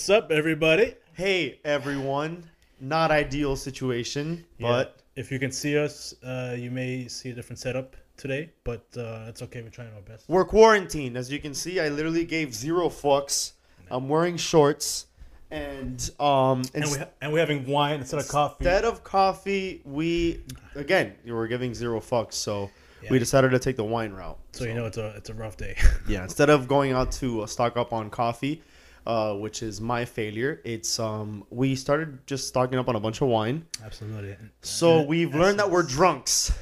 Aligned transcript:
What's 0.00 0.08
up, 0.08 0.30
everybody? 0.30 0.94
Hey 1.12 1.58
everyone, 1.62 2.48
not 2.80 3.10
ideal 3.10 3.54
situation, 3.54 4.46
but 4.58 5.02
if 5.14 5.30
you 5.30 5.38
can 5.38 5.52
see 5.52 5.76
us, 5.76 6.14
uh, 6.24 6.56
you 6.58 6.70
may 6.70 7.06
see 7.06 7.28
a 7.28 7.34
different 7.34 7.58
setup 7.58 7.94
today, 8.16 8.48
but 8.64 8.86
uh, 8.96 9.26
it's 9.28 9.42
okay. 9.42 9.60
We're 9.60 9.68
trying 9.68 9.92
our 9.92 10.00
best. 10.00 10.24
we're 10.26 10.46
quarantined. 10.46 11.18
As 11.18 11.30
you 11.30 11.38
can 11.38 11.52
see, 11.52 11.80
I 11.80 11.90
literally 11.90 12.24
gave 12.24 12.54
zero 12.54 12.88
fucks. 12.88 13.52
I'm 13.90 14.08
wearing 14.08 14.38
shorts, 14.38 15.04
and 15.50 16.10
um, 16.18 16.62
And 16.72 16.84
we 16.86 16.90
ins- 16.92 16.96
ha- 16.96 17.08
and 17.20 17.30
we're 17.34 17.40
having 17.40 17.66
wine 17.66 18.00
instead 18.00 18.20
of 18.20 18.28
coffee. 18.28 18.64
instead 18.64 18.86
of 18.86 19.04
coffee, 19.04 19.82
we 19.84 20.40
again 20.76 21.12
we 21.26 21.32
were 21.32 21.46
giving 21.46 21.74
zero 21.74 22.00
fucks, 22.00 22.32
so 22.32 22.70
we 23.10 23.18
decided 23.18 23.50
to 23.50 23.58
take 23.58 23.76
the 23.76 23.84
wine 23.84 24.12
route. 24.14 24.38
so 24.52 24.64
you 24.64 24.72
know 24.72 24.86
it's 24.86 24.96
a 24.96 25.08
it's 25.18 25.28
a 25.28 25.34
rough 25.34 25.58
day. 25.58 25.76
Yeah, 26.08 26.22
instead 26.22 26.48
of 26.48 26.68
going 26.68 26.92
out 26.92 27.12
to 27.20 27.42
uh, 27.42 27.46
stock 27.46 27.76
up 27.76 27.92
on 27.92 28.08
coffee, 28.08 28.62
uh, 29.06 29.34
which 29.34 29.62
is 29.62 29.80
my 29.80 30.04
failure, 30.04 30.60
it's 30.64 30.98
um 30.98 31.44
we 31.50 31.74
started 31.74 32.26
just 32.26 32.48
stocking 32.48 32.78
up 32.78 32.88
on 32.88 32.96
a 32.96 33.00
bunch 33.00 33.20
of 33.20 33.28
wine. 33.28 33.66
Absolutely. 33.84 34.36
So 34.62 35.02
we've 35.02 35.34
learned 35.34 35.58
that 35.58 35.70
we're 35.70 35.82
drunks, 35.82 36.52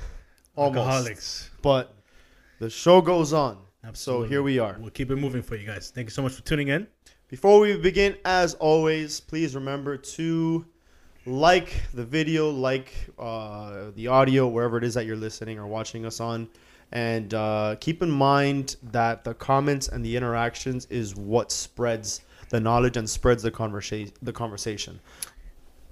almost. 0.56 0.78
alcoholics. 0.78 1.50
But 1.62 1.94
the 2.58 2.70
show 2.70 3.00
goes 3.00 3.32
on. 3.32 3.58
Absolutely. 3.84 4.26
So 4.26 4.28
here 4.30 4.42
we 4.42 4.58
are. 4.58 4.76
We'll 4.78 4.90
keep 4.90 5.10
it 5.10 5.16
moving 5.16 5.42
for 5.42 5.56
you 5.56 5.66
guys. 5.66 5.90
Thank 5.94 6.06
you 6.06 6.10
so 6.10 6.22
much 6.22 6.32
for 6.32 6.42
tuning 6.42 6.68
in. 6.68 6.86
Before 7.28 7.60
we 7.60 7.76
begin, 7.76 8.16
as 8.24 8.54
always, 8.54 9.20
please 9.20 9.54
remember 9.54 9.96
to 9.96 10.64
like 11.26 11.82
the 11.92 12.04
video, 12.04 12.50
like 12.50 12.92
uh, 13.18 13.90
the 13.94 14.08
audio, 14.08 14.48
wherever 14.48 14.78
it 14.78 14.84
is 14.84 14.94
that 14.94 15.04
you're 15.04 15.16
listening 15.16 15.58
or 15.58 15.66
watching 15.66 16.06
us 16.06 16.20
on. 16.20 16.48
And 16.90 17.34
uh, 17.34 17.76
keep 17.80 18.02
in 18.02 18.10
mind 18.10 18.76
that 18.82 19.24
the 19.24 19.34
comments 19.34 19.88
and 19.88 20.04
the 20.04 20.16
interactions 20.16 20.86
is 20.86 21.14
what 21.14 21.52
spreads 21.52 22.22
the 22.50 22.60
knowledge 22.60 22.96
and 22.96 23.08
spreads 23.08 23.42
the 23.42 23.50
conversation. 23.50 24.12
The 24.22 24.32
conversation. 24.32 25.00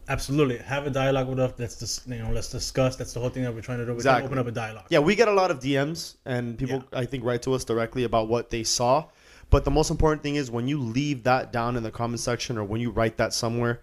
Absolutely. 0.09 0.59
Have 0.59 0.87
a 0.87 0.91
dialogue 0.91 1.29
with 1.29 1.41
us. 1.41 1.53
Let's 1.59 1.79
just 1.79 2.07
you 2.07 2.19
know 2.19 2.31
let's 2.31 2.49
discuss. 2.51 2.95
That's 2.97 3.13
the 3.13 3.21
whole 3.21 3.29
thing 3.29 3.43
that 3.43 3.55
we're 3.55 3.61
trying 3.61 3.79
to 3.79 3.85
do. 3.85 3.91
We're 3.91 3.97
Exactly. 3.97 4.29
trying 4.29 4.37
to 4.37 4.41
open 4.41 4.49
up 4.49 4.53
a 4.53 4.55
dialogue. 4.55 4.87
Yeah, 4.89 5.01
we 5.01 5.17
get 5.17 5.29
a 5.29 5.33
lot 5.33 5.51
of 5.51 5.59
DMs 5.59 6.15
and 6.25 6.57
people 6.57 6.85
I 6.93 7.05
think 7.07 7.25
write 7.25 7.43
to 7.43 7.55
us 7.55 7.65
directly 7.65 8.05
about 8.05 8.29
what 8.29 8.51
they 8.51 8.63
saw. 8.63 9.07
But 9.51 9.65
the 9.65 9.71
most 9.71 9.91
important 9.91 10.23
thing 10.23 10.37
is 10.37 10.51
when 10.51 10.69
you 10.69 10.81
leave 10.81 11.25
that 11.25 11.53
down 11.53 11.77
in 11.77 11.83
the 11.83 11.91
comment 11.91 12.21
section 12.21 12.57
or 12.59 12.65
when 12.65 12.81
you 12.81 12.91
write 12.91 13.17
that 13.17 13.33
somewhere, 13.33 13.81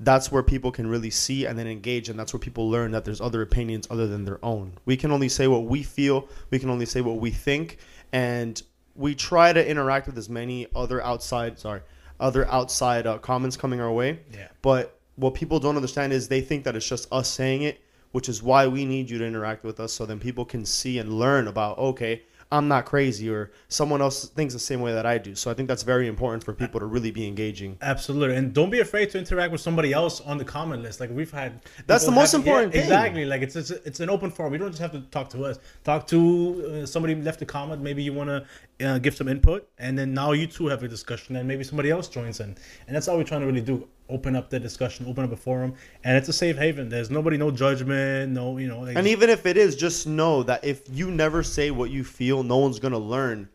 that's 0.00 0.32
where 0.32 0.42
people 0.42 0.72
can 0.72 0.86
really 0.86 1.10
see 1.10 1.46
and 1.46 1.58
then 1.58 1.66
engage 1.66 2.08
and 2.08 2.18
that's 2.18 2.32
where 2.32 2.40
people 2.40 2.68
learn 2.68 2.92
that 2.92 3.04
there's 3.04 3.20
other 3.20 3.40
opinions 3.42 3.86
other 3.90 4.06
than 4.06 4.24
their 4.24 4.44
own. 4.44 4.72
We 4.84 4.96
can 4.96 5.12
only 5.12 5.28
say 5.28 5.48
what 5.48 5.64
we 5.64 5.82
feel, 5.82 6.28
we 6.50 6.58
can 6.58 6.70
only 6.70 6.86
say 6.86 7.00
what 7.02 7.18
we 7.18 7.30
think 7.30 7.78
and 8.12 8.60
we 8.94 9.14
try 9.14 9.52
to 9.52 9.66
interact 9.66 10.06
with 10.06 10.18
as 10.18 10.28
many 10.28 10.66
other 10.74 11.02
outside, 11.02 11.58
sorry, 11.58 11.80
other 12.22 12.48
outside 12.50 13.06
uh, 13.06 13.18
comments 13.18 13.56
coming 13.56 13.80
our 13.80 13.92
way. 13.92 14.20
Yeah. 14.32 14.48
But 14.62 14.98
what 15.16 15.34
people 15.34 15.58
don't 15.60 15.76
understand 15.76 16.12
is 16.12 16.28
they 16.28 16.40
think 16.40 16.64
that 16.64 16.76
it's 16.76 16.88
just 16.88 17.06
us 17.12 17.28
saying 17.28 17.62
it, 17.62 17.80
which 18.12 18.28
is 18.28 18.42
why 18.42 18.66
we 18.66 18.84
need 18.84 19.10
you 19.10 19.18
to 19.18 19.26
interact 19.26 19.64
with 19.64 19.80
us 19.80 19.92
so 19.92 20.06
then 20.06 20.18
people 20.18 20.44
can 20.44 20.64
see 20.64 20.98
and 20.98 21.18
learn 21.18 21.48
about, 21.48 21.76
okay, 21.78 22.22
I'm 22.52 22.68
not 22.68 22.84
crazy 22.84 23.30
or 23.30 23.50
someone 23.68 24.02
else 24.02 24.28
thinks 24.28 24.52
the 24.52 24.60
same 24.60 24.82
way 24.82 24.92
that 24.92 25.06
I 25.06 25.16
do. 25.16 25.34
So 25.34 25.50
I 25.50 25.54
think 25.54 25.68
that's 25.68 25.82
very 25.82 26.06
important 26.06 26.44
for 26.44 26.52
people 26.52 26.80
to 26.80 26.86
really 26.86 27.10
be 27.10 27.26
engaging. 27.26 27.78
Absolutely, 27.80 28.36
and 28.36 28.52
don't 28.52 28.68
be 28.68 28.80
afraid 28.80 29.08
to 29.10 29.18
interact 29.18 29.52
with 29.52 29.62
somebody 29.62 29.94
else 29.94 30.20
on 30.20 30.36
the 30.36 30.44
comment 30.44 30.82
list. 30.82 31.00
Like 31.00 31.10
we've 31.10 31.30
had. 31.30 31.62
That's 31.86 32.04
the 32.04 32.12
most 32.12 32.32
have- 32.32 32.42
important 32.42 32.72
thing. 32.74 32.82
Exactly, 32.82 33.24
like 33.24 33.40
it's, 33.40 33.56
it's 33.56 33.70
it's 33.70 34.00
an 34.00 34.10
open 34.10 34.30
forum. 34.30 34.52
You 34.52 34.58
don't 34.58 34.70
just 34.70 34.82
have 34.82 34.92
to 34.92 35.00
talk 35.00 35.30
to 35.30 35.44
us. 35.46 35.58
Talk 35.82 36.06
to 36.08 36.82
uh, 36.82 36.86
somebody 36.86 37.14
left 37.14 37.40
a 37.40 37.46
comment. 37.46 37.80
Maybe 37.80 38.02
you 38.02 38.12
want 38.12 38.28
to 38.28 38.86
uh, 38.86 38.98
give 38.98 39.16
some 39.16 39.28
input, 39.28 39.66
and 39.78 39.98
then 39.98 40.12
now 40.12 40.32
you 40.32 40.46
two 40.46 40.66
have 40.66 40.82
a 40.82 40.88
discussion, 40.88 41.36
and 41.36 41.48
maybe 41.48 41.64
somebody 41.64 41.90
else 41.90 42.06
joins 42.06 42.40
in. 42.40 42.54
And 42.86 42.94
that's 42.94 43.08
all 43.08 43.16
we're 43.16 43.24
trying 43.24 43.40
to 43.40 43.46
really 43.46 43.62
do: 43.62 43.88
open 44.12 44.36
up 44.36 44.50
the 44.50 44.60
discussion, 44.60 45.06
open 45.06 45.24
up 45.24 45.32
a 45.32 45.36
forum, 45.36 45.74
and 46.04 46.16
it's 46.16 46.28
a 46.28 46.32
safe 46.32 46.56
haven. 46.56 46.88
There's 46.88 47.10
nobody, 47.10 47.36
no 47.36 47.50
judgment, 47.50 48.32
no 48.32 48.58
you 48.58 48.68
know. 48.68 48.84
And 48.84 49.06
even 49.06 49.30
if 49.30 49.46
it 49.46 49.56
is, 49.56 49.74
just 49.74 50.06
know 50.06 50.42
that 50.44 50.64
if 50.64 50.82
you 50.90 51.10
never 51.10 51.42
say 51.42 51.70
what 51.70 51.90
you 51.90 52.04
feel, 52.04 52.42
no 52.42 52.58
one's 52.58 52.78
going 52.78 52.92
to 52.92 52.98
learn. 52.98 53.48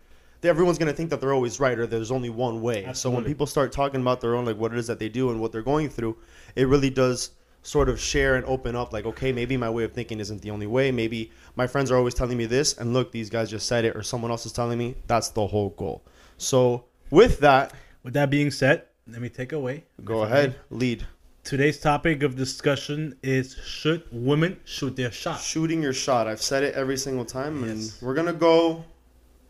Everyone's 0.44 0.78
going 0.78 0.92
to 0.92 0.96
think 0.96 1.10
that 1.10 1.20
they're 1.20 1.34
always 1.34 1.60
right 1.60 1.78
or 1.78 1.88
there's 1.88 2.12
only 2.12 2.30
one 2.30 2.62
way. 2.62 2.88
So 2.94 3.10
when 3.10 3.26
people 3.26 3.48
start 3.48 3.72
talking 3.72 4.02
about 4.02 4.22
their 4.22 4.36
own, 4.36 4.46
like 4.46 4.58
what 4.58 4.72
it 4.72 4.78
is 4.78 4.88
that 4.88 5.00
they 5.00 5.10
do 5.10 5.30
and 5.32 5.42
what 5.42 5.52
they're 5.52 5.62
going 5.62 5.90
through, 5.90 6.16
it 6.56 6.68
really 6.68 6.90
does 6.90 7.32
sort 7.64 7.90
of 7.90 8.00
share 8.00 8.36
and 8.36 8.46
open 8.46 8.76
up 8.76 8.94
like, 8.94 9.06
okay, 9.06 9.34
maybe 9.34 9.58
my 9.58 9.70
way 9.70 9.84
of 9.84 9.92
thinking 9.92 10.20
isn't 10.22 10.42
the 10.42 10.52
only 10.52 10.68
way. 10.68 10.90
Maybe 10.90 11.32
my 11.56 11.68
friends 11.68 11.92
are 11.92 11.98
always 11.98 12.14
telling 12.14 12.38
me 12.38 12.46
this. 12.46 12.78
And 12.78 12.94
look, 12.94 13.12
these 13.12 13.30
guys 13.30 13.50
just 13.50 13.68
said 13.68 13.84
it 13.84 13.96
or 13.96 14.04
someone 14.04 14.32
else 14.32 14.46
is 14.46 14.54
telling 14.54 14.78
me. 14.78 14.96
That's 15.08 15.30
the 15.30 15.46
whole 15.46 15.72
goal. 15.72 16.04
So 16.38 16.86
with 17.10 17.40
that, 17.40 17.74
with 18.04 18.14
that 18.14 18.30
being 18.30 18.52
said, 18.52 18.84
let 19.10 19.22
me 19.22 19.30
take 19.30 19.54
away. 19.54 19.84
go 20.04 20.24
ahead, 20.24 20.56
lead. 20.70 21.06
Today's 21.44 21.80
topic 21.80 22.24
of 22.24 22.36
discussion 22.36 23.16
is: 23.24 23.56
Should 23.66 24.04
women 24.12 24.60
shoot 24.66 24.96
their 24.96 25.12
shot? 25.12 25.40
Shooting 25.40 25.82
your 25.82 25.94
shot. 25.94 26.28
I've 26.28 26.42
said 26.42 26.64
it 26.64 26.76
every 26.76 26.98
single 26.98 27.24
time, 27.26 27.64
and 27.64 27.80
Yes. 27.80 28.02
we're 28.02 28.14
gonna 28.16 28.34
go. 28.34 28.84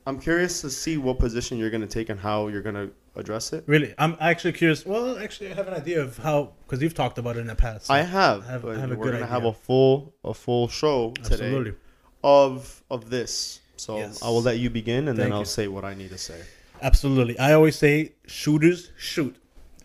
I'm 0.06 0.20
curious 0.20 0.62
to 0.62 0.70
see 0.70 0.98
what 0.98 1.20
position 1.20 1.58
you're 1.58 1.70
gonna 1.72 1.88
take 1.88 2.10
and 2.10 2.20
how 2.20 2.48
you're 2.48 2.62
gonna 2.62 2.90
address 3.16 3.52
it. 3.52 3.64
Really, 3.66 3.94
I'm 3.98 4.16
actually 4.20 4.54
curious. 4.54 4.86
Well, 4.86 5.18
actually, 5.18 5.52
I 5.52 5.56
have 5.56 5.68
an 5.68 5.74
idea 5.74 6.02
of 6.02 6.18
how 6.18 6.54
because 6.66 6.82
you've 6.84 6.94
talked 6.94 7.18
about 7.18 7.36
it 7.36 7.40
in 7.42 7.48
the 7.48 7.56
past. 7.56 7.90
I 7.90 8.04
have, 8.04 8.44
I 8.48 8.52
have- 8.52 8.66
I 8.66 8.76
have 8.78 8.92
a 8.92 8.96
we're 8.96 9.06
good 9.06 9.14
gonna 9.14 9.26
have 9.26 9.44
a 9.46 9.54
full 9.54 10.14
a 10.24 10.34
full 10.36 10.68
show 10.68 11.12
today 11.24 11.34
Absolutely. 11.46 11.74
of 12.24 12.84
of 12.92 13.10
this. 13.10 13.60
So 13.76 13.98
Yes. 13.98 14.22
I 14.24 14.30
will 14.30 14.42
let 14.44 14.60
you 14.60 14.70
begin, 14.70 15.08
and 15.08 15.18
then 15.18 15.32
I'll 15.34 15.40
you. 15.40 15.46
say 15.46 15.68
what 15.68 15.84
I 15.84 15.94
need 15.96 16.10
to 16.12 16.18
say. 16.18 16.40
Absolutely. 16.82 17.38
I 17.40 17.54
always 17.54 17.76
say 17.76 18.14
shooters 18.28 18.92
shoot. 18.98 19.36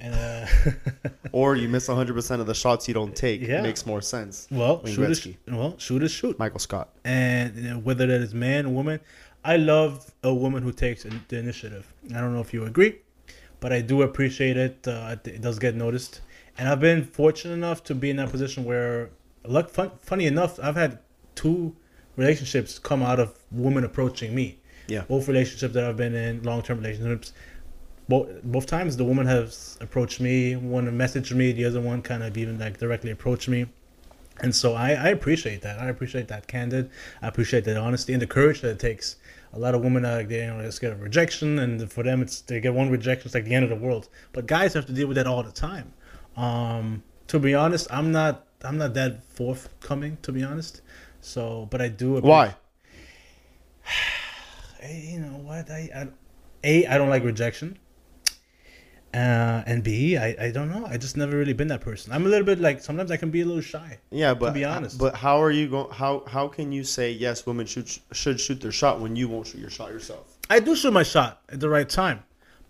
And 0.02 0.14
uh, 0.14 0.46
Or 1.32 1.54
you 1.56 1.68
miss 1.68 1.86
100 1.88 2.12
percent 2.12 2.40
of 2.40 2.46
the 2.46 2.54
shots 2.54 2.88
you 2.88 2.94
don't 2.94 3.14
take. 3.16 3.40
Yeah. 3.40 3.62
makes 3.62 3.86
more 3.86 4.02
sense. 4.02 4.48
well, 4.50 4.82
Wayne 4.84 4.94
shooters 4.94 5.20
Gretzky. 5.20 5.36
well, 5.48 5.78
shooters 5.78 6.10
shoot. 6.10 6.38
Michael 6.38 6.58
Scott. 6.58 6.90
And 7.04 7.84
whether 7.84 8.06
that 8.06 8.20
is 8.20 8.34
man 8.34 8.66
or 8.66 8.70
woman, 8.70 9.00
I 9.44 9.56
love 9.56 10.10
a 10.22 10.34
woman 10.34 10.62
who 10.62 10.72
takes 10.72 11.04
the 11.28 11.38
initiative. 11.38 11.92
I 12.14 12.20
don't 12.20 12.34
know 12.34 12.40
if 12.40 12.52
you 12.52 12.64
agree, 12.64 12.98
but 13.60 13.72
I 13.72 13.80
do 13.80 14.02
appreciate 14.02 14.56
it. 14.56 14.86
Uh, 14.86 15.16
it 15.24 15.40
does 15.40 15.58
get 15.58 15.74
noticed. 15.76 16.20
And 16.58 16.69
I've 16.69 16.80
been 16.80 17.04
fortunate 17.04 17.54
enough 17.54 17.82
to 17.84 17.94
be 17.94 18.10
in 18.10 18.16
that 18.16 18.30
position 18.30 18.64
where, 18.64 19.10
luck, 19.44 19.70
fun, 19.70 19.92
funny 20.00 20.26
enough, 20.26 20.58
I've 20.60 20.76
had 20.76 20.98
two 21.34 21.74
relationships 22.16 22.78
come 22.78 23.02
out 23.02 23.19
of 23.20 23.38
women 23.50 23.84
approaching 23.84 24.34
me. 24.34 24.58
Yeah. 24.88 25.02
both 25.08 25.28
relationships 25.28 25.72
that 25.74 25.84
I've 25.84 25.96
been 25.96 26.14
in, 26.14 26.42
long 26.42 26.60
term 26.60 26.78
relationships. 26.78 27.32
Both 28.08 28.42
both 28.42 28.66
times 28.66 28.96
the 28.96 29.04
woman 29.04 29.26
has 29.26 29.78
approached 29.80 30.20
me, 30.20 30.56
one 30.56 30.86
messaged 30.98 31.32
me, 31.34 31.52
the 31.52 31.64
other 31.64 31.80
one 31.80 32.02
kind 32.02 32.22
of 32.22 32.36
even 32.36 32.58
like 32.58 32.78
directly 32.78 33.10
approached 33.10 33.48
me. 33.48 33.66
And 34.40 34.54
so 34.54 34.74
I, 34.74 34.90
I 34.92 35.08
appreciate 35.08 35.62
that. 35.62 35.78
I 35.78 35.88
appreciate 35.88 36.28
that 36.28 36.46
candid. 36.48 36.90
I 37.20 37.28
appreciate 37.28 37.64
that 37.64 37.76
honesty 37.76 38.12
and 38.12 38.20
the 38.20 38.26
courage 38.26 38.60
that 38.62 38.70
it 38.70 38.78
takes. 38.80 39.16
A 39.52 39.58
lot 39.58 39.74
of 39.74 39.82
women 39.82 40.04
are 40.04 40.22
they 40.24 40.40
you 40.42 40.46
know 40.48 40.62
they 40.62 40.70
scared 40.70 40.94
of 40.94 41.00
rejection, 41.02 41.58
and 41.58 41.90
for 41.92 42.02
them 42.02 42.22
it's 42.22 42.40
they 42.40 42.60
get 42.60 42.74
one 42.74 42.90
rejection, 42.90 43.26
it's 43.26 43.34
like 43.34 43.44
the 43.44 43.54
end 43.54 43.64
of 43.64 43.70
the 43.70 43.76
world. 43.76 44.08
But 44.32 44.46
guys 44.46 44.72
have 44.74 44.86
to 44.86 44.92
deal 44.92 45.06
with 45.06 45.16
that 45.16 45.26
all 45.26 45.42
the 45.42 45.52
time. 45.52 45.92
Um, 46.36 47.02
to 47.28 47.38
be 47.38 47.54
honest, 47.54 47.86
I'm 47.90 48.10
not 48.10 48.46
I'm 48.64 48.78
not 48.78 48.94
that 48.94 49.22
forthcoming. 49.24 50.16
To 50.22 50.32
be 50.32 50.42
honest, 50.42 50.80
so 51.20 51.69
but 51.70 51.80
I 51.82 51.88
do. 51.88 52.16
appreciate- 52.16 52.28
Why? 52.30 52.54
You 54.84 55.20
know 55.20 55.36
what 55.38 55.70
I, 55.70 55.88
I 55.94 56.08
a 56.64 56.87
I 56.87 56.98
don't 56.98 57.08
like 57.08 57.22
rejection. 57.22 57.78
Uh, 59.14 59.62
and 59.67 59.85
B, 59.85 60.17
I, 60.17 60.35
I 60.41 60.50
don't 60.50 60.70
know. 60.70 60.87
I 60.87 60.97
just 60.97 61.19
never 61.19 61.37
really 61.37 61.53
been 61.53 61.69
that 61.69 61.82
person. 61.82 62.12
I'm 62.12 62.25
a 62.25 62.29
little 62.31 62.47
bit 62.47 62.61
like 62.61 62.81
sometimes 62.81 63.11
I 63.11 63.19
can 63.19 63.31
be 63.31 63.43
a 63.43 63.44
little 63.44 63.61
shy. 63.61 63.99
Yeah, 64.11 64.32
but 64.32 64.47
to 64.49 64.53
be 64.53 64.64
honest. 64.64 64.99
but 64.99 65.14
how 65.14 65.43
are 65.43 65.50
you 65.50 65.69
going? 65.69 65.91
How 65.93 66.25
how 66.26 66.49
can 66.49 66.73
you 66.73 66.82
say 66.82 67.12
yes? 67.12 67.44
Women 67.44 67.67
should 67.67 67.91
should 68.12 68.41
shoot 68.41 68.61
their 68.61 68.73
shot 68.73 69.00
when 69.00 69.14
you 69.14 69.29
won't 69.29 69.47
shoot 69.47 69.61
your 69.61 69.70
shot 69.70 69.91
yourself. 69.91 70.38
I 70.49 70.61
do 70.61 70.75
shoot 70.75 70.93
my 70.93 71.03
shot 71.03 71.43
at 71.50 71.61
the 71.61 71.69
right 71.69 71.88
time, 71.88 72.25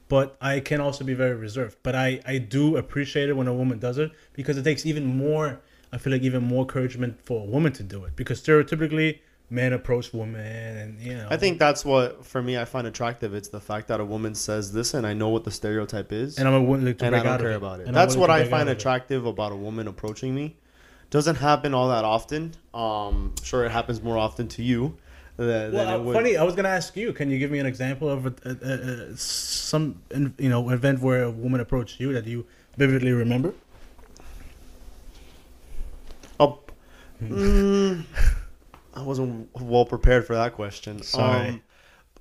but 0.09 0.37
I 0.41 0.59
can 0.61 0.81
also 0.81 1.05
be 1.05 1.15
very 1.15 1.35
reserved. 1.35 1.77
But 1.85 1.94
I 1.94 2.21
I 2.27 2.39
do 2.39 2.77
appreciate 2.77 3.29
it 3.29 3.37
when 3.37 3.47
a 3.47 3.55
woman 3.55 3.79
does 3.79 3.99
it 3.99 4.11
because 4.33 4.56
it 4.59 4.65
takes 4.65 4.85
even 4.85 5.06
more. 5.06 5.61
I 5.93 5.99
feel 5.99 6.12
like 6.12 6.23
even 6.23 6.43
more 6.43 6.62
encouragement 6.62 7.21
for 7.23 7.43
a 7.43 7.45
woman 7.45 7.73
to 7.75 7.83
do 7.83 8.05
it 8.05 8.17
because 8.17 8.43
stereotypically 8.43 9.21
men 9.52 9.75
approach 9.75 10.12
women 10.12 10.40
and 10.78 11.00
you 11.00 11.14
know. 11.14 11.28
I 11.31 11.37
think 11.37 11.58
that's 11.58 11.84
what 11.84 12.25
for 12.25 12.43
me 12.43 12.58
I 12.58 12.64
find 12.64 12.87
attractive. 12.87 13.34
It's 13.34 13.49
the 13.49 13.60
fact 13.60 13.88
that 13.88 14.00
a 14.00 14.04
woman 14.04 14.34
says, 14.34 14.72
this 14.72 14.94
and 14.94 15.06
I 15.06 15.12
know 15.12 15.28
what 15.28 15.44
the 15.44 15.50
stereotype 15.50 16.10
is, 16.10 16.38
and 16.38 16.49
I'm 16.49 16.54
a 16.54 16.62
willing 16.62 16.87
to 16.87 16.90
and 16.90 16.99
break 16.99 17.12
I 17.12 17.16
don't 17.19 17.26
out 17.26 17.40
care 17.40 17.50
it. 17.50 17.56
about 17.56 17.81
it." 17.81 17.87
And 17.87 17.94
That's 17.94 18.16
what 18.16 18.31
I 18.31 18.44
find 18.44 18.69
attractive 18.69 19.26
about 19.26 19.52
a 19.52 19.56
woman 19.56 19.87
approaching 19.87 20.34
me. 20.34 20.56
Doesn't 21.10 21.37
happen 21.37 21.75
all 21.75 21.90
that 21.90 22.06
often. 22.06 22.54
Um, 22.72 23.34
sure, 23.43 23.66
it 23.66 23.70
happens 23.70 24.02
more 24.02 24.16
often 24.16 24.49
to 24.49 24.62
you 24.62 24.96
than, 25.37 25.46
than 25.46 25.75
Well, 25.75 26.06
it 26.06 26.10
uh, 26.10 26.12
funny. 26.14 26.37
I 26.38 26.43
was 26.43 26.54
gonna 26.54 26.70
ask 26.70 26.96
you. 26.96 27.12
Can 27.12 27.31
you 27.31 27.38
give 27.38 27.50
me 27.50 27.58
an 27.58 27.66
example 27.66 28.08
of 28.08 28.26
a, 28.26 28.34
a, 28.46 29.10
a, 29.12 29.16
some 29.16 30.00
you 30.38 30.49
know 30.49 30.70
event 30.70 31.00
where 31.00 31.25
a 31.25 31.31
woman 31.31 31.60
approached 31.60 32.00
you 32.00 32.14
that 32.14 32.26
you 32.26 32.46
vividly 32.78 33.12
remember? 33.12 33.52
Oh, 36.40 36.60
mm, 37.22 38.02
I 38.94 39.03
wasn't 39.03 39.49
well 39.61 39.85
prepared 39.85 40.27
for 40.27 40.35
that 40.35 40.55
question. 40.55 41.03
Sorry. 41.03 41.49
Um, 41.49 41.62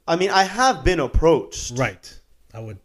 I 0.08 0.16
mean, 0.16 0.30
I 0.30 0.44
have 0.44 0.84
been 0.84 1.00
approached. 1.00 1.78
Right. 1.78 2.20
I 2.54 2.60
would. 2.60 2.80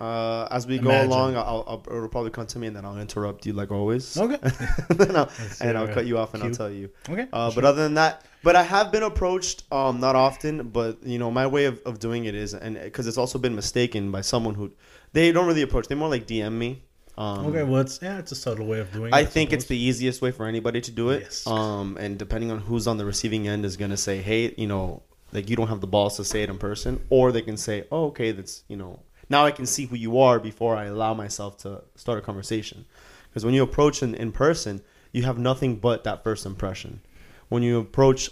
Uh, 0.00 0.48
as 0.50 0.66
we 0.66 0.78
Imagine. 0.78 1.08
go 1.10 1.14
along, 1.14 1.36
I'll, 1.36 1.64
I'll 1.68 1.82
it'll 1.86 2.08
probably 2.08 2.32
come 2.32 2.46
to 2.48 2.58
me, 2.58 2.66
and 2.66 2.74
then 2.74 2.84
I'll 2.84 2.98
interrupt 2.98 3.46
you 3.46 3.52
like 3.52 3.70
always. 3.70 4.16
Okay. 4.16 4.36
Then 4.90 5.14
I'll- 5.14 5.30
and 5.60 5.78
I'll 5.78 5.86
cut 5.86 6.06
you 6.06 6.18
off, 6.18 6.34
and 6.34 6.42
I'll 6.42 6.50
tell 6.50 6.70
you. 6.70 6.90
Okay. 7.08 7.28
Uh, 7.32 7.50
sure. 7.50 7.62
But 7.62 7.68
other 7.68 7.82
than 7.84 7.94
that, 7.94 8.24
but 8.42 8.56
I 8.56 8.64
have 8.64 8.90
been 8.90 9.04
approached, 9.04 9.62
um, 9.70 10.00
not 10.00 10.16
often, 10.16 10.70
but 10.70 11.04
you 11.04 11.18
know, 11.20 11.30
my 11.30 11.46
way 11.46 11.66
of, 11.66 11.80
of 11.86 12.00
doing 12.00 12.24
it 12.24 12.34
is, 12.34 12.52
and 12.52 12.74
because 12.82 13.06
it's 13.06 13.18
also 13.18 13.38
been 13.38 13.54
mistaken 13.54 14.10
by 14.10 14.22
someone 14.22 14.54
who, 14.56 14.72
they 15.12 15.30
don't 15.30 15.46
really 15.46 15.62
approach. 15.62 15.86
They 15.86 15.94
more 15.94 16.08
like 16.08 16.26
DM 16.26 16.54
me. 16.54 16.82
Um, 17.18 17.46
okay, 17.46 17.62
well, 17.62 17.82
it's 17.82 18.00
yeah, 18.00 18.18
it's 18.18 18.32
a 18.32 18.34
subtle 18.34 18.66
way 18.66 18.80
of 18.80 18.90
doing 18.92 19.08
it. 19.08 19.14
I 19.14 19.24
think 19.24 19.52
it's 19.52 19.66
the 19.66 19.76
easiest 19.76 20.22
way 20.22 20.30
for 20.30 20.46
anybody 20.46 20.80
to 20.80 20.90
do 20.90 21.10
it. 21.10 21.22
Yes. 21.22 21.46
Um, 21.46 21.98
and 22.00 22.18
depending 22.18 22.50
on 22.50 22.58
who's 22.58 22.86
on 22.86 22.96
the 22.96 23.04
receiving 23.04 23.48
end 23.48 23.64
is 23.64 23.76
gonna 23.76 23.96
say, 23.96 24.22
hey, 24.22 24.54
you 24.56 24.66
know, 24.66 25.02
like 25.32 25.50
you 25.50 25.56
don't 25.56 25.68
have 25.68 25.80
the 25.80 25.86
balls 25.86 26.16
to 26.16 26.24
say 26.24 26.42
it 26.42 26.48
in 26.48 26.58
person, 26.58 27.04
or 27.10 27.30
they 27.30 27.42
can 27.42 27.56
say, 27.56 27.84
oh, 27.92 28.06
okay, 28.06 28.32
that's 28.32 28.64
you 28.68 28.76
know, 28.76 29.00
now 29.28 29.44
I 29.44 29.50
can 29.50 29.66
see 29.66 29.86
who 29.86 29.96
you 29.96 30.18
are 30.18 30.38
before 30.38 30.76
I 30.76 30.86
allow 30.86 31.12
myself 31.12 31.58
to 31.58 31.82
start 31.96 32.18
a 32.18 32.22
conversation. 32.22 32.86
Because 33.28 33.44
when 33.44 33.54
you 33.54 33.62
approach 33.62 34.02
in, 34.02 34.14
in 34.14 34.32
person, 34.32 34.82
you 35.10 35.22
have 35.22 35.38
nothing 35.38 35.76
but 35.76 36.04
that 36.04 36.22
first 36.22 36.46
impression. 36.46 37.00
When 37.48 37.62
you 37.62 37.78
approach 37.78 38.30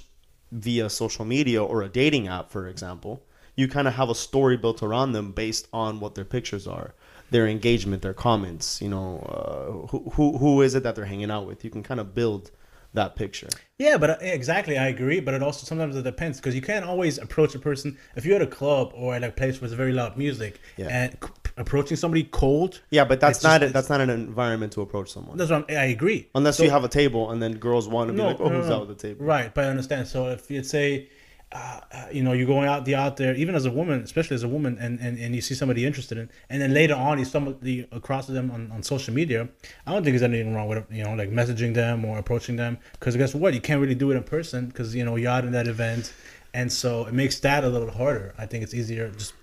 via 0.53 0.91
social 0.91 1.25
media 1.25 1.63
or 1.63 1.83
a 1.83 1.89
dating 1.89 2.29
app, 2.29 2.51
for 2.51 2.69
example, 2.69 3.23
you 3.57 3.69
kind 3.69 3.89
of 3.89 3.95
have 3.95 4.09
a 4.09 4.15
story 4.15 4.57
built 4.57 4.83
around 4.83 5.13
them 5.13 5.33
based 5.33 5.69
on 5.73 6.01
what 6.01 6.15
their 6.15 6.25
pictures 6.25 6.67
are, 6.67 6.95
their 7.31 7.47
engagement, 7.47 8.03
their 8.03 8.15
comments. 8.15 8.81
You 8.83 8.89
know, 8.89 9.19
uh, 9.21 9.87
who, 9.89 10.11
who 10.11 10.39
who 10.39 10.63
is 10.63 10.75
it 10.75 10.83
that 10.83 10.95
they're 10.97 11.05
hanging 11.05 11.31
out 11.31 11.47
with? 11.47 11.65
You 11.65 11.71
can 11.71 11.83
kind 11.83 12.01
of 12.01 12.15
build 12.15 12.51
that 12.93 13.15
picture. 13.15 13.49
Yeah, 13.79 13.97
but 13.99 14.11
uh, 14.11 14.17
exactly, 14.21 14.77
I 14.77 14.89
agree. 14.89 15.21
But 15.21 15.35
it 15.35 15.43
also 15.43 15.65
sometimes 15.65 15.95
it 15.97 16.03
depends 16.03 16.39
because 16.39 16.55
you 16.55 16.61
can't 16.63 16.85
always 16.85 17.19
approach 17.19 17.55
a 17.55 17.59
person 17.59 17.97
if 18.17 18.25
you're 18.25 18.37
at 18.37 18.43
a 18.43 18.47
club 18.47 18.93
or 18.95 19.15
at 19.15 19.23
a 19.23 19.31
place 19.31 19.61
with 19.61 19.73
very 19.73 19.93
loud 19.93 20.17
music 20.17 20.61
Yeah. 20.77 20.89
and 20.89 21.13
c- 21.23 21.31
approaching 21.57 21.97
somebody 21.97 22.25
cold. 22.25 22.81
Yeah, 22.91 23.05
but 23.05 23.21
that's 23.21 23.45
not 23.45 23.61
just- 23.61 23.71
it. 23.71 23.73
That's 23.75 23.89
not 23.91 24.01
an 24.01 24.11
environment 24.11 24.73
to 24.73 24.81
approach 24.81 25.13
someone. 25.13 25.37
That's 25.37 25.51
what 25.53 25.71
I'm, 25.71 25.77
I 25.77 25.85
agree. 25.87 26.29
Unless 26.35 26.57
So- 26.57 26.65
you 26.65 26.71
have 26.71 26.83
a 26.83 26.89
table 26.89 27.31
and 27.31 27.41
then 27.41 27.53
girls 27.59 27.87
want 27.89 28.09
to 28.09 28.13
be 28.13 28.23
like, 28.23 28.41
oh, 28.41 28.49
who's 28.49 28.69
out 28.69 28.83
at 28.83 28.89
the 28.89 28.95
table? 28.97 29.25
Right, 29.25 29.55
but 29.55 29.65
I 29.65 29.69
understand. 29.69 30.09
So 30.09 30.27
if 30.29 30.51
you 30.51 30.65
say, 30.65 31.09
uh, 31.53 31.81
uh, 31.93 32.07
you 32.13 32.23
know, 32.23 32.33
you're 32.33 32.47
going 32.47 32.69
out 32.69 32.85
the 32.85 32.95
out 32.95 33.17
there, 33.17 33.35
even 33.35 33.57
as 33.57 33.67
a 33.67 33.71
woman, 33.71 34.01
especially 34.03 34.37
as 34.37 34.45
a 34.45 34.49
woman, 34.49 34.79
and, 34.81 35.01
and, 35.01 35.19
and 35.19 35.35
you 35.35 35.41
see 35.41 35.55
somebody 35.55 35.85
interested 35.85 36.17
in, 36.17 36.31
and 36.49 36.63
then 36.63 36.73
later 36.73 36.95
on 36.95 37.19
you 37.19 37.25
the, 37.61 37.89
across 37.91 38.29
them 38.29 38.53
on, 38.53 38.71
on 38.71 38.85
social 38.85 39.13
media, 39.13 39.49
I 39.85 39.93
don't 39.93 40.05
think 40.05 40.13
there's 40.13 40.23
anything 40.23 40.55
wrong 40.55 40.69
with 40.69 40.85
you 40.93 41.03
know 41.03 41.15
like 41.15 41.31
messaging 41.31 41.75
them 41.75 42.05
or 42.05 42.19
approaching 42.19 42.55
them 42.55 42.79
because 42.93 43.17
guess 43.17 43.35
what, 43.35 43.53
you 43.53 43.61
can't 43.61 43.81
really 43.81 43.97
do 43.97 44.13
it 44.13 44.17
in 44.17 44.23
person 44.23 44.67
because 44.67 44.95
you 44.95 45.05
know 45.05 45.17
you're 45.17 45.31
out 45.31 45.45
in 45.45 45.51
that 45.53 45.67
event, 45.67 46.13
and 46.55 46.73
so 46.73 47.07
it 47.07 47.15
makes 47.15 47.41
that 47.41 47.65
a 47.65 47.69
little 47.69 47.91
harder. 47.91 48.33
I 48.39 48.47
think 48.47 48.63
it's 48.63 48.75
easier 48.75 49.11
just. 49.11 49.35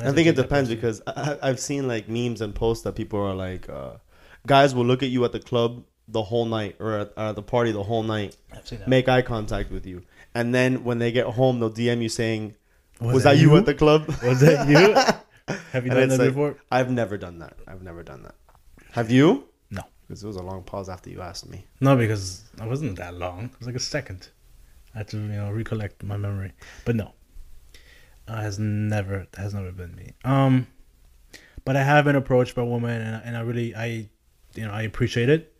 I 0.00 0.12
think 0.12 0.26
it 0.26 0.36
depends 0.36 0.70
person. 0.70 0.76
because 0.76 1.02
I, 1.06 1.38
I've 1.42 1.60
seen 1.60 1.88
like 1.88 2.08
memes 2.08 2.40
and 2.40 2.54
posts 2.54 2.84
that 2.84 2.94
people 2.94 3.18
are 3.20 3.34
like, 3.34 3.68
uh, 3.68 3.94
guys 4.46 4.74
will 4.74 4.86
look 4.86 5.02
at 5.02 5.10
you 5.10 5.24
at 5.24 5.32
the 5.32 5.40
club 5.40 5.84
the 6.08 6.22
whole 6.22 6.44
night 6.44 6.76
or 6.78 6.98
at, 6.98 7.12
at 7.16 7.34
the 7.34 7.42
party 7.42 7.72
the 7.72 7.82
whole 7.82 8.02
night, 8.02 8.36
I've 8.52 8.66
seen 8.66 8.78
that. 8.80 8.88
make 8.88 9.08
eye 9.08 9.22
contact 9.22 9.70
with 9.70 9.86
you, 9.86 10.02
and 10.34 10.54
then 10.54 10.84
when 10.84 10.98
they 10.98 11.12
get 11.12 11.26
home, 11.26 11.60
they'll 11.60 11.70
DM 11.70 12.02
you 12.02 12.08
saying, 12.08 12.54
"Was, 13.00 13.14
Was 13.14 13.22
that, 13.24 13.38
you 13.38 13.50
you? 13.50 13.56
at 13.56 13.66
the 13.66 13.74
club?" 13.74 14.06
Was 14.22 14.40
that 14.40 14.68
you? 14.68 14.94
Have 15.72 15.84
you 15.84 15.90
done 15.90 16.08
that 16.08 16.18
like, 16.18 16.28
before? 16.28 16.56
I've 16.70 16.90
never 16.90 17.18
done 17.18 17.38
that. 17.40 17.56
I've 17.66 17.82
never 17.82 18.02
done 18.02 18.22
that. 18.22 18.34
Have 18.92 19.10
you? 19.10 19.48
No. 19.70 19.82
Because 20.06 20.22
it 20.22 20.26
was 20.26 20.36
a 20.36 20.42
long 20.42 20.62
pause 20.62 20.88
after 20.88 21.10
you 21.10 21.20
asked 21.20 21.48
me. 21.48 21.66
No, 21.80 21.96
because 21.96 22.44
I 22.60 22.66
wasn't 22.66 22.96
that 22.96 23.14
long. 23.14 23.46
It 23.46 23.58
was 23.58 23.66
like 23.66 23.76
a 23.76 23.80
second. 23.80 24.28
I 24.94 24.98
had 24.98 25.08
to, 25.08 25.16
you 25.16 25.22
know, 25.28 25.50
recollect 25.50 26.02
my 26.02 26.16
memory. 26.16 26.52
But 26.84 26.96
no, 26.96 27.12
uh, 28.28 28.40
has 28.40 28.58
never 28.58 29.26
has 29.36 29.54
never 29.54 29.72
been 29.72 29.94
me. 29.94 30.12
Um, 30.24 30.66
but 31.64 31.76
I 31.76 31.82
have 31.82 32.04
been 32.04 32.16
approached 32.16 32.54
by 32.54 32.62
a 32.62 32.66
woman, 32.66 33.00
and, 33.00 33.22
and 33.24 33.36
I 33.36 33.40
really, 33.40 33.74
I, 33.74 34.08
you 34.54 34.66
know, 34.66 34.72
I 34.72 34.82
appreciate 34.82 35.28
it. 35.28 35.51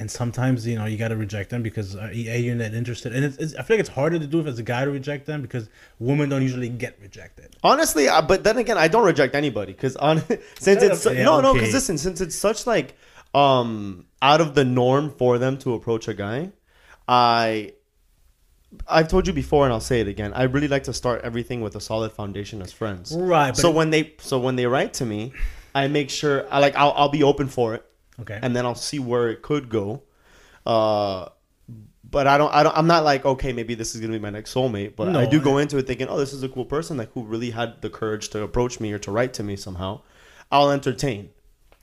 And 0.00 0.10
sometimes, 0.10 0.66
you 0.66 0.76
know, 0.76 0.86
you 0.86 0.96
got 0.96 1.08
to 1.08 1.16
reject 1.16 1.50
them 1.50 1.62
because 1.62 1.94
uh, 1.94 2.08
a 2.10 2.40
you're 2.40 2.54
not 2.54 2.72
interested, 2.72 3.14
and 3.14 3.22
it's, 3.22 3.36
it's, 3.36 3.54
I 3.54 3.62
feel 3.62 3.76
like 3.76 3.80
it's 3.80 3.90
harder 3.90 4.18
to 4.18 4.26
do 4.26 4.40
if 4.40 4.46
it's 4.46 4.58
a 4.58 4.62
guy 4.62 4.86
to 4.86 4.90
reject 4.90 5.26
them 5.26 5.42
because 5.42 5.68
women 5.98 6.30
don't 6.30 6.40
usually 6.40 6.70
get 6.70 6.98
rejected. 7.02 7.54
Honestly, 7.62 8.08
uh, 8.08 8.22
but 8.22 8.42
then 8.42 8.56
again, 8.56 8.78
I 8.78 8.88
don't 8.88 9.04
reject 9.04 9.34
anybody 9.34 9.74
because 9.74 9.96
on 9.96 10.20
since 10.58 10.82
it's. 10.82 11.04
Yeah, 11.04 11.24
no 11.24 11.42
no 11.42 11.50
okay. 11.50 11.58
because 11.58 11.74
listen, 11.74 11.98
since 11.98 12.22
it's 12.22 12.34
such 12.34 12.66
like 12.66 12.96
um 13.34 14.06
out 14.22 14.40
of 14.40 14.54
the 14.54 14.64
norm 14.64 15.10
for 15.10 15.36
them 15.36 15.58
to 15.58 15.74
approach 15.74 16.08
a 16.08 16.14
guy, 16.14 16.50
I 17.06 17.74
I've 18.88 19.08
told 19.08 19.26
you 19.26 19.34
before 19.34 19.64
and 19.66 19.72
I'll 19.74 19.80
say 19.80 20.00
it 20.00 20.08
again. 20.08 20.32
I 20.32 20.44
really 20.44 20.68
like 20.68 20.84
to 20.84 20.94
start 20.94 21.20
everything 21.24 21.60
with 21.60 21.76
a 21.76 21.80
solid 21.80 22.12
foundation 22.12 22.62
as 22.62 22.72
friends. 22.72 23.12
Right. 23.14 23.54
So 23.54 23.70
when 23.70 23.90
they 23.90 24.14
so 24.16 24.38
when 24.38 24.56
they 24.56 24.64
write 24.64 24.94
to 24.94 25.04
me, 25.04 25.34
I 25.74 25.88
make 25.88 26.08
sure 26.08 26.46
I 26.50 26.58
like 26.58 26.74
I'll 26.74 26.92
I'll 26.92 27.10
be 27.10 27.22
open 27.22 27.48
for 27.48 27.74
it 27.74 27.84
okay, 28.22 28.38
and 28.42 28.54
then 28.54 28.64
I'll 28.66 28.74
see 28.74 28.98
where 28.98 29.28
it 29.30 29.42
could 29.42 29.68
go. 29.68 30.02
Uh, 30.66 31.28
but 32.08 32.26
I 32.26 32.38
don't, 32.38 32.52
I 32.52 32.62
don't, 32.64 32.76
I'm 32.76 32.86
not 32.88 33.04
like, 33.04 33.24
okay, 33.24 33.52
maybe 33.52 33.74
this 33.74 33.94
is 33.94 34.00
gonna 34.00 34.12
be 34.12 34.18
my 34.18 34.30
next 34.30 34.52
soulmate. 34.54 34.96
But 34.96 35.08
I 35.10 35.12
No, 35.24 35.30
do 35.30 35.40
go 35.40 35.58
into 35.58 35.78
it 35.78 35.86
thinking, 35.86 36.08
oh, 36.08 36.18
this 36.18 36.32
is 36.32 36.42
a 36.42 36.48
cool 36.48 36.64
person, 36.64 36.96
like 36.96 37.12
who 37.12 37.22
really 37.22 37.50
had 37.50 37.80
the 37.82 37.90
courage 37.90 38.30
to 38.30 38.42
approach 38.42 38.80
me 38.80 38.92
or 38.92 38.98
to 38.98 39.10
write 39.12 39.32
to 39.34 39.42
me 39.42 39.54
somehow. 39.56 40.00
I'll 40.50 40.70
entertain, 40.72 41.30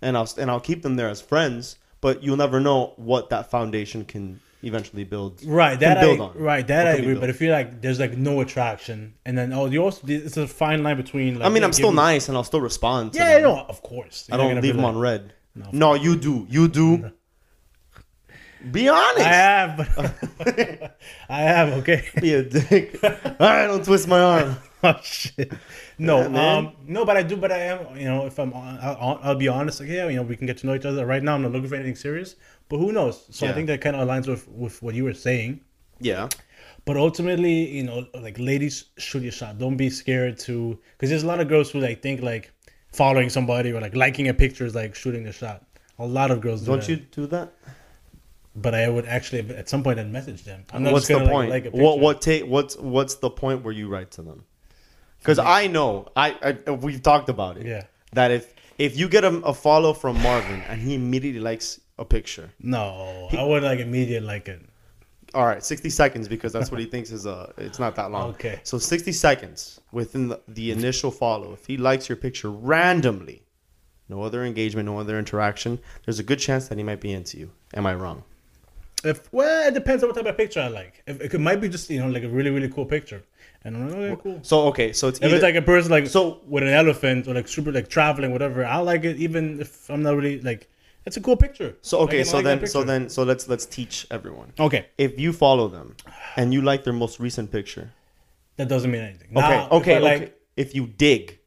and 0.01 0.17
I'll 0.17 0.29
and 0.37 0.51
I'll 0.51 0.59
keep 0.59 0.81
them 0.81 0.95
there 0.95 1.07
as 1.09 1.21
friends. 1.21 1.77
But 2.01 2.21
you'll 2.23 2.37
never 2.37 2.59
know 2.59 2.93
what 2.97 3.29
that 3.31 3.49
foundation 3.49 4.05
can 4.05 4.39
eventually 4.61 5.03
build. 5.03 5.41
Right, 5.45 5.79
that 5.79 5.99
build 6.01 6.19
I, 6.19 6.23
on. 6.25 6.37
right, 6.37 6.67
that 6.67 6.87
I 6.87 6.91
agree. 6.91 7.15
But 7.15 7.29
if 7.29 7.41
you're 7.41 7.51
like, 7.53 7.81
there's 7.81 7.99
like 7.99 8.15
no 8.17 8.41
attraction, 8.41 9.15
and 9.25 9.37
then 9.37 9.51
oh, 9.53 9.65
you 9.65 9.81
also 9.83 10.05
it's 10.07 10.35
a 10.37 10.47
fine 10.47 10.83
line 10.83 10.97
between. 10.97 11.39
Like, 11.39 11.45
I 11.45 11.49
mean, 11.49 11.63
I'm 11.63 11.73
still 11.73 11.91
nice, 11.93 12.27
and 12.27 12.37
I'll 12.37 12.43
still 12.43 12.61
respond. 12.61 13.13
To 13.13 13.19
Yeah, 13.19 13.35
them. 13.35 13.43
no, 13.43 13.59
of 13.67 13.81
course. 13.81 14.27
I 14.31 14.35
You're 14.35 14.43
not 14.45 14.53
don't 14.55 14.61
leave 14.63 14.75
them 14.75 14.83
like- 14.83 14.93
on 14.95 14.99
red. 15.01 15.33
No. 15.57 15.69
No, 15.71 15.93
you 15.95 16.15
do. 16.15 16.45
You 16.49 16.67
do. 16.67 17.11
Be 18.71 18.89
honest. 18.89 19.19
I 19.19 19.33
have, 19.33 19.77
but 20.37 20.97
I 21.29 21.41
have. 21.41 21.73
Okay. 21.79 22.03
Be 22.21 22.33
a 22.33 22.43
dick. 22.43 22.99
All 23.03 23.11
right, 23.39 23.67
don't 23.67 23.85
twist 23.85 24.07
my 24.07 24.19
arm. 24.19 24.57
oh 24.83 24.99
shit. 25.03 25.53
No, 25.97 26.27
Yeah, 26.27 26.57
um, 26.57 26.73
no, 26.85 27.05
but 27.05 27.17
I 27.17 27.23
do. 27.23 27.37
But 27.37 27.51
I 27.51 27.57
am. 27.57 27.97
You 27.97 28.05
know, 28.05 28.25
if 28.25 28.37
I'm, 28.39 28.53
on, 28.53 28.79
I'll, 28.81 29.19
I'll 29.21 29.35
be 29.35 29.47
honest. 29.47 29.79
Like, 29.79 29.89
yeah, 29.89 30.07
you 30.07 30.17
know, 30.17 30.23
we 30.23 30.35
can 30.35 30.47
get 30.47 30.57
to 30.59 30.67
know 30.67 30.75
each 30.75 30.85
other. 30.85 31.05
Right 31.05 31.23
now, 31.23 31.35
I'm 31.35 31.43
not 31.43 31.51
looking 31.51 31.69
for 31.69 31.75
anything 31.75 31.95
serious. 31.95 32.35
But 32.69 32.77
who 32.77 32.91
knows? 32.91 33.25
So 33.29 33.47
I 33.47 33.53
think 33.53 33.67
that 33.67 33.81
kind 33.81 33.95
of 33.95 34.07
aligns 34.07 34.27
with 34.27 34.47
with 34.47 34.81
what 34.81 34.95
you 34.95 35.03
were 35.03 35.13
saying. 35.13 35.61
Yeah. 35.99 36.27
But 36.85 36.97
ultimately, 36.97 37.69
you 37.69 37.83
know, 37.83 38.07
like 38.13 38.39
ladies, 38.39 38.85
shoot 38.97 39.21
your 39.21 39.31
shot. 39.31 39.57
Don't 39.57 39.77
be 39.77 39.89
scared 39.89 40.39
to, 40.39 40.79
because 40.91 41.09
there's 41.09 41.23
a 41.23 41.27
lot 41.27 41.41
of 41.41 41.49
girls 41.49 41.69
who 41.69 41.79
like 41.79 42.01
think 42.01 42.21
like 42.21 42.53
following 42.91 43.29
somebody 43.29 43.71
or 43.71 43.81
like 43.81 43.95
liking 43.95 44.27
a 44.27 44.33
picture 44.33 44.65
is 44.65 44.75
like 44.75 44.95
shooting 44.95 45.27
a 45.27 45.31
shot. 45.31 45.63
A 45.99 46.05
lot 46.05 46.31
of 46.31 46.41
girls 46.41 46.61
do 46.61 46.67
Don't 46.67 46.79
that. 46.79 46.89
you 46.89 46.95
do 46.97 47.27
that? 47.27 47.53
But 48.55 48.73
I 48.73 48.89
would 48.89 49.05
actually 49.05 49.39
at 49.55 49.69
some 49.69 49.83
point 49.83 49.99
I'd 49.99 50.11
message 50.11 50.43
them. 50.43 50.63
I'm 50.71 50.83
not 50.83 50.93
what's 50.93 51.07
the 51.07 51.13
gonna, 51.13 51.29
point? 51.29 51.49
Like, 51.49 51.67
what 51.71 51.99
what 51.99 52.21
take 52.21 52.45
what's 52.45 52.75
what's 52.77 53.15
the 53.15 53.29
point 53.29 53.63
where 53.63 53.73
you 53.73 53.87
write 53.87 54.11
to 54.11 54.21
them? 54.21 54.45
Because 55.19 55.39
I 55.39 55.67
know 55.67 56.07
I, 56.15 56.57
I 56.67 56.71
we've 56.71 57.01
talked 57.01 57.29
about 57.29 57.57
it. 57.57 57.65
Yeah. 57.67 57.83
That 58.13 58.31
if 58.31 58.53
if 58.77 58.97
you 58.97 59.09
get 59.09 59.23
a, 59.23 59.29
a 59.41 59.53
follow 59.53 59.93
from 59.93 60.21
Marvin 60.21 60.61
and 60.61 60.81
he 60.81 60.95
immediately 60.95 61.41
likes 61.41 61.79
a 61.99 62.05
picture, 62.05 62.51
No, 62.59 63.27
I 63.31 63.43
would 63.43 63.63
like 63.63 63.79
immediate 63.79 64.23
like 64.23 64.47
it. 64.47 64.61
All 65.33 65.45
right, 65.45 65.63
sixty 65.63 65.89
seconds 65.89 66.27
because 66.27 66.53
that's 66.53 66.71
what 66.71 66.79
he 66.79 66.85
thinks 66.85 67.11
is 67.11 67.25
a. 67.25 67.53
It's 67.57 67.79
not 67.79 67.95
that 67.95 68.11
long. 68.11 68.29
Okay. 68.31 68.59
So 68.63 68.77
sixty 68.77 69.11
seconds 69.11 69.79
within 69.91 70.29
the, 70.29 70.41
the 70.47 70.71
initial 70.71 71.11
follow. 71.11 71.53
If 71.53 71.65
he 71.65 71.77
likes 71.77 72.07
your 72.09 72.15
picture 72.15 72.49
randomly, 72.49 73.43
no 74.09 74.21
other 74.21 74.43
engagement, 74.43 74.85
no 74.85 74.99
other 74.99 75.19
interaction, 75.19 75.79
there's 76.05 76.19
a 76.19 76.23
good 76.23 76.39
chance 76.39 76.67
that 76.69 76.77
he 76.77 76.83
might 76.83 77.01
be 77.01 77.11
into 77.11 77.37
you. 77.37 77.51
Am 77.73 77.85
I 77.85 77.95
wrong? 77.95 78.23
If 79.03 79.31
well, 79.31 79.67
it 79.67 79.73
depends 79.73 80.03
on 80.03 80.09
what 80.09 80.15
type 80.15 80.25
of 80.25 80.37
picture 80.37 80.59
I 80.61 80.69
like. 80.69 81.03
If 81.05 81.21
it 81.21 81.29
could, 81.29 81.41
might 81.41 81.61
be 81.61 81.69
just 81.69 81.89
you 81.89 81.99
know 81.99 82.09
like 82.09 82.23
a 82.23 82.29
really 82.29 82.49
really 82.49 82.69
cool 82.69 82.85
picture, 82.85 83.23
and 83.63 83.77
I'm 83.77 83.89
like 83.89 84.11
okay 84.13 84.21
cool. 84.23 84.39
So 84.41 84.67
okay, 84.69 84.91
so 84.91 85.07
it's 85.07 85.19
If 85.19 85.25
either, 85.25 85.35
it's 85.35 85.43
like 85.43 85.55
a 85.55 85.61
person 85.61 85.91
like 85.91 86.07
So- 86.07 86.41
with 86.47 86.63
an 86.63 86.69
elephant 86.69 87.27
or 87.27 87.35
like 87.35 87.47
super 87.47 87.71
like 87.71 87.89
traveling 87.89 88.31
whatever, 88.31 88.65
I 88.65 88.77
like 88.77 89.03
it 89.03 89.17
even 89.17 89.59
if 89.61 89.89
I'm 89.89 90.01
not 90.01 90.15
really 90.15 90.41
like 90.41 90.67
it's 91.07 91.17
a 91.17 91.21
cool 91.21 91.37
picture. 91.37 91.75
so 91.81 91.99
okay, 92.05 92.23
so 92.23 92.37
like 92.37 92.45
then 92.45 92.67
so 92.67 92.83
then 92.83 93.09
so 93.09 93.23
let's 93.23 93.47
let's 93.47 93.65
teach 93.65 94.05
everyone. 94.11 94.49
okay, 94.59 94.81
if 94.97 95.19
you 95.19 95.31
follow 95.33 95.67
them 95.67 95.95
and 96.35 96.53
you 96.53 96.61
like 96.61 96.83
their 96.83 96.93
most 97.05 97.19
recent 97.19 97.51
picture, 97.51 97.87
that 98.57 98.67
doesn't 98.67 98.91
mean 98.91 99.01
anything. 99.09 99.29
okay, 99.37 99.49
Now, 99.57 99.65
if 99.67 99.71
okay, 99.79 99.95
okay. 99.97 100.09
like 100.11 100.21
If 100.57 100.69
you 100.77 100.83
dig 100.87 101.39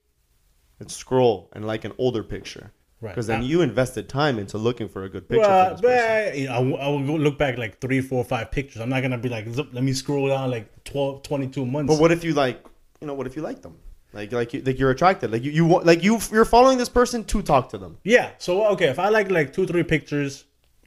and 0.80 0.90
scroll 0.90 1.36
and 1.52 1.66
like 1.72 1.84
an 1.84 1.92
older 1.98 2.22
picture, 2.24 2.66
Right. 3.02 3.12
because 3.12 3.26
then 3.26 3.40
Now- 3.40 3.46
you 3.52 3.58
invested 3.62 4.08
time 4.08 4.38
into 4.42 4.56
looking 4.58 4.88
for 4.88 5.04
a 5.04 5.08
good 5.14 5.26
picture. 5.28 5.48
Well, 5.48 5.78
but, 5.82 6.36
you 6.38 6.46
know, 6.46 6.52
I, 6.54 6.58
will- 6.60 6.80
I 6.84 6.88
will 6.92 7.06
go 7.10 7.14
look 7.26 7.36
back 7.38 7.56
like 7.64 7.80
three, 7.80 8.00
four, 8.10 8.22
five 8.24 8.50
pictures. 8.50 8.80
I'm 8.82 8.90
not 8.94 9.00
gonna 9.04 9.18
be 9.26 9.28
like, 9.36 9.48
zip, 9.56 9.68
let 9.72 9.82
me 9.88 9.92
scroll 9.94 10.28
down 10.28 10.50
like 10.50 10.66
12, 10.84 11.22
22 11.22 11.64
months. 11.66 11.88
But 11.92 12.00
what 12.00 12.12
if 12.12 12.22
you 12.24 12.34
like, 12.34 12.62
you 13.00 13.06
know, 13.06 13.14
what 13.14 13.26
if 13.26 13.34
you 13.36 13.42
like 13.42 13.60
them? 13.62 13.74
Like, 14.12 14.32
like, 14.32 14.52
you, 14.52 14.62
like 14.62 14.78
you're 14.78 14.90
attracted. 14.90 15.30
Like 15.30 15.44
you, 15.44 15.52
you 15.52 15.64
want, 15.64 15.86
like 15.86 16.02
you, 16.02 16.18
you're 16.32 16.44
following 16.44 16.78
this 16.78 16.88
person 16.88 17.22
to 17.24 17.42
talk 17.42 17.68
to 17.70 17.78
them. 17.78 17.98
Yeah. 18.02 18.30
So 18.38 18.66
okay, 18.72 18.88
if 18.88 18.98
I 18.98 19.08
like 19.08 19.30
like 19.30 19.52
two, 19.52 19.66
three 19.66 19.84
pictures, 19.84 20.44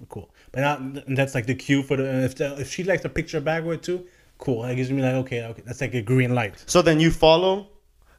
cool. 0.10 0.30
But 0.52 0.62
not, 0.62 0.80
and 0.80 1.18
that's 1.18 1.34
like 1.34 1.46
the 1.46 1.56
cue 1.56 1.84
for 1.84 1.96
the. 1.98 2.26
If 2.26 2.36
the, 2.36 2.60
if 2.60 2.70
she 2.72 2.84
likes 2.84 3.02
the 3.02 3.10
picture 3.10 3.40
backward 3.40 3.82
too, 3.82 4.06
cool. 4.38 4.64
That 4.64 4.76
gives 4.76 4.92
me 4.92 5.02
like 5.02 5.16
okay, 5.26 5.46
okay, 5.46 5.64
that's 5.66 5.82
like 5.82 5.94
a 5.94 6.02
green 6.02 6.36
light. 6.36 6.62
So 6.66 6.82
then 6.82 7.00
you 7.00 7.12
follow, 7.12 7.70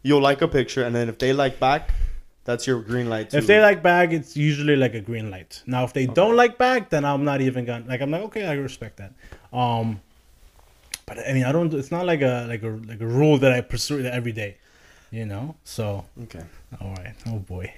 you'll 0.03 0.23
like 0.23 0.41
a 0.41 0.49
picture, 0.49 0.85
and 0.85 0.95
then 0.95 1.09
if 1.09 1.19
they 1.19 1.33
like 1.33 1.61
back, 1.61 1.91
That's 2.45 2.67
your 2.67 2.83
green 2.83 3.09
light. 3.09 3.31
Too. 3.31 3.39
If 3.39 3.47
they 3.47 3.61
like 3.61 3.83
back, 3.83 4.13
it's 4.13 4.37
usually 4.37 4.77
like 4.77 4.95
a 4.95 5.01
green 5.01 5.31
light. 5.31 5.63
Now, 5.67 5.85
if 5.85 5.95
they 5.95 6.07
don't 6.07 6.37
like 6.37 6.59
back, 6.59 6.91
then 6.91 7.05
I'm 7.05 7.25
not 7.25 7.41
even 7.41 7.65
gonna 7.65 7.87
like. 7.89 8.03
I'm 8.03 8.11
like, 8.11 8.23
okay, 8.23 8.47
I 8.47 8.53
respect 8.53 8.99
that. 8.99 9.15
Um, 9.51 10.01
but 11.07 11.19
I 11.19 11.33
mean, 11.33 11.45
I 11.45 11.53
don't. 11.53 11.73
It's 11.73 11.91
not 11.91 12.05
like 12.05 12.21
a 12.21 12.47
like 12.47 12.63
a 12.63 12.69
like 12.87 13.01
a 13.01 13.07
rule 13.07 13.39
that 13.39 13.53
I 13.53 13.63
pursue 13.63 14.05
every 14.05 14.33
day, 14.33 14.59
you 15.15 15.25
know. 15.27 15.55
So 15.65 16.05
okay. 16.25 16.43
all 16.81 16.91
right. 16.95 17.15
Oh 17.27 17.39
boy, 17.39 17.73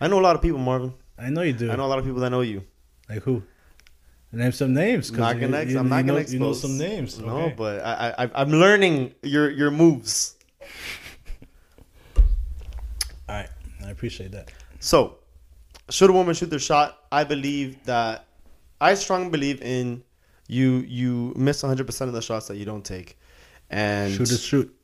I 0.00 0.08
know 0.08 0.18
a 0.18 0.24
lot 0.28 0.34
of 0.36 0.42
people, 0.42 0.58
Marvin. 0.58 0.94
I 1.18 1.28
know 1.30 1.42
you 1.42 1.52
do. 1.52 1.70
I 1.70 1.76
know 1.76 1.84
a 1.84 1.92
lot 1.92 1.98
of 1.98 2.04
people 2.04 2.20
that 2.20 2.30
know 2.30 2.40
you. 2.40 2.64
Like 3.08 3.22
who? 3.22 3.42
Name 4.32 4.52
some 4.52 4.74
names. 4.74 5.12
Not 5.12 5.38
gonna. 5.40 5.62
you- 5.62 5.72
you- 5.72 5.78
I'm 5.78 5.88
not 5.88 5.98
you 5.98 6.02
gonna 6.04 6.12
know, 6.14 6.18
expose. 6.18 6.32
You 6.34 6.38
know 6.40 6.52
some 6.52 6.78
names. 6.78 7.18
No, 7.18 7.36
okay. 7.42 7.54
but 7.56 7.84
I, 7.84 8.14
I 8.24 8.30
I'm 8.34 8.50
learning 8.50 9.14
your 9.22 9.50
your 9.50 9.70
moves. 9.70 10.36
All 13.28 13.34
right, 13.34 13.48
I 13.84 13.90
appreciate 13.90 14.32
that. 14.32 14.52
So, 14.80 15.18
should 15.90 16.10
a 16.10 16.12
woman 16.12 16.34
shoot 16.34 16.50
their 16.50 16.58
shot? 16.58 16.98
I 17.10 17.24
believe 17.24 17.82
that 17.84 18.26
I 18.80 18.94
strongly 18.94 19.30
believe 19.30 19.62
in 19.62 20.02
you. 20.48 20.84
You 20.86 21.32
miss 21.36 21.62
100 21.62 21.86
percent 21.86 22.08
of 22.08 22.14
the 22.14 22.22
shots 22.22 22.46
that 22.48 22.56
you 22.56 22.64
don't 22.64 22.84
take, 22.84 23.18
and 23.70 24.12
Shooters 24.12 24.42
shoot. 24.42 24.75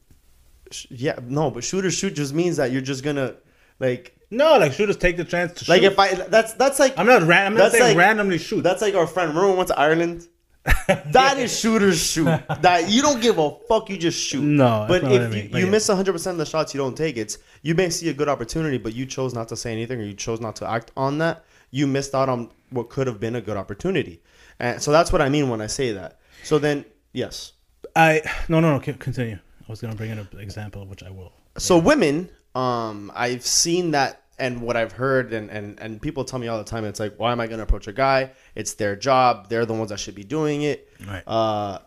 Sh- 0.72 0.86
yeah, 0.90 1.18
no, 1.26 1.50
but 1.50 1.64
shooter 1.64 1.90
shoot 1.90 2.14
just 2.14 2.32
means 2.34 2.56
that 2.56 2.70
you're 2.72 2.80
just 2.82 3.02
gonna 3.04 3.34
like 3.78 4.16
No, 4.30 4.58
like 4.58 4.72
shooters 4.72 4.96
take 4.96 5.16
the 5.16 5.24
chance 5.24 5.52
to 5.62 5.70
like 5.70 5.82
shoot. 5.82 5.92
if 5.92 5.98
I 5.98 6.14
that's 6.14 6.54
that's 6.54 6.78
like 6.78 6.98
I'm 6.98 7.06
not. 7.06 7.22
Ran- 7.22 7.46
I'm 7.46 7.54
not 7.54 7.72
saying 7.72 7.96
like- 7.96 7.96
randomly 7.96 8.38
shoot. 8.38 8.62
that's 8.62 8.82
like 8.82 8.94
our 8.94 9.06
friend. 9.06 9.28
Remember 9.28 9.48
when 9.48 9.52
we 9.54 9.58
went 9.58 9.68
to 9.68 9.78
Ireland? 9.78 10.26
That 11.12 11.38
is 11.38 11.58
shooter 11.58 11.92
shoot. 11.92 12.26
That 12.60 12.88
you 12.88 13.02
don't 13.02 13.20
give 13.20 13.38
a 13.38 13.50
fuck. 13.68 13.90
You 13.90 13.98
just 13.98 14.18
shoot. 14.18 14.42
No, 14.42 14.84
but 14.88 15.02
if 15.04 15.34
you, 15.34 15.48
but 15.50 15.58
you 15.58 15.64
yeah. 15.66 15.70
miss 15.70 15.88
100 15.88 16.12
percent 16.12 16.34
of 16.34 16.38
the 16.38 16.46
shots 16.46 16.72
you 16.72 16.78
don't 16.78 16.96
take, 16.96 17.16
it's 17.16 17.38
you 17.62 17.74
may 17.74 17.90
see 17.90 18.08
a 18.10 18.14
good 18.14 18.28
opportunity, 18.28 18.78
but 18.78 18.94
you 18.94 19.04
chose 19.06 19.34
not 19.34 19.48
to 19.48 19.56
say 19.56 19.72
anything 19.72 20.00
or 20.00 20.04
you 20.04 20.14
chose 20.14 20.40
not 20.40 20.54
to 20.56 20.70
act 20.70 20.92
on 20.96 21.18
that. 21.18 21.44
You 21.72 21.86
missed 21.88 22.14
out 22.14 22.28
on 22.28 22.50
what 22.70 22.90
could 22.90 23.06
have 23.08 23.18
been 23.18 23.34
a 23.34 23.40
good 23.40 23.56
opportunity, 23.56 24.22
and 24.60 24.80
so 24.80 24.92
that's 24.92 25.10
what 25.12 25.20
I 25.20 25.28
mean 25.28 25.48
when 25.48 25.60
I 25.60 25.66
say 25.66 25.92
that. 25.92 26.20
So 26.44 26.58
then, 26.60 26.84
yes. 27.12 27.52
I 27.96 28.22
no 28.48 28.60
no 28.60 28.72
no. 28.72 28.80
Continue. 28.80 29.38
Was 29.72 29.80
gonna 29.80 29.94
bring 29.94 30.10
in 30.10 30.18
an 30.18 30.28
example, 30.38 30.84
which 30.86 31.02
I 31.02 31.10
will. 31.10 31.32
So 31.56 31.78
women, 31.78 32.28
um, 32.54 33.10
I've 33.14 33.46
seen 33.46 33.92
that 33.92 34.22
and 34.38 34.60
what 34.60 34.76
I've 34.76 34.92
heard 34.92 35.32
and, 35.32 35.50
and, 35.50 35.78
and 35.80 36.00
people 36.00 36.24
tell 36.24 36.38
me 36.38 36.48
all 36.48 36.58
the 36.58 36.64
time, 36.64 36.84
it's 36.84 37.00
like, 37.00 37.14
why 37.18 37.32
am 37.32 37.40
I 37.40 37.46
going 37.46 37.58
to 37.58 37.62
approach 37.64 37.86
a 37.86 37.92
guy? 37.92 38.32
It's 38.54 38.74
their 38.74 38.96
job. 38.96 39.48
They're 39.48 39.66
the 39.66 39.74
ones 39.74 39.90
that 39.90 40.00
should 40.00 40.14
be 40.14 40.24
doing 40.24 40.62
it. 40.62 40.88
Right. 41.06 41.22
Uh, 41.26 41.78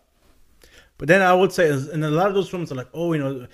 But 0.98 1.08
then 1.08 1.20
I 1.22 1.34
would 1.34 1.52
say, 1.52 1.70
and 1.70 2.04
a 2.04 2.10
lot 2.10 2.28
of 2.28 2.34
those 2.34 2.48
films 2.48 2.72
are 2.72 2.74
like, 2.74 2.88
oh, 2.94 3.12
you 3.12 3.20
know, 3.22 3.46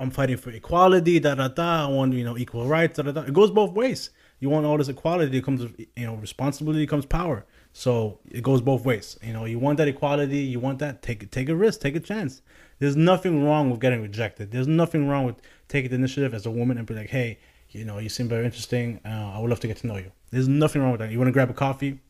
I'm 0.00 0.10
fighting 0.10 0.38
for 0.38 0.50
equality, 0.50 1.20
da 1.20 1.34
da 1.34 1.48
da. 1.48 1.86
I 1.86 1.90
want 1.90 2.14
you 2.14 2.24
know 2.24 2.38
equal 2.38 2.66
rights, 2.66 2.96
da 2.96 3.02
da 3.02 3.12
da. 3.12 3.22
It 3.22 3.34
goes 3.34 3.50
both 3.50 3.72
ways. 3.72 4.10
You 4.40 4.48
want 4.50 4.64
all 4.66 4.78
this 4.78 4.88
equality, 4.88 5.38
it 5.38 5.44
comes 5.44 5.60
with 5.62 5.78
you 5.78 6.06
know 6.06 6.14
responsibility 6.16 6.86
comes 6.86 7.04
power. 7.06 7.44
So 7.72 8.20
it 8.30 8.42
goes 8.42 8.62
both 8.62 8.86
ways. 8.86 9.18
You 9.22 9.34
know, 9.34 9.44
you 9.44 9.58
want 9.58 9.76
that 9.78 9.88
equality, 9.88 10.38
you 10.38 10.60
want 10.60 10.78
that. 10.78 11.02
Take 11.02 11.30
take 11.30 11.50
a 11.50 11.54
risk, 11.54 11.80
take 11.80 11.96
a 11.96 12.00
chance. 12.00 12.40
There's 12.78 12.96
nothing 12.96 13.44
wrong 13.44 13.70
with 13.70 13.80
getting 13.80 14.02
rejected. 14.02 14.50
There's 14.50 14.68
nothing 14.68 15.08
wrong 15.08 15.24
with 15.24 15.36
taking 15.68 15.90
the 15.90 15.96
initiative 15.96 16.34
as 16.34 16.46
a 16.46 16.50
woman 16.50 16.78
and 16.78 16.86
be 16.86 16.94
like, 16.94 17.08
hey, 17.10 17.38
you 17.70 17.84
know, 17.84 17.98
you 17.98 18.08
seem 18.08 18.28
very 18.28 18.44
interesting. 18.44 19.00
Uh, 19.04 19.32
I 19.34 19.38
would 19.40 19.50
love 19.50 19.60
to 19.60 19.66
get 19.66 19.78
to 19.78 19.86
know 19.86 19.96
you. 19.96 20.12
There's 20.30 20.48
nothing 20.48 20.82
wrong 20.82 20.92
with 20.92 21.00
that. 21.00 21.10
You 21.10 21.18
want 21.18 21.28
to 21.28 21.32
grab 21.32 21.50
a 21.50 21.54
coffee, 21.54 22.00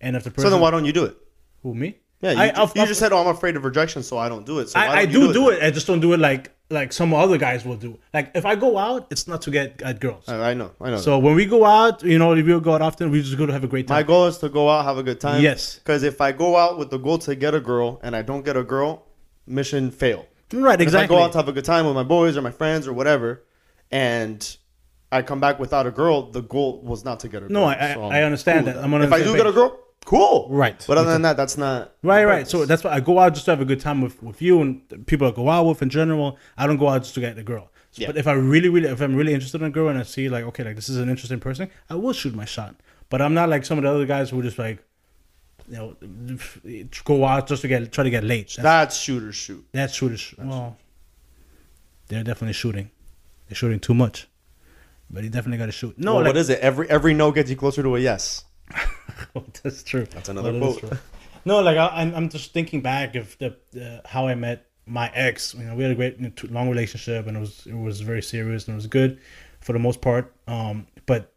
and 0.00 0.16
if 0.16 0.24
the 0.24 0.30
person 0.30 0.46
so 0.46 0.50
then 0.50 0.60
why 0.60 0.70
don't 0.70 0.84
you 0.84 0.92
do 0.92 1.04
it? 1.04 1.16
who 1.62 1.74
me? 1.74 1.98
Yeah, 2.20 2.32
you, 2.32 2.38
I, 2.38 2.48
of- 2.50 2.74
you 2.76 2.82
of- 2.82 2.88
just 2.88 3.00
said, 3.00 3.12
"Oh, 3.12 3.18
I'm 3.18 3.26
afraid 3.28 3.56
of 3.56 3.64
rejection, 3.64 4.02
so 4.02 4.16
I 4.18 4.28
don't 4.28 4.46
do 4.46 4.58
it." 4.60 4.68
So 4.70 4.78
why 4.78 4.86
I, 4.86 4.98
I 4.98 5.00
you 5.02 5.12
do 5.28 5.32
do 5.32 5.48
it. 5.50 5.62
I 5.62 5.70
just 5.70 5.86
don't 5.86 6.00
do 6.00 6.12
it 6.12 6.20
like 6.20 6.52
like 6.70 6.92
some 6.92 7.12
other 7.12 7.36
guys 7.38 7.64
will 7.64 7.76
do. 7.76 7.98
Like 8.12 8.30
if 8.34 8.46
I 8.46 8.54
go 8.54 8.78
out, 8.78 9.08
it's 9.10 9.28
not 9.28 9.42
to 9.42 9.50
get 9.50 9.82
at 9.82 10.00
girls. 10.00 10.28
I, 10.28 10.50
I 10.50 10.54
know, 10.54 10.70
I 10.80 10.90
know. 10.90 10.96
So 10.98 11.18
when 11.18 11.34
we 11.34 11.44
go 11.44 11.64
out, 11.64 12.02
you 12.02 12.18
know, 12.18 12.32
if 12.34 12.46
we 12.46 12.58
go 12.60 12.74
out 12.74 12.82
often, 12.82 13.10
we 13.10 13.22
just 13.22 13.36
go 13.36 13.46
to 13.46 13.52
have 13.52 13.64
a 13.64 13.66
great 13.66 13.86
time. 13.88 13.96
my 13.96 14.02
goal 14.02 14.26
is 14.26 14.38
to 14.38 14.48
go 14.48 14.68
out, 14.70 14.84
have 14.84 14.96
a 14.98 15.02
good 15.02 15.20
time. 15.20 15.42
Yes. 15.42 15.78
Because 15.78 16.02
if 16.02 16.20
I 16.20 16.32
go 16.32 16.56
out 16.56 16.78
with 16.78 16.90
the 16.90 16.98
goal 16.98 17.18
to 17.18 17.34
get 17.34 17.54
a 17.54 17.60
girl 17.60 18.00
and 18.02 18.16
I 18.16 18.22
don't 18.22 18.44
get 18.44 18.56
a 18.56 18.62
girl, 18.64 19.04
mission 19.46 19.90
fail. 19.90 20.26
right, 20.52 20.80
If 20.80 20.94
I 20.94 21.06
go 21.06 21.22
out 21.22 21.32
to 21.32 21.38
have 21.38 21.48
a 21.48 21.52
good 21.52 21.64
time 21.64 21.86
with 21.86 21.94
my 21.94 22.02
boys 22.02 22.36
or 22.36 22.42
my 22.42 22.50
friends 22.50 22.86
or 22.86 22.92
whatever, 22.92 23.42
and 23.90 24.56
I 25.12 25.22
come 25.22 25.40
back 25.40 25.58
without 25.58 25.86
a 25.86 25.90
girl, 25.90 26.30
the 26.30 26.42
goal 26.42 26.80
was 26.82 27.04
not 27.04 27.20
to 27.20 27.28
get 27.28 27.38
a 27.42 27.46
girl. 27.46 27.50
No, 27.50 27.64
I- 27.64 27.90
I- 27.90 27.94
So 27.94 28.02
I 28.04 28.22
understand 28.22 28.66
cool 28.66 28.74
that. 28.74 28.84
I'm 28.84 28.94
if 29.02 29.12
I 29.12 29.22
do 29.22 29.36
get 29.36 29.46
a 29.46 29.52
girl, 29.52 29.78
cool. 30.04 30.48
Right. 30.50 30.82
But 30.86 30.98
other 30.98 31.12
than 31.12 31.22
that, 31.22 31.36
that's 31.36 31.56
not 31.56 31.92
right, 32.02 32.24
right. 32.24 32.48
So 32.48 32.64
that's 32.66 32.84
why 32.84 32.92
I 32.92 33.00
go 33.00 33.18
out 33.18 33.34
just 33.34 33.44
to 33.46 33.52
have 33.52 33.60
a 33.60 33.64
good 33.64 33.80
time 33.80 34.00
with, 34.00 34.22
with 34.22 34.42
you 34.42 34.60
and 34.60 34.80
the 34.88 34.98
people 34.98 35.26
I 35.26 35.30
go 35.30 35.48
out 35.48 35.66
with 35.66 35.82
in 35.82 35.90
general. 35.90 36.36
I 36.58 36.66
don't 36.66 36.76
go 36.78 36.88
out 36.88 37.02
just 37.02 37.14
to 37.14 37.20
get 37.20 37.36
the 37.36 37.42
girl. 37.42 37.70
So- 37.92 38.02
Yeah. 38.02 38.08
But 38.08 38.16
if 38.16 38.26
I 38.26 38.32
really, 38.32 38.68
really, 38.68 38.88
if 38.88 39.00
I'm 39.00 39.14
really 39.14 39.34
interested 39.34 39.60
in 39.60 39.68
a 39.68 39.70
girl 39.70 39.88
and 39.88 39.98
I 39.98 40.02
see 40.02 40.28
like, 40.28 40.44
okay, 40.44 40.64
like 40.64 40.76
this 40.76 40.88
is 40.88 40.96
an 40.96 41.08
interesting 41.08 41.38
person, 41.40 41.70
I 41.88 41.94
will 41.94 42.12
shoot 42.12 42.34
my 42.34 42.44
shot. 42.44 42.74
But 43.08 43.22
I'm 43.22 43.34
not 43.34 43.48
like 43.48 43.64
some 43.64 43.78
of 43.78 43.84
the 43.84 43.90
other 43.90 44.06
guys 44.06 44.30
who 44.30 44.40
are 44.40 44.42
just 44.42 44.58
like, 44.58 44.82
you 45.68 45.76
know, 45.76 46.38
go 47.04 47.24
out 47.24 47.46
just 47.46 47.62
to 47.62 47.68
get 47.68 47.90
try 47.92 48.04
to 48.04 48.10
get 48.10 48.24
late. 48.24 48.48
That's, 48.48 48.62
that's 48.62 48.96
shooter 48.96 49.32
shoot. 49.32 49.64
That's 49.72 49.94
shooters. 49.94 50.34
Well, 50.38 50.76
they're 52.08 52.20
er 52.20 52.24
definitely 52.24 52.54
shooting. 52.54 52.90
They're 53.48 53.56
shooting 53.56 53.80
too 53.80 53.94
much. 53.94 54.28
But 55.10 55.22
he 55.22 55.30
definitely 55.30 55.58
got 55.58 55.66
to 55.66 55.72
shoot. 55.72 55.98
No, 55.98 56.12
No, 56.12 56.18
like, 56.18 56.26
what 56.28 56.36
is 56.36 56.50
it? 56.50 56.60
Every 56.60 56.88
every 56.88 57.14
no 57.14 57.30
gets 57.30 57.50
you 57.50 57.56
closer 57.56 57.82
to 57.82 57.96
a 57.96 58.00
yes. 58.00 58.44
Oh, 59.36 59.44
that's 59.62 59.82
true. 59.82 60.06
That's 60.06 60.28
another 60.28 60.56
quote. 60.58 60.82
No, 61.44 61.60
like 61.60 61.76
I, 61.76 61.88
I'm, 61.88 62.14
I'm 62.14 62.28
just 62.28 62.52
thinking 62.52 62.80
back 62.80 63.16
of 63.16 63.36
the, 63.38 63.56
the 63.72 64.00
how 64.04 64.26
I 64.28 64.34
met 64.34 64.66
my 64.86 65.10
ex. 65.14 65.54
You 65.54 65.64
know, 65.64 65.74
we 65.74 65.82
had 65.82 65.92
a 65.92 65.94
great 65.94 66.16
you 66.16 66.24
know, 66.24 66.32
t- 66.34 66.48
long 66.48 66.68
relationship, 66.68 67.26
and 67.26 67.36
it 67.36 67.40
was 67.40 67.66
it 67.66 67.74
was 67.74 68.00
very 68.00 68.22
serious 68.22 68.66
and 68.66 68.74
it 68.74 68.76
was 68.76 68.86
good 68.86 69.20
for 69.60 69.72
the 69.72 69.78
most 69.78 70.00
part. 70.00 70.32
Um, 70.46 70.86
but 71.06 71.32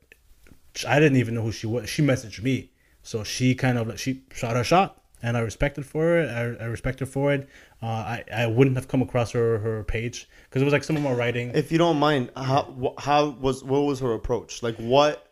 I 0.88 1.00
didn't 1.00 1.18
even 1.18 1.36
know 1.36 1.42
who 1.42 1.52
she 1.52 1.68
was. 1.68 1.90
She 1.90 2.02
messaged 2.02 2.42
me, 2.42 2.72
so 3.08 3.24
she 3.24 3.56
kind 3.56 3.78
of 3.78 3.88
like 3.88 3.98
she 3.98 4.24
shot 4.34 4.58
her 4.58 4.66
shot, 4.66 5.02
and 5.24 5.38
I 5.38 5.40
respected 5.40 5.86
for 5.86 6.18
it. 6.18 6.30
I, 6.30 6.66
I 6.66 6.68
respect 6.68 7.00
her 7.00 7.06
for 7.06 7.32
it. 7.32 7.48
Uh, 7.82 7.86
I 7.86 8.24
I 8.36 8.48
wouldn't 8.48 8.76
have 8.76 8.90
come 8.90 9.02
across 9.02 9.32
her 9.32 9.60
her 9.60 9.86
page 9.86 10.28
because 10.44 10.62
it 10.62 10.66
was 10.66 10.74
like 10.74 10.84
some 10.84 10.98
of 10.98 11.04
my 11.04 11.14
writing. 11.14 11.52
If 11.56 11.72
you 11.72 11.78
don't 11.78 12.00
mind, 12.00 12.32
how 12.36 12.94
how 12.98 13.30
was 13.30 13.64
what 13.64 13.80
was 13.80 14.02
her 14.02 14.14
approach? 14.14 14.62
Like 14.62 14.76
what 14.76 15.26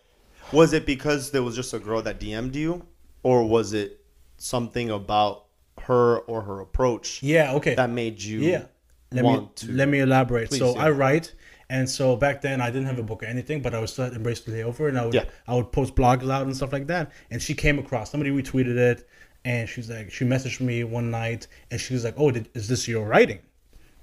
was 0.53 0.71
it 0.71 0.85
because 0.85 1.31
there 1.31 1.43
was 1.43 1.53
just 1.53 1.73
a 1.73 1.79
girl 1.79 2.01
that 2.03 2.17
DM'd 2.17 2.55
you, 2.55 2.85
or 3.23 3.43
was 3.43 3.73
it 3.73 3.99
something 4.37 4.89
about 4.89 5.43
her 5.81 6.19
or 6.19 6.43
her 6.43 6.61
approach 6.61 7.21
yeah. 7.21 7.53
Okay. 7.55 7.75
that 7.75 7.89
made 7.89 8.21
you 8.21 8.39
Yeah. 8.39 8.65
Let 9.11 9.23
want 9.25 9.41
me 9.41 9.49
to? 9.55 9.73
let 9.73 9.89
me 9.89 9.99
elaborate. 9.99 10.49
Please, 10.49 10.59
so 10.59 10.75
yeah. 10.75 10.85
I 10.85 10.89
write, 10.91 11.33
and 11.69 11.89
so 11.89 12.15
back 12.15 12.41
then 12.41 12.61
I 12.61 12.67
didn't 12.67 12.85
have 12.85 12.99
a 12.99 13.03
book 13.03 13.23
or 13.23 13.25
anything, 13.25 13.61
but 13.61 13.73
I 13.73 13.79
was 13.79 13.91
still 13.93 14.05
at 14.05 14.13
Embrace 14.13 14.41
the 14.41 14.51
Day 14.51 14.63
Over, 14.63 14.87
and 14.87 14.97
I 14.99 15.05
would 15.05 15.13
Yeah. 15.13 15.25
I 15.47 15.55
would 15.55 15.71
post 15.71 15.95
blogs 15.95 16.29
out 16.31 16.45
and 16.45 16.55
stuff 16.55 16.71
like 16.73 16.87
that. 16.87 17.11
And 17.31 17.41
she 17.41 17.53
came 17.53 17.79
across 17.79 18.11
somebody 18.11 18.31
retweeted 18.31 18.77
it, 18.77 19.07
and 19.43 19.67
she's 19.69 19.89
like, 19.89 20.11
she 20.11 20.25
messaged 20.25 20.59
me 20.61 20.83
one 20.83 21.11
night, 21.11 21.47
and 21.71 21.79
she 21.79 21.93
was 21.93 22.03
like, 22.03 22.15
"Oh, 22.17 22.31
did, 22.31 22.49
is 22.53 22.67
this 22.67 22.87
your 22.87 23.07
writing?" 23.07 23.39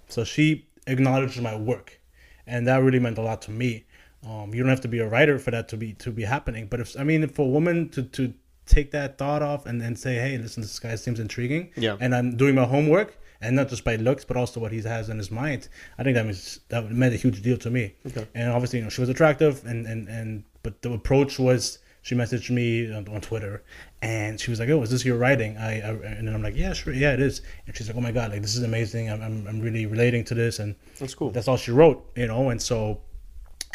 So 0.09 0.25
she 0.25 0.67
acknowledged 0.87 1.41
my 1.41 1.57
work, 1.57 2.01
and 2.47 2.67
that 2.67 2.83
really 2.83 2.99
meant 2.99 3.19
a 3.19 3.23
lot 3.23 3.43
to 3.43 3.51
me. 3.51 3.85
Um, 4.29 4.55
you 4.55 4.63
don't 4.63 4.71
have 4.71 4.81
to 4.83 4.89
be 4.89 5.01
a 5.01 5.09
writer 5.09 5.39
for 5.39 5.51
that 5.51 5.69
to 5.71 5.77
be 5.77 5.95
to 5.95 6.11
be 6.11 6.23
happening. 6.25 6.67
But 6.69 6.81
if 6.81 6.99
I 6.99 7.05
mean, 7.05 7.27
for 7.29 7.43
a 7.47 7.49
woman 7.49 7.89
to 7.91 8.03
to 8.05 8.35
take 8.67 8.93
that 8.93 9.19
thought 9.19 9.43
off 9.43 9.67
and 9.67 9.81
then 9.81 9.97
say, 9.97 10.15
"Hey, 10.17 10.39
listen, 10.39 10.63
this 10.63 10.79
guy 10.79 10.95
seems 10.95 11.19
intriguing," 11.19 11.71
Yeah. 11.77 11.97
and 12.01 12.15
I'm 12.15 12.37
doing 12.37 12.55
my 12.55 12.65
homework, 12.65 13.19
and 13.43 13.57
not 13.57 13.69
just 13.69 13.85
by 13.85 13.97
looks, 13.97 14.25
but 14.25 14.37
also 14.37 14.61
what 14.61 14.73
he 14.73 14.81
has 14.83 15.09
in 15.09 15.19
his 15.19 15.31
mind. 15.31 15.69
I 15.99 16.03
think 16.03 16.15
that 16.15 16.25
means 16.25 16.61
that 16.69 16.91
meant 16.91 17.13
a 17.15 17.17
huge 17.17 17.43
deal 17.43 17.59
to 17.59 17.71
me. 17.71 17.95
Okay. 18.07 18.27
And 18.35 18.51
obviously, 18.51 18.79
you 18.79 18.85
know, 18.85 18.91
she 18.91 19.01
was 19.01 19.11
attractive, 19.11 19.65
and 19.67 19.87
and 19.87 20.09
and 20.09 20.45
but 20.63 20.83
the 20.83 20.93
approach 20.93 21.39
was 21.39 21.79
she 22.05 22.15
messaged 22.17 22.51
me 22.51 22.93
on, 22.93 23.07
on 23.09 23.21
Twitter, 23.21 23.63
and 24.01 24.41
she 24.41 24.51
was 24.51 24.59
like, 24.61 24.69
"Oh, 24.71 24.83
is 24.83 24.91
this 24.91 25.05
your 25.05 25.19
writing?" 25.19 25.57
I, 25.57 25.81
I 25.81 25.91
and 25.91 26.27
then 26.27 26.35
I'm 26.35 26.43
like, 26.43 26.57
"Yeah, 26.57 26.73
sure, 26.73 26.93
yeah, 26.93 27.13
it 27.13 27.21
is." 27.21 27.43
And 27.67 27.77
she's 27.77 27.89
like, 27.89 27.97
"Oh 27.97 28.01
my 28.01 28.13
god, 28.13 28.33
like 28.33 28.43
this 28.43 28.57
is 28.57 28.63
amazing. 28.63 29.11
I'm 29.11 29.23
I'm, 29.23 29.47
I'm 29.47 29.61
really 29.61 29.87
relating 29.87 30.25
to 30.25 30.35
this," 30.35 30.59
and 30.59 30.75
That's 30.99 31.15
cool. 31.15 31.31
that's 31.31 31.49
all 31.49 31.57
she 31.57 31.71
wrote, 31.71 32.05
you 32.17 32.27
know, 32.27 32.49
and 32.51 32.61
so, 32.61 33.01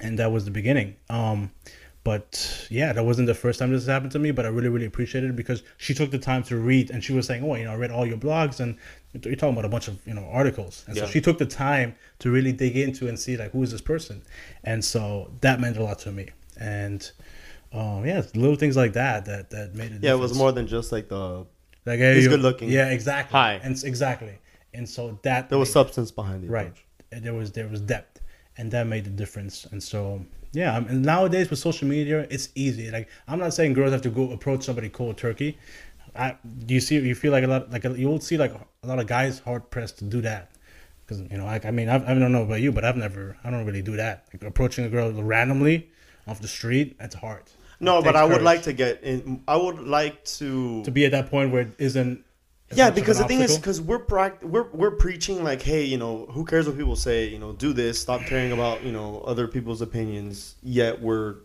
and 0.02 0.20
that 0.20 0.32
was 0.32 0.44
the 0.46 0.52
beginning. 0.52 0.96
Um, 1.10 1.52
but 2.08 2.68
yeah, 2.72 2.94
that 2.94 3.04
wasn't 3.04 3.28
the 3.28 3.34
first 3.34 3.60
time 3.60 3.70
this 3.74 3.86
happened 3.86 4.14
to 4.14 4.20
me, 4.20 4.32
but 4.32 4.46
I 4.46 4.48
really, 4.48 4.70
really 4.70 4.86
appreciated 4.86 5.30
it 5.32 5.36
because 5.36 5.62
she 5.76 5.94
took 5.94 6.10
the 6.10 6.18
time 6.18 6.42
to 6.44 6.56
read 6.56 6.90
and 6.90 7.04
she 7.04 7.12
was 7.12 7.26
saying, 7.28 7.44
oh, 7.44 7.56
you 7.56 7.66
know, 7.66 7.74
I 7.74 7.76
read 7.76 7.92
all 7.92 8.06
your 8.06 8.16
blogs 8.18 8.62
and 8.62 8.78
you're 9.26 9.36
talking 9.36 9.52
about 9.52 9.66
a 9.66 9.70
bunch 9.70 9.90
of, 9.90 10.00
you 10.08 10.14
know, 10.14 10.24
articles. 10.32 10.86
And 10.88 10.96
Yeah. 10.96 11.04
so 11.04 11.10
she 11.12 11.20
took 11.20 11.38
the 11.38 11.46
time 11.46 11.96
to 12.20 12.32
really 12.32 12.54
dig 12.54 12.78
into 12.78 13.10
and 13.10 13.20
see 13.20 13.36
like, 13.36 13.52
who 13.52 13.62
is 13.62 13.74
this 13.74 13.82
person? 13.82 14.22
And 14.64 14.86
so 14.86 15.32
that 15.42 15.60
meant 15.60 15.76
a 15.76 15.84
lot 15.84 16.00
to 16.00 16.14
me. 16.14 16.30
And, 16.58 17.12
um, 17.74 18.06
yeah, 18.06 18.22
little 18.36 18.56
things 18.56 18.78
like 18.78 18.94
that, 18.94 19.26
that, 19.26 19.50
that 19.50 19.76
made 19.76 19.92
it. 19.92 20.02
yeah, 20.02 20.14
it 20.14 20.20
was 20.20 20.34
more 20.34 20.54
than 20.54 20.66
just 20.66 20.94
like 20.94 21.10
the 21.10 21.46
like, 21.86 22.00
hey, 22.00 22.16
he's 22.16 22.30
good 22.30 22.40
looking. 22.40 22.70
Yeah, 22.70 22.88
exactly. 22.90 23.34
Hi. 23.38 23.60
And 23.62 23.84
exactly. 23.84 24.40
And 24.74 24.88
so 24.88 25.20
that 25.24 25.50
there 25.50 25.60
was 25.60 25.74
substance 25.74 26.12
behind 26.12 26.46
it. 26.46 26.50
right 26.50 26.74
and 27.12 27.24
there 27.26 27.34
was 27.34 27.52
there 27.52 27.68
was 27.68 27.82
depth 27.82 28.22
and 28.58 28.72
that 28.72 28.86
made 28.88 29.04
the 29.04 29.10
difference 29.10 29.66
and 29.72 29.82
so 29.82 30.26
yeah 30.54 30.78
and 30.78 31.02
nowadays 31.04 31.50
with 31.50 31.60
social 31.60 31.88
media 31.88 32.28
it's 32.30 32.50
easy 32.56 32.90
like 32.92 33.08
i'm 33.28 33.40
not 33.40 33.54
saying 33.54 33.74
girls 33.74 33.92
have 33.92 34.02
to 34.02 34.10
go 34.10 34.32
approach 34.32 34.64
somebody 34.64 34.90
cold 34.90 35.18
turkey 35.18 35.58
I, 36.16 36.36
do 36.66 36.74
you 36.74 36.80
see 36.80 36.96
you 36.96 37.14
feel 37.14 37.32
like 37.32 37.44
a 37.44 37.48
lot 37.48 37.72
like 37.72 37.86
a, 37.86 38.00
you 38.00 38.08
will 38.08 38.20
see 38.20 38.38
like 38.38 38.54
a 38.84 38.88
lot 38.88 38.98
of 39.00 39.08
guys 39.08 39.40
hard 39.40 39.70
pressed 39.70 40.00
to 40.00 40.06
do 40.06 40.22
that 40.22 40.52
Because 41.08 41.22
you 41.32 41.38
know, 41.38 41.46
like 41.46 41.66
I 41.66 41.72
mean, 41.72 41.88
I've, 41.90 42.04
I 42.04 42.14
don't 42.14 42.32
know 42.32 42.44
about 42.44 42.60
you, 42.60 42.72
but 42.72 42.84
I've 42.84 42.98
never, 42.98 43.38
I 43.44 43.50
don't 43.50 43.66
really 43.66 43.82
do 43.82 43.96
that. 43.96 44.26
Like 44.34 44.44
approaching 44.44 44.86
a 44.86 44.90
girl 44.90 45.12
randomly 45.14 45.90
off 46.28 46.42
the 46.42 46.50
street, 46.50 46.98
that's 47.00 47.16
hard. 47.16 47.44
No, 47.80 48.02
but 48.02 48.16
I 48.16 48.26
would 48.26 48.42
like 48.42 48.64
to 48.64 48.74
get 48.74 49.04
in. 49.04 49.42
I 49.48 49.56
would 49.56 49.80
like 49.80 50.26
to. 50.40 50.84
to 50.84 50.92
be 50.92 51.06
at 51.06 51.12
that 51.12 51.30
point 51.30 51.52
where 51.52 51.62
it 51.62 51.76
isn't. 51.78 52.26
Yeah, 52.74 52.90
because 52.90 53.18
the 53.18 53.26
thing 53.26 53.40
is, 53.42 53.58
because 53.58 53.80
we're 53.82 54.04
we're 54.42 54.70
we're 54.72 54.92
preaching 54.92 55.44
like, 55.44 55.62
hey, 55.62 55.84
you 55.84 55.98
know, 55.98 56.26
who 56.32 56.44
cares 56.46 56.68
what 56.68 56.78
people 56.78 56.96
say? 56.96 57.28
You 57.28 57.40
know, 57.40 57.54
do 57.54 57.74
this. 57.74 58.00
Stop 58.00 58.22
caring 58.22 58.52
about 58.52 58.84
you 58.84 58.92
know 58.92 59.22
other 59.26 59.48
people's 59.48 59.82
opinions. 59.82 60.56
Yet 60.62 61.02
we're, 61.02 61.36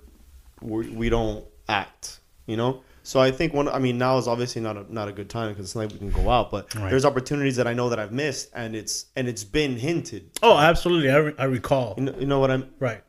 we're 0.60 0.90
we 0.90 1.08
don't 1.08 1.44
act. 1.68 2.20
You 2.46 2.56
know. 2.56 2.82
So 3.04 3.20
I 3.20 3.30
think 3.32 3.52
one. 3.52 3.68
I 3.68 3.78
mean, 3.80 3.98
now 3.98 4.18
is 4.18 4.28
obviously 4.28 4.62
not 4.62 4.76
a 4.76 4.92
not 4.92 5.08
a 5.08 5.12
good 5.12 5.28
time 5.28 5.50
because 5.50 5.66
it's 5.66 5.74
not 5.74 5.82
like 5.82 5.92
we 5.92 5.98
can 5.98 6.10
go 6.10 6.30
out. 6.30 6.50
But 6.50 6.72
Right. 6.74 6.88
there's 6.90 7.04
opportunities 7.04 7.56
that 7.56 7.66
I 7.66 7.72
know 7.74 7.88
that 7.88 7.98
I've 7.98 8.12
missed, 8.12 8.50
and 8.54 8.74
it's 8.76 9.06
and 9.16 9.26
it's 9.28 9.44
been 9.44 9.76
hinted. 9.76 10.30
oh, 10.42 10.56
absolutely, 10.56 11.10
I, 11.10 11.16
re- 11.16 11.34
I 11.38 11.44
recall. 11.44 11.94
You 11.98 12.04
know, 12.04 12.14
you 12.18 12.26
know 12.26 12.38
what 12.40 12.50
I'm. 12.50 12.68
Right. 12.78 13.02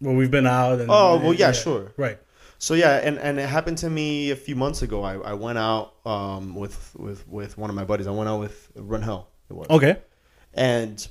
Well, 0.00 0.14
we've 0.14 0.30
been 0.30 0.46
out. 0.46 0.80
And, 0.80 0.90
Oh, 0.90 1.18
well, 1.18 1.34
yeah, 1.34 1.52
sure. 1.52 1.92
Right. 1.96 2.18
So 2.58 2.74
yeah, 2.74 2.96
and, 2.96 3.18
and 3.18 3.38
it 3.38 3.48
happened 3.48 3.78
to 3.78 3.90
me 3.90 4.30
a 4.30 4.36
few 4.36 4.56
months 4.56 4.82
ago. 4.82 5.02
I, 5.02 5.14
I 5.14 5.32
went 5.34 5.58
out 5.58 5.94
um, 6.06 6.54
with, 6.54 6.94
with 6.98 7.26
with 7.28 7.58
one 7.58 7.70
of 7.70 7.76
my 7.76 7.84
buddies. 7.84 8.06
I 8.06 8.12
went 8.12 8.28
out 8.28 8.40
with 8.40 8.70
Run 8.74 9.02
Hell. 9.02 9.28
It 9.50 9.54
was. 9.54 9.68
Okay. 9.68 9.98
And 10.54 11.06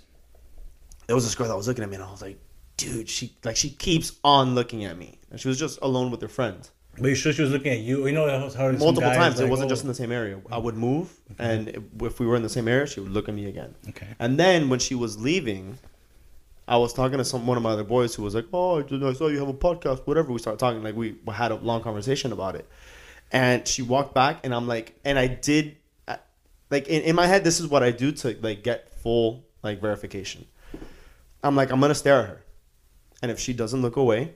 there 1.07 1.15
was 1.15 1.23
this 1.23 1.35
girl 1.35 1.47
that 1.47 1.55
was 1.55 1.67
looking 1.67 1.83
at 1.83 1.89
me, 1.89 1.95
and 1.95 2.03
I 2.03 2.09
was 2.09 2.21
like, 2.21 2.39
dude, 2.77 3.09
she 3.09 3.35
like 3.43 3.55
she 3.55 3.69
keeps 3.69 4.13
on 4.23 4.55
looking 4.55 4.85
at 4.85 4.97
me, 4.97 5.19
and 5.29 5.39
she 5.39 5.47
was 5.47 5.59
just 5.59 5.79
alone 5.81 6.11
with 6.11 6.21
her 6.21 6.27
friend. 6.27 6.67
But 6.97 7.09
you 7.09 7.15
sure 7.15 7.33
she 7.33 7.41
was 7.41 7.51
looking 7.51 7.73
at 7.73 7.79
you? 7.79 8.07
You 8.07 8.13
know 8.13 8.25
how 8.27 8.71
Multiple 8.71 9.01
times. 9.01 9.37
like, 9.37 9.47
it 9.47 9.49
wasn't 9.49 9.67
oh, 9.67 9.69
just 9.69 9.83
in 9.83 9.89
the 9.89 9.93
same 9.93 10.11
area. 10.11 10.39
I 10.49 10.57
would 10.57 10.75
move, 10.75 11.13
and 11.37 11.89
if 12.01 12.19
we 12.19 12.25
were 12.25 12.35
in 12.35 12.43
the 12.43 12.49
same 12.49 12.67
area, 12.67 12.87
she 12.87 13.01
would 13.01 13.11
look 13.11 13.27
at 13.27 13.35
me 13.35 13.47
again. 13.47 13.75
Okay. 13.89 14.07
And 14.17 14.39
then 14.39 14.69
when 14.69 14.79
she 14.79 14.95
was 14.95 15.19
leaving, 15.19 15.77
I 16.67 16.77
was 16.77 16.93
talking 16.93 17.17
to 17.19 17.25
some 17.25 17.45
one 17.45 17.57
of 17.57 17.63
my 17.63 17.71
other 17.71 17.83
boys 17.83 18.15
who 18.15 18.23
was 18.23 18.33
like, 18.33 18.45
"Oh, 18.51 18.79
I 18.83 19.13
saw 19.13 19.27
you 19.27 19.39
have 19.39 19.47
a 19.47 19.53
podcast, 19.53 20.05
whatever." 20.07 20.31
We 20.31 20.39
started 20.39 20.59
talking, 20.59 20.81
like 20.83 20.95
we 20.95 21.15
had 21.31 21.51
a 21.51 21.55
long 21.55 21.81
conversation 21.81 22.31
about 22.31 22.55
it. 22.55 22.67
And 23.31 23.67
she 23.67 23.81
walked 23.81 24.13
back, 24.13 24.39
and 24.43 24.53
I'm 24.53 24.67
like, 24.67 24.97
and 25.03 25.17
I 25.19 25.27
did, 25.27 25.77
uh, 26.07 26.17
like 26.71 26.87
in, 26.87 27.01
in 27.03 27.15
my 27.15 27.27
head, 27.27 27.43
this 27.43 27.59
is 27.59 27.67
what 27.67 27.83
I 27.83 27.91
do 27.91 28.11
to 28.11 28.37
like 28.41 28.63
get 28.63 28.91
full 28.99 29.43
like 29.63 29.79
verification. 29.81 30.45
I'm 31.43 31.55
like, 31.55 31.71
I'm 31.71 31.79
gonna 31.79 31.93
stare 31.95 32.19
at 32.21 32.29
her, 32.29 32.43
and 33.21 33.31
if 33.31 33.39
she 33.39 33.53
doesn't 33.53 33.81
look 33.81 33.95
away, 33.95 34.33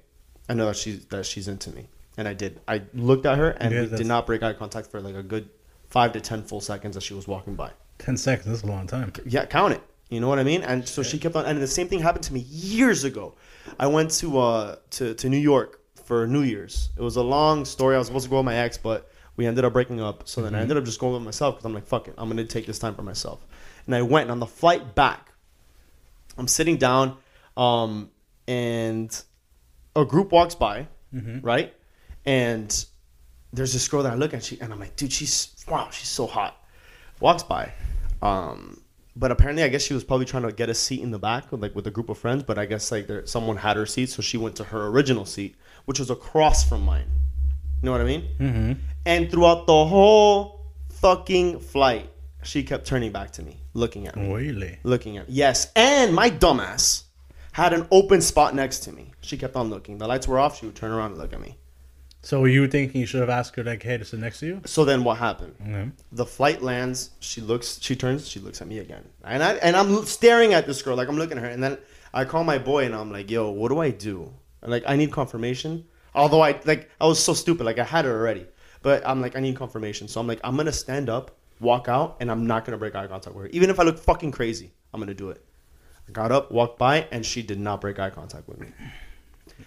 I 0.47 0.53
know 0.53 0.65
that 0.67 0.75
she's 0.75 1.05
that 1.05 1.25
she's 1.25 1.47
into 1.47 1.71
me, 1.71 1.87
and 2.17 2.27
I 2.27 2.33
did. 2.33 2.61
I 2.67 2.83
looked 2.93 3.25
at 3.25 3.37
her, 3.39 3.49
and 3.51 3.73
Yeah, 3.73 3.79
we 3.81 3.85
that's- 3.87 3.99
did 3.99 4.07
not 4.07 4.27
break 4.27 4.43
eye 4.43 4.53
contact 4.53 4.91
for 4.91 5.01
like 5.01 5.15
a 5.15 5.23
good 5.23 5.49
five 5.89 6.13
to 6.13 6.21
ten 6.21 6.43
full 6.43 6.61
seconds 6.61 6.95
as 6.95 7.03
she 7.03 7.15
was 7.15 7.27
walking 7.27 7.55
by. 7.55 7.71
Ten 7.97 8.17
seconds. 8.17 8.45
That's 8.47 8.61
a 8.63 8.67
long 8.67 8.85
time. 8.85 9.11
Yeah, 9.25 9.45
count 9.45 9.73
it. 9.73 9.81
You 10.09 10.19
know 10.19 10.27
what 10.27 10.39
I 10.39 10.43
mean? 10.43 10.63
And 10.63 10.87
so 10.87 11.03
she 11.03 11.19
kept 11.19 11.35
on. 11.35 11.45
And 11.45 11.61
the 11.61 11.67
same 11.67 11.87
thing 11.87 11.99
happened 11.99 12.23
to 12.25 12.33
me 12.33 12.39
years 12.41 13.03
ago. 13.03 13.35
I 13.79 13.87
went 13.87 14.11
to 14.11 14.39
uh 14.39 14.75
to, 14.91 15.13
to 15.13 15.29
New 15.29 15.37
York 15.37 15.81
for 16.03 16.25
New 16.27 16.41
Year's. 16.41 16.89
It 16.97 17.01
was 17.01 17.15
a 17.15 17.21
long 17.21 17.65
story. 17.65 17.95
I 17.95 17.99
was 17.99 18.07
supposed 18.07 18.25
to 18.25 18.29
go 18.29 18.37
with 18.37 18.45
my 18.45 18.55
ex, 18.55 18.77
but 18.77 19.11
we 19.35 19.45
ended 19.45 19.63
up 19.63 19.73
breaking 19.73 20.01
up. 20.01 20.27
So 20.27 20.41
then 20.41 20.55
I 20.55 20.61
ended 20.61 20.77
up 20.77 20.83
just 20.83 20.99
going 20.99 21.13
with 21.13 21.21
myself 21.21 21.55
because 21.55 21.65
I'm 21.65 21.73
like, 21.73 21.85
fuck 21.85 22.07
it, 22.07 22.15
I'm 22.17 22.27
gonna 22.27 22.43
take 22.43 22.65
this 22.65 22.79
time 22.79 22.95
for 22.95 23.03
myself. 23.03 23.45
And 23.85 23.95
I 23.95 24.01
went. 24.01 24.23
And 24.23 24.31
on 24.31 24.39
the 24.39 24.47
flight 24.47 24.95
back, 24.95 25.31
I'm 26.37 26.47
sitting 26.47 26.77
down, 26.77 27.17
um, 27.55 28.09
and 28.47 29.23
a 29.95 30.05
group 30.05 30.31
walks 30.31 30.55
by, 30.55 30.87
right? 31.41 31.73
And 32.25 32.85
there's 33.53 33.73
this 33.73 33.87
girl 33.87 34.03
that 34.03 34.11
I 34.13 34.15
look 34.15 34.33
at, 34.33 34.43
she, 34.43 34.59
and 34.59 34.73
I'm 34.73 34.79
like, 34.79 34.95
dude, 34.95 35.11
she's 35.13 35.55
wow, 35.67 35.89
she's 35.91 36.09
so 36.09 36.25
hot. 36.27 36.55
Walks 37.19 37.43
by, 37.43 37.71
um, 38.21 38.81
but 39.19 39.29
apparently, 39.31 39.63
I 39.63 39.67
guess 39.67 39.83
she 39.83 39.93
was 39.93 40.03
probably 40.03 40.25
trying 40.25 40.43
to 40.43 40.51
get 40.51 40.69
a 40.69 40.73
seat 40.73 41.01
in 41.01 41.11
the 41.11 41.19
back, 41.19 41.45
like 41.51 41.75
with 41.75 41.85
a 41.87 41.91
group 41.91 42.09
of 42.09 42.17
friends. 42.17 42.41
But 42.43 42.57
I 42.57 42.65
guess 42.65 42.91
like 42.91 43.05
there, 43.07 43.25
someone 43.25 43.57
had 43.57 43.75
her 43.77 43.85
seat, 43.85 44.09
so 44.09 44.21
she 44.21 44.37
went 44.37 44.55
to 44.57 44.63
her 44.71 44.87
original 44.87 45.25
seat, 45.25 45.55
which 45.85 45.99
was 45.99 46.09
across 46.09 46.67
from 46.67 46.81
mine. 46.83 47.09
You 47.81 47.85
know 47.87 47.91
what 47.91 48.01
I 48.01 48.05
mean? 48.05 48.23
Mm-hmm. 48.39 48.71
And 49.05 49.29
throughout 49.31 49.67
the 49.67 49.85
whole 49.85 50.61
fucking 51.01 51.59
flight, 51.59 52.09
she 52.43 52.63
kept 52.63 52.85
turning 52.85 53.11
back 53.11 53.31
to 53.31 53.41
me, 53.43 53.57
looking 53.73 54.07
at 54.07 54.15
me 54.15 54.33
Really? 54.33 54.79
looking 54.83 55.17
at 55.17 55.27
me. 55.27 55.33
yes 55.35 55.71
and 55.75 56.13
my 56.15 56.29
dumbass 56.29 57.03
had 57.51 57.73
an 57.73 57.85
open 57.91 58.21
spot 58.21 58.55
next 58.55 58.79
to 58.85 58.91
me 58.93 59.11
she 59.21 59.37
kept 59.37 59.55
on 59.57 59.69
looking 59.69 59.97
the 59.97 60.07
lights 60.07 60.27
were 60.27 60.39
off 60.39 60.57
she 60.59 60.65
would 60.65 60.75
turn 60.75 60.91
around 60.91 61.11
and 61.11 61.17
look 61.19 61.33
at 61.33 61.41
me 61.41 61.57
So 62.21 62.43
you 62.45 62.61
were 62.61 62.67
thinking 62.67 62.99
you 62.99 63.07
should 63.07 63.21
have 63.21 63.29
asked 63.29 63.55
her 63.55 63.63
like, 63.63 63.81
"Hey, 63.81 63.97
to 63.97 64.03
sit 64.05 64.19
next 64.19 64.39
to 64.41 64.45
you"? 64.45 64.61
so 64.65 64.83
then 64.83 65.03
what 65.03 65.17
happened? 65.17 65.93
The 66.11 66.25
flight 66.25 66.61
lands. 66.61 67.11
She 67.19 67.39
looks 67.41 67.79
she 67.81 67.95
turns 67.95 68.27
she 68.27 68.39
looks 68.39 68.61
at 68.61 68.67
me 68.67 68.79
again. 68.79 69.07
And 69.23 69.41
i 69.41 69.53
and 69.55 69.75
i'm 69.75 70.05
staring 70.05 70.53
at 70.53 70.67
this 70.67 70.81
girl. 70.81 70.97
Like 70.97 71.07
i'm 71.07 71.17
looking 71.17 71.37
at 71.37 71.43
her. 71.43 71.49
And 71.49 71.63
then 71.63 71.77
i 72.13 72.25
call 72.25 72.43
my 72.43 72.57
boy 72.57 72.85
and 72.85 72.93
i'm 72.95 73.11
like 73.11 73.31
yo 73.31 73.49
what 73.51 73.69
do 73.69 73.79
i 73.79 73.89
do? 73.89 74.33
And 74.61 74.69
like 74.71 74.83
i 74.85 74.95
need 74.95 75.11
confirmation. 75.11 75.85
Although 76.13 76.41
i 76.41 76.59
like 76.65 76.89
i 76.99 77.05
was 77.05 77.23
so 77.23 77.33
stupid. 77.33 77.65
Like 77.65 77.79
i 77.79 77.83
had 77.85 78.03
her 78.05 78.11
already. 78.19 78.45
But 78.81 79.07
i'm 79.07 79.21
like 79.21 79.35
i 79.37 79.39
need 79.39 79.55
confirmation. 79.55 80.07
So 80.09 80.19
i'm 80.19 80.27
like 80.27 80.41
i'm 80.43 80.57
gonna 80.57 80.73
stand 80.73 81.09
up 81.09 81.31
walk 81.61 81.87
out 81.87 82.17
and 82.19 82.29
i'm 82.31 82.45
not 82.47 82.65
gonna 82.65 82.77
break 82.77 82.95
eye 82.95 83.07
contact 83.07 83.35
with 83.35 83.45
her. 83.45 83.49
Even 83.51 83.69
if 83.69 83.79
i 83.79 83.83
look 83.83 83.97
fucking 83.97 84.31
crazy 84.31 84.71
i'm 84.93 84.99
gonna 84.99 85.13
do 85.13 85.29
it. 85.29 85.43
I 86.07 86.11
got 86.11 86.31
up 86.33 86.51
walked 86.51 86.77
by 86.79 87.07
and 87.11 87.25
she 87.25 87.41
did 87.43 87.59
not 87.59 87.79
break 87.79 87.97
eye 87.99 88.09
contact 88.09 88.47
with 88.49 88.59
me 88.59 88.67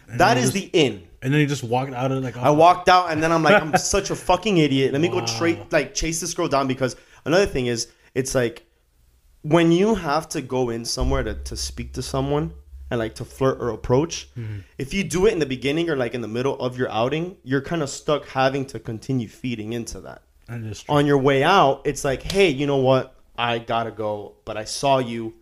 that 0.08 0.36
is 0.36 0.52
the 0.52 0.70
in 0.72 1.06
And 1.22 1.32
then 1.32 1.40
you 1.40 1.46
just 1.46 1.62
walked 1.62 1.92
out 1.92 2.10
of 2.10 2.22
like. 2.22 2.36
I 2.36 2.50
walked 2.50 2.88
out 2.88 3.10
and 3.10 3.22
then 3.22 3.32
I'm 3.32 3.42
like, 3.42 3.62
I'm 3.62 3.76
such 3.96 4.10
a 4.10 4.16
fucking 4.16 4.58
idiot. 4.58 4.92
Let 4.92 5.00
me 5.00 5.08
go 5.08 5.18
Wow. 5.18 5.26
straight, 5.26 5.72
like, 5.72 5.94
chase 5.94 6.20
this 6.20 6.34
girl 6.34 6.48
down 6.48 6.66
because 6.66 6.96
another 7.24 7.46
thing 7.46 7.66
is, 7.66 7.88
it's 8.14 8.34
like 8.34 8.66
when 9.42 9.72
you 9.72 9.94
have 9.94 10.28
to 10.30 10.40
go 10.40 10.70
in 10.70 10.84
somewhere 10.84 11.22
to, 11.22 11.34
to 11.34 11.56
speak 11.56 11.92
to 11.94 12.02
someone 12.02 12.52
and 12.90 12.98
like 12.98 13.14
to 13.16 13.24
flirt 13.24 13.60
or 13.60 13.70
approach, 13.70 14.28
mm-hmm. 14.36 14.58
if 14.78 14.92
you 14.92 15.04
do 15.04 15.26
it 15.26 15.32
in 15.32 15.38
the 15.38 15.46
beginning 15.46 15.90
or 15.90 15.96
like 15.96 16.14
in 16.14 16.20
the 16.20 16.28
middle 16.28 16.58
of 16.60 16.76
your 16.78 16.90
outing, 16.90 17.36
you're 17.42 17.60
kind 17.62 17.82
of 17.82 17.90
stuck 17.90 18.26
having 18.28 18.66
to 18.66 18.78
continue 18.78 19.28
feeding 19.28 19.72
into 19.72 20.00
that. 20.00 20.22
And 20.48 20.68
just 20.68 20.88
On 20.88 21.06
your 21.06 21.18
way 21.18 21.42
out, 21.42 21.82
it's 21.84 22.04
like, 22.04 22.22
hey, 22.22 22.48
you 22.50 22.66
know 22.66 22.76
what? 22.78 23.16
I 23.36 23.58
gotta 23.58 23.90
go, 23.90 24.34
but 24.44 24.56
I 24.56 24.64
saw 24.64 24.98
you 24.98 25.34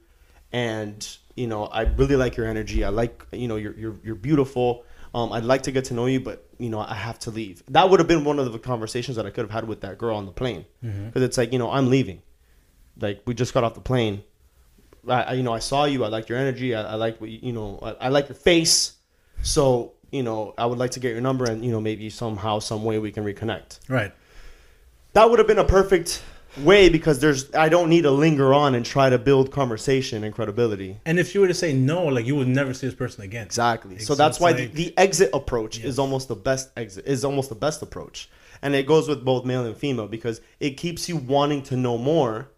and 0.53 1.07
you 1.37 1.47
know 1.47 1.65
I 1.65 1.83
really 1.83 2.17
like 2.17 2.37
your 2.37 2.47
energy. 2.47 2.85
I 2.85 2.89
like 2.89 3.25
you 3.33 3.49
know 3.49 3.57
you're 3.57 3.77
you're 3.77 3.97
you're 4.03 4.15
beautiful. 4.15 4.85
Um, 5.13 5.33
I'd 5.33 5.45
like 5.45 5.65
to 5.65 5.73
get 5.73 5.87
to 5.87 5.95
know 5.95 6.07
you, 6.07 6.21
but 6.21 6.47
you 6.59 6.71
know 6.71 6.81
I 6.81 6.95
have 6.95 7.19
to 7.21 7.31
leave. 7.31 7.63
That 7.69 7.91
would 7.91 8.01
have 8.01 8.09
been 8.09 8.25
one 8.25 8.39
of 8.39 8.53
the 8.53 8.59
conversations 8.59 9.17
that 9.17 9.27
I 9.27 9.31
could 9.31 9.43
have 9.43 9.51
had 9.51 9.67
with 9.67 9.81
that 9.81 9.99
girl 9.99 10.17
on 10.17 10.27
the 10.27 10.33
plane, 10.33 10.65
because 10.81 11.23
it's 11.23 11.39
like 11.39 11.53
you 11.53 11.59
know 11.59 11.71
I'm 11.71 11.91
leaving. 11.91 12.23
Like 13.01 13.23
we 13.27 13.35
just 13.35 13.55
got 13.55 13.65
off 13.65 13.75
the 13.75 13.81
plane. 13.81 14.23
I, 15.09 15.23
I 15.23 15.33
you 15.35 15.43
know 15.43 15.53
I 15.53 15.59
saw 15.61 15.85
you. 15.85 16.05
I 16.05 16.09
like 16.09 16.29
your 16.29 16.39
energy. 16.39 16.75
I, 16.75 16.93
I 16.93 16.95
like 16.95 17.21
what 17.21 17.31
you, 17.31 17.41
you 17.43 17.53
know. 17.53 17.79
I, 17.83 18.07
I 18.07 18.09
like 18.09 18.29
your 18.29 18.37
face. 18.37 18.95
So 19.43 19.95
you 20.11 20.23
know 20.23 20.55
I 20.59 20.67
would 20.67 20.79
like 20.79 20.93
to 20.93 21.01
get 21.01 21.13
your 21.13 21.21
number 21.21 21.45
and 21.45 21.65
you 21.65 21.71
know 21.71 21.81
maybe 21.81 22.11
somehow 22.11 22.59
some 22.59 22.85
way 22.85 22.99
we 22.99 23.13
can 23.13 23.25
reconnect 23.25 23.81
right. 23.89 24.13
that 25.13 25.31
would 25.31 25.39
have 25.39 25.49
been 25.49 25.59
a 25.59 25.65
perfect 25.65 26.23
way 26.59 26.89
because 26.89 27.21
there's 27.21 27.53
I 27.55 27.69
don't 27.69 27.89
need 27.89 28.03
to 28.03 28.11
linger 28.11 28.53
on 28.53 28.75
and 28.75 28.85
try 28.85 29.09
to 29.11 29.19
build 29.19 29.51
conversation 29.53 30.25
and 30.25 30.35
credibility. 30.35 30.99
And 31.07 31.19
if 31.19 31.35
you 31.35 31.41
were 31.41 31.49
to 31.49 31.55
say 31.55 31.73
no, 31.73 32.05
like 32.07 32.27
you 32.27 32.37
would 32.37 32.49
never 32.49 32.75
see 32.75 32.87
this 32.87 32.95
person 32.97 33.23
again. 33.25 33.47
Exactly. 33.47 33.99
So 33.99 34.13
It's- 34.15 34.19
that's 34.19 34.41
why 34.41 34.51
like- 34.51 34.73
the, 34.73 34.85
the 34.85 34.99
exit 34.99 35.31
approach 35.33 35.79
Yes. 35.79 35.87
is 35.87 35.99
almost 35.99 36.29
the 36.29 36.35
best 36.37 36.71
exit 36.77 37.07
is 37.07 37.25
almost 37.25 37.49
the 37.49 37.55
best 37.55 37.83
approach. 37.83 38.29
And 38.63 38.75
it 38.75 38.87
goes 38.87 39.09
with 39.09 39.25
both 39.25 39.45
male 39.45 39.65
and 39.65 39.77
female 39.77 40.07
because 40.07 40.41
it 40.59 40.77
keeps 40.77 41.09
you 41.09 41.17
wanting 41.17 41.63
to 41.65 41.77
know 41.77 41.97
more 41.99 42.51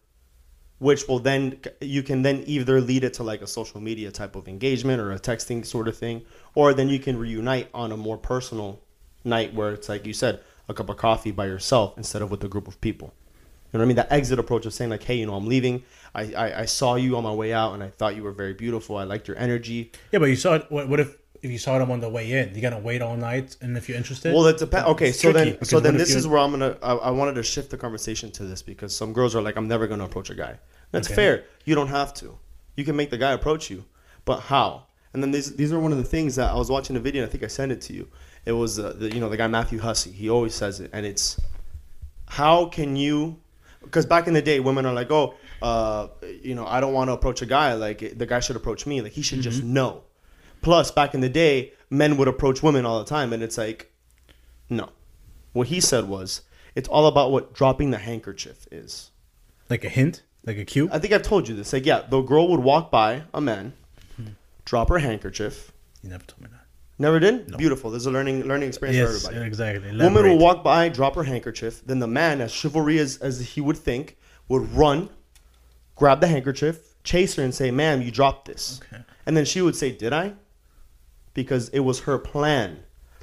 which 0.79 1.07
will 1.07 1.21
then 1.21 1.57
you 1.81 2.03
can 2.03 2.23
then 2.23 2.43
either 2.47 2.81
lead 2.81 3.05
it 3.05 3.15
to 3.15 3.23
like 3.23 3.41
a 3.41 3.47
social 3.47 3.81
media 3.81 4.11
type 4.11 4.35
of 4.35 4.49
engagement 4.49 5.01
or 5.01 5.13
a 5.13 5.19
texting 5.19 5.65
sort 5.65 5.87
of 5.87 5.97
thing 5.97 6.23
or 6.57 6.75
then 6.75 6.89
you 6.89 6.99
can 6.99 7.17
reunite 7.17 7.69
on 7.73 7.93
a 7.93 7.97
more 7.97 8.19
personal 8.19 8.81
night 9.23 9.55
where 9.55 9.71
it's 9.71 9.89
like 9.89 10.05
you 10.05 10.13
said 10.13 10.41
a 10.69 10.75
cup 10.75 10.89
of 10.91 10.97
coffee 10.97 11.31
by 11.31 11.47
yourself 11.47 11.97
instead 11.97 12.21
of 12.21 12.33
with 12.33 12.43
a 12.43 12.49
group 12.49 12.67
of 12.67 12.81
people 12.81 13.15
you 13.73 13.79
know 13.79 13.83
what 13.83 13.87
I 13.87 13.89
mean? 13.89 13.97
That 13.97 14.13
exit 14.13 14.39
approach 14.39 14.67
of 14.67 14.75
saying 14.75 14.91
like, 14.91 15.03
"Hey, 15.03 15.17
you 15.17 15.27
know, 15.27 15.35
I'm 15.35 15.47
leaving. 15.47 15.83
I, 16.15 16.35
I, 16.35 16.61
I 16.61 16.65
saw 16.67 16.97
you 16.97 17.17
on 17.17 17.23
my 17.25 17.33
way 17.33 17.53
out, 17.55 17.73
and 17.73 17.83
I 17.83 17.89
thought 17.89 18.17
you 18.17 18.23
were 18.23 18.33
very 18.33 18.53
beautiful. 18.53 18.99
I 18.99 19.05
liked 19.05 19.29
your 19.29 19.39
energy. 19.39 19.93
Yeah, 20.13 20.19
but 20.19 20.27
you 20.27 20.37
saw 20.37 20.55
it. 20.55 20.67
What, 20.71 20.89
what 20.89 21.01
if 21.01 21.17
if 21.43 21.51
you 21.51 21.59
saw 21.59 21.79
them 21.79 21.91
on 21.91 22.01
the 22.01 22.09
way 22.11 22.31
in? 22.33 22.55
You 22.55 22.61
gotta 22.61 22.79
wait 22.79 23.01
all 23.03 23.17
night, 23.17 23.57
and 23.63 23.77
if 23.77 23.89
you're 23.89 23.97
interested, 23.97 24.35
Well, 24.35 24.47
it 24.47 24.59
depends. 24.59 24.89
Okay, 24.91 25.11
so 25.13 25.33
then, 25.33 25.65
so 25.65 25.81
then 25.81 25.97
this 25.97 26.15
is 26.15 26.27
where 26.27 26.39
I'm 26.39 26.51
gonna. 26.51 26.77
I, 26.83 26.93
I 26.95 27.11
wanted 27.11 27.35
to 27.37 27.43
shift 27.43 27.71
the 27.71 27.79
conversation 27.79 28.31
to 28.33 28.45
this 28.45 28.61
because 28.63 28.95
some 28.95 29.13
girls 29.15 29.35
are 29.35 29.41
like, 29.43 29.57
"I'm 29.57 29.69
never 29.69 29.87
gonna 29.87 30.05
approach 30.05 30.29
a 30.29 30.35
guy." 30.35 30.59
That's 30.91 31.09
Okay. 31.09 31.15
fair. 31.15 31.45
You 31.65 31.75
don't 31.75 31.89
have 31.89 32.13
to. 32.15 32.39
You 32.77 32.85
can 32.85 32.95
make 32.97 33.09
the 33.11 33.19
guy 33.19 33.33
approach 33.33 33.71
you, 33.71 33.85
but 34.27 34.41
how? 34.41 34.85
And 35.15 35.23
then 35.23 35.31
these 35.31 35.57
these 35.57 35.73
are 35.73 35.81
one 35.81 35.93
of 35.93 35.99
the 35.99 36.05
things 36.05 36.37
that 36.37 36.51
I 36.51 36.55
was 36.57 36.71
watching 36.71 36.97
a 36.97 37.01
video. 37.01 37.23
and 37.23 37.29
I 37.29 37.33
think 37.33 37.43
I 37.43 37.47
sent 37.49 37.73
it 37.73 37.81
to 37.83 37.93
you. 37.95 38.09
It 38.45 38.53
was 38.53 38.79
uh, 38.79 38.93
the 38.99 39.13
you 39.15 39.21
know 39.21 39.31
the 39.31 39.37
guy 39.39 39.47
Matthew 39.47 39.79
Hussey. 39.79 40.11
He 40.11 40.29
always 40.29 40.55
says 40.55 40.79
it, 40.81 40.91
and 40.93 41.07
it's 41.07 41.41
how 42.29 42.67
can 42.67 42.97
you? 42.97 43.39
Because 43.83 44.07
back 44.07 44.27
in 44.27 44.35
the 44.35 44.43
day, 44.43 44.61
women 44.61 44.87
are 44.87 44.95
like, 44.95 45.11
"Oh, 45.11 45.35
uh, 45.61 46.09
you 46.43 46.55
know, 46.55 46.67
I 46.67 46.81
don't 46.81 46.93
want 46.93 47.09
to 47.09 47.13
approach 47.13 47.43
a 47.43 47.47
guy. 47.47 47.75
Like 47.75 48.17
the 48.19 48.27
guy 48.27 48.41
should 48.41 48.57
approach 48.57 48.87
me. 48.87 49.01
Like 49.01 49.13
he 49.13 49.23
should 49.23 49.41
just 49.41 49.63
know." 49.63 50.05
Plus, 50.63 50.91
back 50.93 51.13
in 51.15 51.21
the 51.21 51.29
day, 51.29 51.73
men 51.91 52.17
would 52.17 52.29
approach 52.29 52.63
women 52.63 52.87
all 52.87 52.99
the 53.01 53.05
time, 53.05 53.33
and 53.33 53.43
it's 53.43 53.59
like, 53.59 53.91
no. 54.71 54.91
What 55.53 55.67
he 55.67 55.81
said 55.81 56.09
was, 56.09 56.43
it's 56.77 56.89
all 56.89 57.07
about 57.09 57.33
what 57.33 57.53
dropping 57.53 57.91
the 57.91 57.99
handkerchief 57.99 58.67
is. 58.71 59.11
like 59.69 59.85
a 59.85 59.89
hint. 59.89 60.23
Like 60.47 60.59
a 60.59 60.65
cue. 60.65 60.89
I 60.93 60.99
think 61.01 61.13
I've 61.13 61.23
told 61.23 61.49
you 61.49 61.55
this. 61.57 61.73
Like, 61.73 61.85
yeah, 61.85 62.03
the 62.09 62.21
girl 62.21 62.49
would 62.49 62.61
walk 62.61 62.91
by 62.91 63.23
a 63.35 63.41
man, 63.41 63.73
drop 64.65 64.89
her 64.89 64.99
handkerchief. 64.99 65.73
You 66.03 66.11
never 66.11 66.25
told 66.25 66.43
me 66.43 66.49
that. 66.53 66.62
Never 67.03 67.19
did. 67.19 67.51
No. 67.51 67.57
Beautiful. 67.59 67.91
This 67.91 68.03
is 68.03 68.07
a 68.07 68.11
learning 68.13 68.45
learning 68.45 68.69
experience 68.69 68.97
for 68.97 69.13
Yes, 69.15 69.25
everybody. 69.27 69.47
exactly. 69.49 69.91
Woman 69.99 70.23
will 70.25 70.39
walk 70.39 70.63
by, 70.63 70.89
drop 70.89 71.17
her 71.17 71.25
handkerchief. 71.25 71.83
Then 71.85 71.99
the 71.99 72.07
man, 72.07 72.41
as 72.41 72.53
chivalry 72.53 72.99
as, 73.01 73.17
as 73.19 73.41
he 73.41 73.61
would 73.61 73.77
think, 73.77 74.17
would 74.49 74.73
run, 74.73 75.11
grab 75.97 76.21
the 76.21 76.29
handkerchief, 76.29 76.95
chase 77.03 77.35
her, 77.35 77.43
and 77.43 77.53
say, 77.55 77.71
"Ma'am, 77.73 78.03
you 78.03 78.11
dropped 78.13 78.47
this." 78.47 78.81
Okay. 78.93 79.03
And 79.27 79.37
then 79.37 79.45
she 79.45 79.61
would 79.61 79.75
say, 79.75 79.91
"Did 79.91 80.13
I?" 80.13 80.35
Because 81.35 81.69
it 81.71 81.81
was 81.81 82.01
her 82.01 82.19
plan 82.19 82.79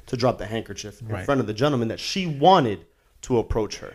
to 0.06 0.16
drop 0.16 0.36
the 0.38 0.46
handkerchief 0.46 1.00
in 1.00 1.08
Right. 1.08 1.24
front 1.24 1.40
of 1.40 1.46
the 1.46 1.54
gentleman 1.54 1.88
that 1.88 2.00
she 2.00 2.26
wanted 2.26 2.84
to 3.22 3.38
approach 3.38 3.78
her. 3.78 3.94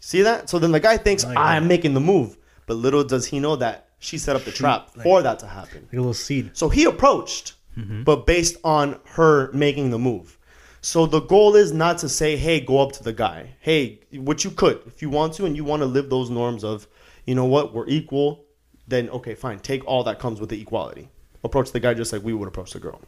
See 0.00 0.22
that? 0.22 0.50
So 0.50 0.58
then 0.58 0.72
the 0.72 0.80
guy 0.80 0.96
thinks, 0.96 1.24
Like 1.24 1.36
"I'm 1.38 1.62
that. 1.64 1.68
making 1.68 1.94
the 1.94 2.00
move," 2.00 2.36
but 2.66 2.74
little 2.74 3.04
does 3.04 3.26
he 3.26 3.38
know 3.38 3.54
that 3.56 3.90
she 4.00 4.18
set 4.18 4.34
up 4.34 4.44
the 4.44 4.50
trap 4.50 4.90
like- 4.96 5.04
for 5.04 5.22
that 5.22 5.38
to 5.38 5.46
happen. 5.46 5.82
Like 5.84 5.92
a 5.92 5.96
little 5.96 6.14
seed. 6.14 6.50
So 6.54 6.68
he 6.68 6.84
approached, 6.84 7.52
Mm-hmm. 7.76 8.02
but 8.02 8.26
based 8.26 8.58
on 8.64 9.00
her 9.04 9.50
making 9.52 9.90
the 9.90 9.98
move. 9.98 10.38
So 10.82 11.06
the 11.06 11.20
goal 11.20 11.56
is 11.56 11.72
not 11.72 11.96
to 11.98 12.08
say, 12.08 12.36
hey, 12.36 12.60
go 12.60 12.80
up 12.80 12.92
to 12.92 13.02
the 13.02 13.14
guy. 13.14 13.54
Hey, 13.60 14.00
what 14.12 14.44
you 14.44 14.50
could, 14.50 14.82
if 14.86 15.00
you 15.00 15.08
want 15.08 15.32
to, 15.34 15.46
and 15.46 15.56
you 15.56 15.64
want 15.64 15.80
to 15.80 15.86
live 15.86 16.10
those 16.10 16.28
norms 16.28 16.64
of, 16.64 16.86
you 17.24 17.34
know 17.34 17.46
what, 17.46 17.72
we're 17.72 17.86
equal, 17.86 18.44
then 18.88 19.08
okay, 19.10 19.34
fine. 19.34 19.58
Take 19.58 19.86
all 19.86 20.04
that 20.04 20.18
comes 20.18 20.40
with 20.40 20.50
the 20.50 20.60
equality. 20.60 21.08
Approach 21.44 21.72
the 21.72 21.80
guy 21.80 21.94
just 21.94 22.12
like 22.12 22.22
we 22.22 22.34
would 22.34 22.48
approach 22.48 22.72
the 22.72 22.80
girl. 22.80 23.00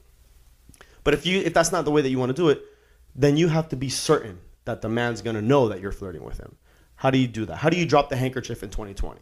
But 1.02 1.14
if 1.14 1.26
you 1.26 1.40
if 1.40 1.52
that's 1.52 1.72
not 1.72 1.84
the 1.84 1.90
way 1.90 2.00
that 2.00 2.08
you 2.08 2.18
want 2.18 2.30
to 2.30 2.34
do 2.34 2.48
it, 2.48 2.62
then 3.14 3.36
you 3.36 3.48
have 3.48 3.68
to 3.68 3.76
be 3.76 3.88
certain 3.90 4.40
that 4.64 4.80
the 4.80 4.88
man's 4.88 5.20
gonna 5.20 5.42
know 5.42 5.68
that 5.68 5.80
you're 5.80 5.92
flirting 5.92 6.24
with 6.24 6.38
him. 6.38 6.56
How 6.96 7.10
do 7.10 7.18
you 7.18 7.26
do 7.26 7.44
that? 7.46 7.56
How 7.56 7.68
do 7.68 7.76
you 7.76 7.86
drop 7.86 8.08
the 8.08 8.16
handkerchief 8.16 8.62
in 8.62 8.70
2020? 8.70 9.20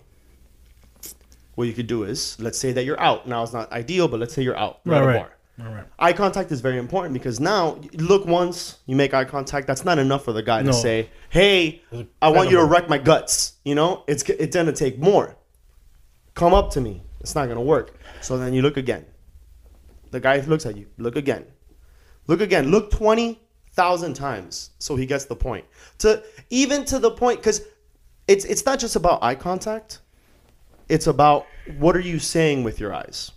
What 1.55 1.65
you 1.69 1.75
could 1.75 1.87
do 1.87 2.05
is, 2.05 2.39
let's 2.41 2.59
say 2.59 2.73
that 2.73 2.85
you're 2.85 3.01
out. 3.01 3.29
Now 3.29 3.43
it's 3.43 3.53
not 3.53 3.71
ideal, 3.73 4.09
but 4.09 4.21
let's 4.21 4.33
say 4.35 4.43
you're 4.43 4.57
out. 4.57 4.81
You're 4.85 4.95
Right, 4.95 4.99
at 5.01 5.05
a 5.05 5.07
right. 5.07 5.17
bar. 5.59 5.67
All 5.69 5.75
right. 5.75 5.85
Eye 5.99 6.13
contact 6.15 6.51
is 6.51 6.63
very 6.63 6.79
important 6.79 7.13
because 7.13 7.39
now 7.39 7.79
you 7.83 7.91
look 7.99 8.25
once, 8.25 8.79
you 8.87 8.97
make 8.97 9.13
eye 9.13 9.25
contact. 9.27 9.67
That's 9.67 9.85
not 9.85 9.99
enough 9.99 10.25
for 10.25 10.33
the 10.33 10.43
guy 10.43 10.63
No. 10.63 10.73
to 10.73 10.73
say, 10.73 11.11
"Hey, 11.29 11.83
I 12.23 12.31
want 12.31 12.51
you 12.51 12.57
to 12.57 12.65
wreck 12.65 12.89
my 12.89 12.97
guts." 12.99 13.53
You 13.65 13.75
know, 13.75 14.03
it's 14.07 14.23
it's 14.25 14.57
gonna 14.57 14.73
take 14.73 14.99
more. 14.99 15.37
Come 16.35 16.55
up 16.55 16.71
to 16.73 16.81
me. 16.81 17.03
It's 17.21 17.35
not 17.35 17.49
gonna 17.49 17.61
work. 17.61 17.95
So 18.23 18.39
then 18.39 18.55
you 18.55 18.63
look 18.63 18.79
again. 18.79 19.05
The 20.11 20.21
guy 20.21 20.41
looks 20.41 20.65
at 20.65 20.77
you. 20.77 20.87
Look 20.97 21.17
again. 21.17 21.45
Look 22.27 22.41
again. 22.41 22.71
Look 22.71 22.91
twenty 22.91 23.41
thousand 23.75 24.15
times 24.15 24.71
so 24.79 24.97
he 24.97 25.07
gets 25.07 25.27
the 25.27 25.37
point. 25.37 25.65
To 25.99 26.23
even 26.51 26.85
to 26.87 26.99
the 26.99 27.11
point 27.11 27.41
because 27.41 27.63
it's 28.27 28.45
it's 28.47 28.65
not 28.65 28.79
just 28.79 28.97
about 28.97 29.23
eye 29.23 29.35
contact. 29.35 30.01
It's 30.93 31.07
about 31.07 31.47
what 31.79 31.97
are 31.97 32.01
you 32.01 32.19
saying 32.19 32.65
with 32.65 32.79
your 32.79 32.93
eyes. 32.93 33.33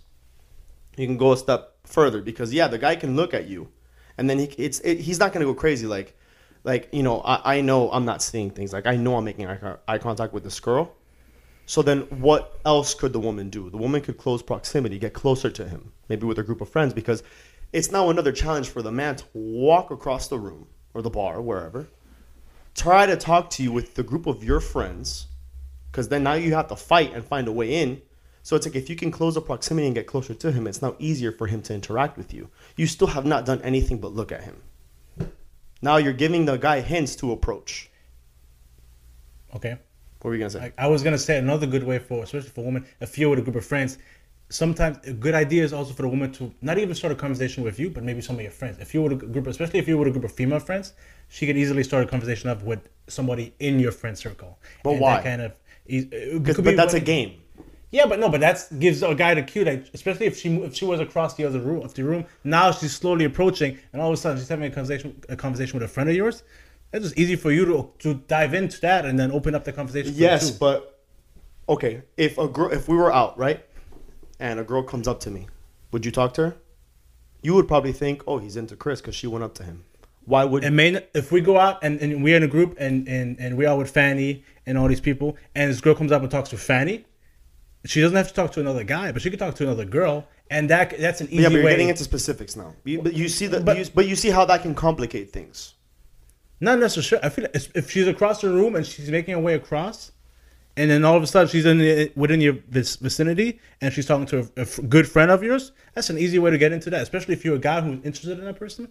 You 0.98 1.06
can 1.06 1.16
go 1.16 1.32
a 1.32 1.38
step 1.38 1.76
further 1.84 2.20
because 2.20 2.52
yeah, 2.52 2.68
the 2.68 2.76
guy 2.76 2.96
can 2.96 3.16
look 3.16 3.32
at 3.32 3.48
you, 3.48 3.68
and 4.18 4.28
then 4.28 4.38
he 4.38 4.44
it's 4.58 4.80
it, 4.80 4.98
he's 5.00 5.18
not 5.18 5.32
gonna 5.32 5.46
go 5.46 5.54
crazy 5.54 5.86
like 5.86 6.14
like 6.64 6.90
you 6.92 7.02
know 7.02 7.22
I, 7.22 7.56
I 7.56 7.60
know 7.62 7.90
I'm 7.90 8.04
not 8.04 8.20
seeing 8.20 8.50
things 8.50 8.74
like 8.74 8.86
I 8.86 8.96
know 8.96 9.16
I'm 9.16 9.24
making 9.24 9.46
eye, 9.46 9.76
eye 9.88 9.96
contact 9.96 10.34
with 10.34 10.44
this 10.44 10.60
girl. 10.60 10.92
So 11.64 11.80
then, 11.80 12.02
what 12.26 12.60
else 12.66 12.92
could 12.92 13.14
the 13.14 13.20
woman 13.20 13.48
do? 13.48 13.70
The 13.70 13.78
woman 13.78 14.02
could 14.02 14.18
close 14.18 14.42
proximity, 14.42 14.98
get 14.98 15.14
closer 15.14 15.48
to 15.50 15.66
him, 15.66 15.92
maybe 16.10 16.26
with 16.26 16.38
a 16.38 16.42
group 16.42 16.60
of 16.60 16.68
friends, 16.68 16.92
because 16.92 17.22
it's 17.72 17.90
now 17.90 18.10
another 18.10 18.32
challenge 18.32 18.68
for 18.68 18.82
the 18.82 18.92
man 18.92 19.16
to 19.16 19.24
walk 19.32 19.90
across 19.90 20.28
the 20.28 20.38
room 20.38 20.66
or 20.92 21.00
the 21.00 21.08
bar, 21.08 21.40
wherever, 21.40 21.88
try 22.74 23.06
to 23.06 23.16
talk 23.16 23.48
to 23.50 23.62
you 23.62 23.72
with 23.72 23.94
the 23.94 24.02
group 24.02 24.26
of 24.26 24.44
your 24.44 24.60
friends, 24.60 25.28
because 25.96 26.10
then 26.10 26.22
now 26.22 26.34
you 26.34 26.52
have 26.52 26.68
to 26.68 26.76
fight 26.76 27.14
and 27.14 27.24
find 27.24 27.48
a 27.48 27.52
way 27.52 27.80
in. 27.80 28.02
So 28.42 28.54
it's 28.54 28.66
like 28.66 28.76
if 28.76 28.90
you 28.90 28.96
can 28.96 29.10
close 29.10 29.32
the 29.32 29.40
proximity 29.40 29.86
and 29.86 29.94
get 29.94 30.06
closer 30.06 30.34
to 30.34 30.52
him, 30.52 30.66
it's 30.66 30.82
now 30.82 30.94
easier 30.98 31.32
for 31.32 31.46
him 31.46 31.62
to 31.62 31.72
interact 31.72 32.18
with 32.18 32.34
you. 32.34 32.50
You 32.76 32.86
still 32.86 33.06
have 33.06 33.24
not 33.24 33.46
done 33.46 33.62
anything 33.62 33.96
but 33.96 34.12
look 34.12 34.30
at 34.30 34.44
him. 34.44 34.60
Now 35.80 35.96
you're 35.96 36.12
giving 36.12 36.44
the 36.44 36.58
guy 36.58 36.82
hints 36.82 37.16
to 37.16 37.32
approach. 37.32 37.88
Okay. 39.54 39.78
What 40.20 40.28
were 40.28 40.34
you 40.34 40.40
gonna 40.40 40.50
say? 40.50 40.60
Like 40.60 40.74
I 40.76 40.86
was 40.86 41.02
gonna 41.02 41.16
say 41.16 41.38
another 41.38 41.66
good 41.66 41.82
way 41.82 41.98
for, 41.98 42.22
especially 42.22 42.50
for 42.50 42.62
women, 42.62 42.84
if 43.00 43.16
you're 43.16 43.30
with 43.30 43.38
a 43.38 43.42
group 43.42 43.56
of 43.56 43.64
friends, 43.64 43.96
sometimes 44.50 44.98
a 45.06 45.14
good 45.14 45.34
idea 45.34 45.64
is 45.64 45.72
also 45.72 45.94
for 45.94 46.02
the 46.02 46.08
woman 46.08 46.30
to 46.32 46.52
not 46.60 46.76
even 46.76 46.94
start 46.94 47.14
a 47.14 47.16
conversation 47.16 47.64
with 47.64 47.78
you, 47.78 47.88
but 47.88 48.04
maybe 48.04 48.20
some 48.20 48.36
of 48.36 48.42
your 48.42 48.50
friends. 48.50 48.76
If 48.80 48.92
you 48.92 49.02
were 49.02 49.12
a 49.12 49.16
group, 49.16 49.46
especially 49.46 49.78
if 49.78 49.88
you 49.88 49.96
were 49.96 50.08
a 50.08 50.10
group 50.10 50.24
of 50.24 50.32
female 50.32 50.60
friends, 50.60 50.92
she 51.28 51.46
could 51.46 51.56
easily 51.56 51.82
start 51.82 52.04
a 52.04 52.06
conversation 52.06 52.50
up 52.50 52.62
with 52.62 52.86
somebody 53.08 53.54
in 53.60 53.80
your 53.80 53.92
friend 53.92 54.16
circle. 54.16 54.58
But 54.84 54.90
And 54.90 55.00
why? 55.00 55.22
Kind 55.22 55.42
of, 55.42 55.52
Uh, 55.88 56.02
could 56.10 56.44
'Cause- 56.46 56.56
be 56.56 56.62
but 56.62 56.76
that's 56.76 56.94
a 56.94 57.00
game. 57.00 57.32
Yeah, 57.92 58.06
but 58.06 58.18
no, 58.18 58.28
but 58.28 58.40
that 58.40 58.66
gives 58.78 59.02
a 59.02 59.14
guy 59.14 59.34
the 59.34 59.42
cue, 59.42 59.64
like, 59.64 59.86
especially 59.94 60.26
if 60.26 60.36
she 60.36 60.54
if 60.56 60.74
she 60.74 60.84
was 60.84 61.00
across 61.00 61.34
the 61.34 61.44
other 61.44 61.60
room 61.60 61.82
of 61.84 61.94
the 61.94 62.02
room. 62.04 62.24
Now 62.44 62.72
she's 62.72 62.92
slowly 62.94 63.24
approaching, 63.24 63.78
and 63.92 64.02
all 64.02 64.08
of 64.08 64.14
a 64.14 64.16
sudden 64.16 64.38
she's 64.38 64.48
having 64.48 64.70
a 64.70 64.74
conversation 64.74 65.22
a 65.28 65.36
conversation 65.36 65.78
with 65.78 65.84
a 65.84 65.88
friend 65.88 66.10
of 66.10 66.16
yours. 66.16 66.42
It's 66.92 67.04
just 67.04 67.18
easy 67.18 67.36
for 67.36 67.52
you 67.52 67.64
to 67.66 67.90
to 68.00 68.14
dive 68.26 68.54
into 68.54 68.80
that 68.80 69.04
and 69.06 69.18
then 69.18 69.30
open 69.32 69.54
up 69.54 69.64
the 69.64 69.72
conversation. 69.72 70.12
Yes, 70.16 70.50
but 70.50 71.00
okay. 71.68 72.02
If 72.16 72.38
a 72.38 72.48
girl, 72.48 72.70
if 72.72 72.88
we 72.88 72.96
were 72.96 73.12
out, 73.12 73.38
right, 73.38 73.64
and 74.40 74.58
a 74.60 74.64
girl 74.64 74.82
comes 74.82 75.06
up 75.08 75.20
to 75.20 75.30
me, 75.30 75.46
would 75.92 76.04
you 76.04 76.10
talk 76.10 76.34
to 76.34 76.42
her? 76.42 76.56
You 77.42 77.54
would 77.54 77.68
probably 77.68 77.92
think, 77.92 78.22
oh, 78.26 78.38
he's 78.38 78.56
into 78.56 78.74
Chris 78.76 79.00
because 79.00 79.14
she 79.14 79.26
went 79.28 79.44
up 79.44 79.54
to 79.54 79.62
him. 79.62 79.84
Why 80.26 80.44
would? 80.44 80.64
And 80.64 80.76
main, 80.76 81.00
if 81.14 81.32
we 81.32 81.40
go 81.40 81.56
out 81.58 81.78
and, 81.82 82.00
and 82.00 82.22
we're 82.22 82.36
in 82.36 82.42
a 82.42 82.48
group 82.48 82.76
and, 82.78 83.06
and, 83.08 83.38
and 83.40 83.56
we're 83.56 83.74
with 83.76 83.90
Fanny 83.90 84.44
and 84.66 84.76
all 84.76 84.88
these 84.88 85.00
people, 85.00 85.36
and 85.54 85.70
this 85.70 85.80
girl 85.80 85.94
comes 85.94 86.12
up 86.12 86.20
and 86.22 86.30
talks 86.30 86.50
to 86.50 86.58
Fanny, 86.58 87.04
she 87.84 88.00
doesn't 88.00 88.16
have 88.16 88.28
to 88.28 88.34
talk 88.34 88.52
to 88.52 88.60
another 88.60 88.82
guy, 88.84 89.12
but 89.12 89.22
she 89.22 89.30
could 89.30 89.38
talk 89.38 89.54
to 89.54 89.62
another 89.62 89.84
girl, 89.84 90.26
and 90.50 90.68
that 90.70 90.98
that's 90.98 91.20
an 91.20 91.28
easy 91.28 91.42
yeah, 91.42 91.48
but 91.48 91.54
you're 91.54 91.64
way. 91.64 91.70
getting 91.70 91.88
into 91.88 92.02
specifics 92.04 92.56
now. 92.56 92.74
You, 92.84 93.00
but 93.02 93.14
you 93.14 93.28
see 93.28 93.46
the, 93.46 93.60
But- 93.60 93.78
you, 93.78 93.84
but 93.94 94.08
you 94.08 94.16
see 94.16 94.30
how 94.30 94.44
that 94.46 94.62
can 94.62 94.74
complicate 94.74 95.32
things. 95.32 95.74
Not 96.60 96.78
necessarily. 96.80 97.24
I 97.24 97.28
feel 97.28 97.44
like 97.44 97.54
if- 97.54 97.76
if 97.76 97.90
she's 97.90 98.08
across 98.08 98.40
the 98.40 98.48
room 98.50 98.74
and 98.74 98.84
she's 98.84 99.10
making 99.10 99.34
her 99.34 99.40
way 99.40 99.54
across, 99.54 100.10
and 100.76 100.90
then 100.90 101.04
all 101.04 101.16
of 101.16 101.22
a 101.22 101.26
sudden 101.26 101.48
she's 101.48 101.64
in 101.66 101.78
the, 101.78 102.12
within 102.16 102.40
your 102.40 102.54
vicinity 102.70 103.60
and 103.80 103.92
she's 103.92 104.06
talking 104.06 104.26
to 104.26 104.48
a 104.56 104.64
good 104.82 105.08
friend 105.08 105.30
of 105.30 105.42
yours, 105.42 105.72
that's 105.94 106.10
an 106.10 106.18
easy 106.18 106.38
way 106.38 106.50
to 106.50 106.58
get 106.58 106.72
into 106.72 106.90
that. 106.90 107.02
Especially 107.02 107.34
if 107.34 107.44
you're 107.44 107.56
a 107.56 107.58
guy 107.58 107.80
who's 107.80 108.04
interested 108.04 108.38
in 108.38 108.44
that 108.44 108.56
person, 108.58 108.88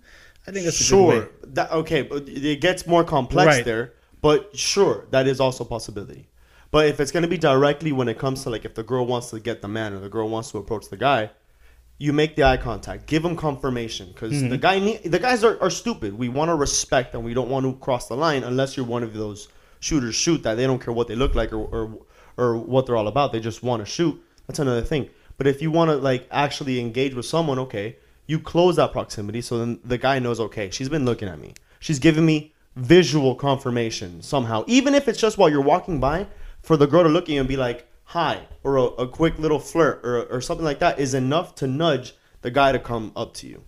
I 0.48 0.52
think 0.52 0.66
that's 0.66 0.80
a 0.88 0.92
good 0.94 1.06
way. 1.08 1.16
Sure, 1.18 1.30
that 1.44 1.72
okay, 1.72 2.02
but 2.02 2.28
it 2.28 2.62
gets 2.62 2.88
more 2.88 3.04
complex 3.04 3.48
Right. 3.48 3.66
there. 3.66 3.94
But 4.22 4.58
sure, 4.58 5.06
that 5.12 5.28
is 5.28 5.40
also 5.40 5.64
a 5.64 5.68
possibility. 5.68 6.28
But 6.72 6.88
if 6.88 7.00
it's 7.00 7.12
going 7.12 7.24
to 7.24 7.30
be 7.30 7.38
directly 7.38 7.92
when 7.92 8.08
it 8.10 8.18
comes 8.18 8.44
to 8.44 8.50
like 8.50 8.66
if 8.66 8.74
the 8.74 8.84
girl 8.84 9.06
wants 9.06 9.30
to 9.30 9.40
get 9.40 9.62
the 9.62 9.68
man 9.68 9.94
or 9.94 10.00
the 10.00 10.10
girl 10.10 10.28
wants 10.28 10.52
to 10.52 10.58
approach 10.58 10.90
the 10.90 10.98
guy, 10.98 11.30
you 12.00 12.12
make 12.12 12.36
the 12.36 12.44
eye 12.44 12.58
contact, 12.58 13.06
give 13.06 13.24
him 13.24 13.36
confirmation 13.38 14.08
because 14.08 14.34
Mm-hmm. 14.34 14.50
the 14.50 14.58
guy 14.58 14.80
need, 14.80 15.04
the 15.04 15.20
guys 15.20 15.44
are, 15.44 15.62
are 15.62 15.70
stupid. 15.70 16.18
We 16.18 16.28
want 16.28 16.50
to 16.50 16.56
respect 16.56 17.14
and 17.14 17.24
we 17.24 17.34
don't 17.34 17.50
want 17.50 17.66
to 17.66 17.74
cross 17.80 18.08
the 18.08 18.16
line 18.18 18.44
unless 18.44 18.76
you're 18.76 18.86
one 18.86 19.04
of 19.04 19.14
those 19.14 19.48
shooters 19.86 20.16
shoot 20.16 20.44
that 20.44 20.56
they 20.56 20.66
don't 20.66 20.84
care 20.84 20.94
what 20.94 21.08
they 21.08 21.16
look 21.16 21.36
like 21.36 21.54
or 21.54 21.64
or, 21.76 22.00
or 22.38 22.58
what 22.58 22.86
they're 22.86 22.98
all 22.98 23.08
about. 23.08 23.32
They 23.32 23.40
just 23.40 23.64
want 23.64 23.86
to 23.86 23.86
shoot. 23.86 24.22
That's 24.48 24.60
another 24.60 24.82
thing. 24.82 25.10
But 25.38 25.48
if 25.48 25.62
you 25.62 25.72
want 25.72 25.92
to 25.92 25.98
like 25.98 26.28
actually 26.32 26.80
engage 26.80 27.14
with 27.14 27.26
someone, 27.26 27.60
okay, 27.60 27.98
you 28.26 28.40
close 28.40 28.78
that 28.78 28.92
proximity 28.92 29.42
so 29.42 29.60
then 29.60 29.80
the 29.84 29.98
guy 29.98 30.20
knows 30.20 30.40
okay, 30.40 30.70
she's 30.70 30.90
been 30.90 31.06
looking 31.06 31.28
at 31.28 31.40
me. 31.40 31.54
She's 31.80 32.00
giving 32.00 32.26
me 32.26 32.54
visual 32.76 33.36
confirmation 33.36 34.22
somehow. 34.22 34.64
Even 34.68 34.96
if 34.96 35.08
it's 35.08 35.20
just 35.20 35.38
while 35.38 35.50
you're 35.50 35.62
walking 35.62 36.00
by, 36.00 36.28
for 36.62 36.76
the 36.78 36.88
girl 36.88 37.04
to 37.04 37.10
look 37.10 37.26
at 37.26 37.30
you 37.30 37.40
and 37.40 37.48
be 37.48 37.58
like, 37.58 37.88
hi, 38.06 38.48
or 38.64 38.78
a, 38.78 38.84
a 38.84 39.08
quick 39.08 39.38
little 39.38 39.60
flirt 39.60 40.02
or, 40.04 40.24
or 40.24 40.42
something 40.42 40.66
like 40.66 40.80
that 40.80 41.00
is 41.00 41.14
enough 41.14 41.54
to 41.56 41.68
nudge 41.68 42.16
the 42.42 42.52
guy 42.52 42.72
to 42.72 42.80
come 42.80 43.12
up 43.16 43.34
to 43.36 43.48
you. 43.48 43.64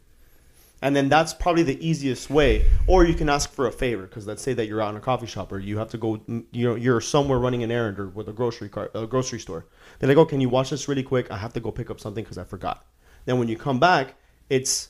And 0.82 0.96
then 0.96 1.10
that's 1.10 1.34
probably 1.34 1.63
the 1.63 1.86
easiest 1.86 2.30
way. 2.30 2.66
Or 2.86 3.04
you 3.04 3.16
can 3.16 3.30
ask 3.30 3.52
for 3.52 3.66
a 3.68 3.72
favor 3.72 4.04
because 4.04 4.28
let's 4.28 4.44
say 4.44 4.54
that 4.54 4.68
you're 4.68 4.82
out 4.82 4.92
in 4.92 4.98
a 4.98 5.02
coffee 5.02 5.26
shop 5.26 5.52
or 5.52 5.58
you 5.58 5.78
have 5.80 5.90
to 5.90 5.98
go, 5.98 6.22
you 6.28 6.70
know, 6.70 6.76
you're 6.76 7.02
somewhere 7.02 7.40
running 7.40 7.63
an 7.63 7.72
errand 7.72 8.00
or 8.00 8.10
with 8.10 8.30
a 8.30 8.34
grocery 8.34 8.70
cart, 8.70 8.92
a 8.94 9.08
grocery 9.08 9.40
store. 9.40 9.66
They're 9.98 10.08
like, 10.08 10.18
oh, 10.18 10.26
can 10.26 10.40
you 10.40 10.50
watch 10.50 10.70
this 10.70 10.88
really 10.88 11.04
quick? 11.04 11.32
I 11.32 11.38
have 11.38 11.54
to 11.54 11.60
go 11.60 11.72
pick 11.72 11.90
up 11.90 12.00
something 12.00 12.24
because 12.24 12.38
I 12.38 12.44
forgot. 12.44 12.86
Then 13.26 13.40
when 13.40 13.48
you 13.48 13.58
come 13.58 13.80
back, 13.80 14.16
it's, 14.50 14.90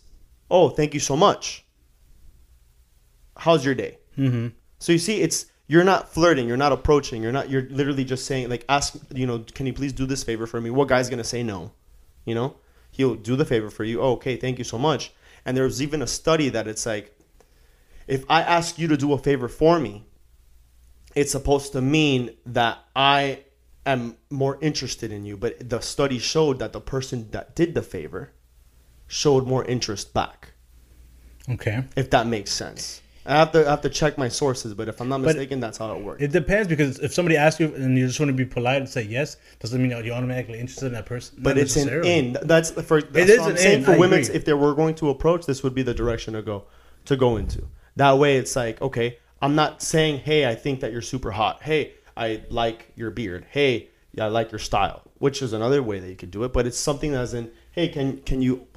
oh, 0.52 0.69
thank 0.69 0.93
you 0.93 1.00
so 1.00 1.15
much. 1.15 1.65
How's 3.38 3.63
your 3.63 3.76
day? 3.76 4.00
Mm-hmm. 4.17 4.47
So 4.80 4.91
you 4.91 5.00
see, 5.00 5.21
it's 5.21 5.45
you're 5.67 5.84
not 5.84 6.10
flirting, 6.10 6.47
you're 6.47 6.58
not 6.58 6.71
approaching, 6.71 7.21
you're 7.21 7.32
not. 7.32 7.50
You're 7.50 7.67
literally 7.69 8.04
just 8.04 8.26
saying 8.26 8.50
like, 8.50 8.65
ask, 8.69 8.95
you 9.13 9.28
know, 9.28 9.39
can 9.54 9.65
you 9.65 9.73
please 9.73 9.93
do 9.93 10.06
this 10.06 10.23
favor 10.23 10.47
for 10.47 10.62
me? 10.62 10.69
What 10.69 10.88
guy's 10.88 11.10
gonna 11.10 11.23
say 11.23 11.43
no? 11.43 11.71
You 12.26 12.36
know, 12.36 12.56
he'll 12.91 13.15
do 13.15 13.36
the 13.36 13.45
favor 13.45 13.69
for 13.69 13.84
you. 13.84 14.02
Oh, 14.02 14.13
okay, 14.13 14.38
thank 14.38 14.58
you 14.58 14.63
so 14.63 14.78
much. 14.78 15.13
And 15.47 15.55
there's 15.55 15.81
even 15.81 16.01
a 16.01 16.07
study 16.07 16.49
that 16.49 16.67
it's 16.67 16.86
like, 16.86 17.17
if 18.05 18.25
I 18.29 18.41
ask 18.41 18.77
you 18.77 18.88
to 18.89 18.97
do 18.97 19.13
a 19.13 19.17
favor 19.17 19.47
for 19.47 19.79
me, 19.79 20.05
it's 21.15 21.31
supposed 21.31 21.71
to 21.71 21.81
mean 21.81 22.36
that 22.45 22.79
I 22.95 23.45
am 23.86 24.17
more 24.29 24.60
interested 24.62 25.12
in 25.12 25.25
you. 25.25 25.38
But 25.38 25.69
the 25.69 25.79
study 25.79 26.19
showed 26.19 26.60
that 26.60 26.73
the 26.73 26.81
person 26.81 27.31
that 27.31 27.55
did 27.55 27.73
the 27.75 27.81
favor 27.81 28.33
showed 29.07 29.47
more 29.47 29.63
interest 29.63 30.13
back 30.13 30.51
Okay. 31.49 31.86
if 31.95 32.10
that 32.10 32.27
makes 32.27 32.51
sense. 32.51 33.01
I 33.28 33.36
have 33.36 33.52
to 33.52 33.68
I 33.68 33.72
have 33.72 33.82
to 33.82 33.90
check 33.90 34.18
my 34.18 34.30
sources, 34.30 34.74
but 34.74 34.88
if 34.88 35.02
I'm 35.02 35.10
not 35.10 35.20
mistaken, 35.20 35.60
that's 35.60 35.78
how 35.78 35.94
it 35.94 36.02
works. 36.02 36.22
It 36.22 36.32
depends 36.32 36.70
because 36.70 37.00
if 37.00 37.13
somebody 37.13 37.36
asks 37.36 37.60
you 37.60 37.74
and 37.76 37.98
you 37.98 38.08
just 38.08 38.20
want 38.20 38.30
to 38.30 38.34
be 38.34 38.46
polite 38.46 38.78
and 38.78 38.88
say 38.90 39.04
yes, 39.04 39.36
doesn't 39.60 39.82
mean 39.82 39.92
you're 39.92 40.16
automatically 40.16 40.60
interested 40.60 40.88
in 40.88 40.94
that 40.94 41.06
person. 41.06 41.38
but 41.40 41.58
it's 41.58 41.76
an 41.76 42.06
in. 42.06 42.38
That's 42.42 42.72
the 42.72 42.84
first. 42.84 43.12
That's 43.12 43.30
is 43.30 43.40
what 43.40 43.46
I'm 43.46 43.52
an 43.52 43.58
saying 43.58 43.80
in, 43.80 43.86
for 43.86 43.98
women. 43.98 44.20
If 44.20 44.46
they 44.46 44.54
were 44.54 44.74
going 44.74 44.96
to 44.96 45.10
approach, 45.10 45.46
this 45.46 45.62
would 45.62 45.76
be 45.76 45.84
the 45.84 45.94
direction 45.94 46.36
to 46.36 46.42
go 46.42 46.66
to 47.06 47.18
go 47.18 47.36
into. 47.36 47.68
That 47.98 48.18
way, 48.18 48.38
it's 48.38 48.56
like 48.56 48.82
okay, 48.82 49.20
I'm 49.42 49.56
not 49.56 49.82
saying 49.82 50.20
hey, 50.20 50.48
I 50.48 50.56
think 50.56 50.80
that 50.80 50.94
you're 50.94 51.02
super 51.02 51.32
hot. 51.32 51.62
Hey, 51.63 51.96
I 52.16 52.44
like 52.50 52.94
your 52.96 53.12
beard. 53.12 53.46
Hey, 53.52 53.90
yeah, 54.13 54.26
I 54.26 54.28
like 54.30 54.52
your 54.52 54.60
style. 54.60 55.04
Which 55.18 55.42
is 55.42 55.52
another 55.52 55.84
way 55.84 56.00
that 56.00 56.08
you 56.08 56.16
could 56.16 56.32
do 56.32 56.44
it. 56.46 56.54
But 56.54 56.66
it's 56.66 56.78
something 56.78 57.12
that's 57.12 57.34
in 57.34 57.52
hey, 57.72 57.90
can 57.90 58.20
can 58.22 58.42
you, 58.42 58.68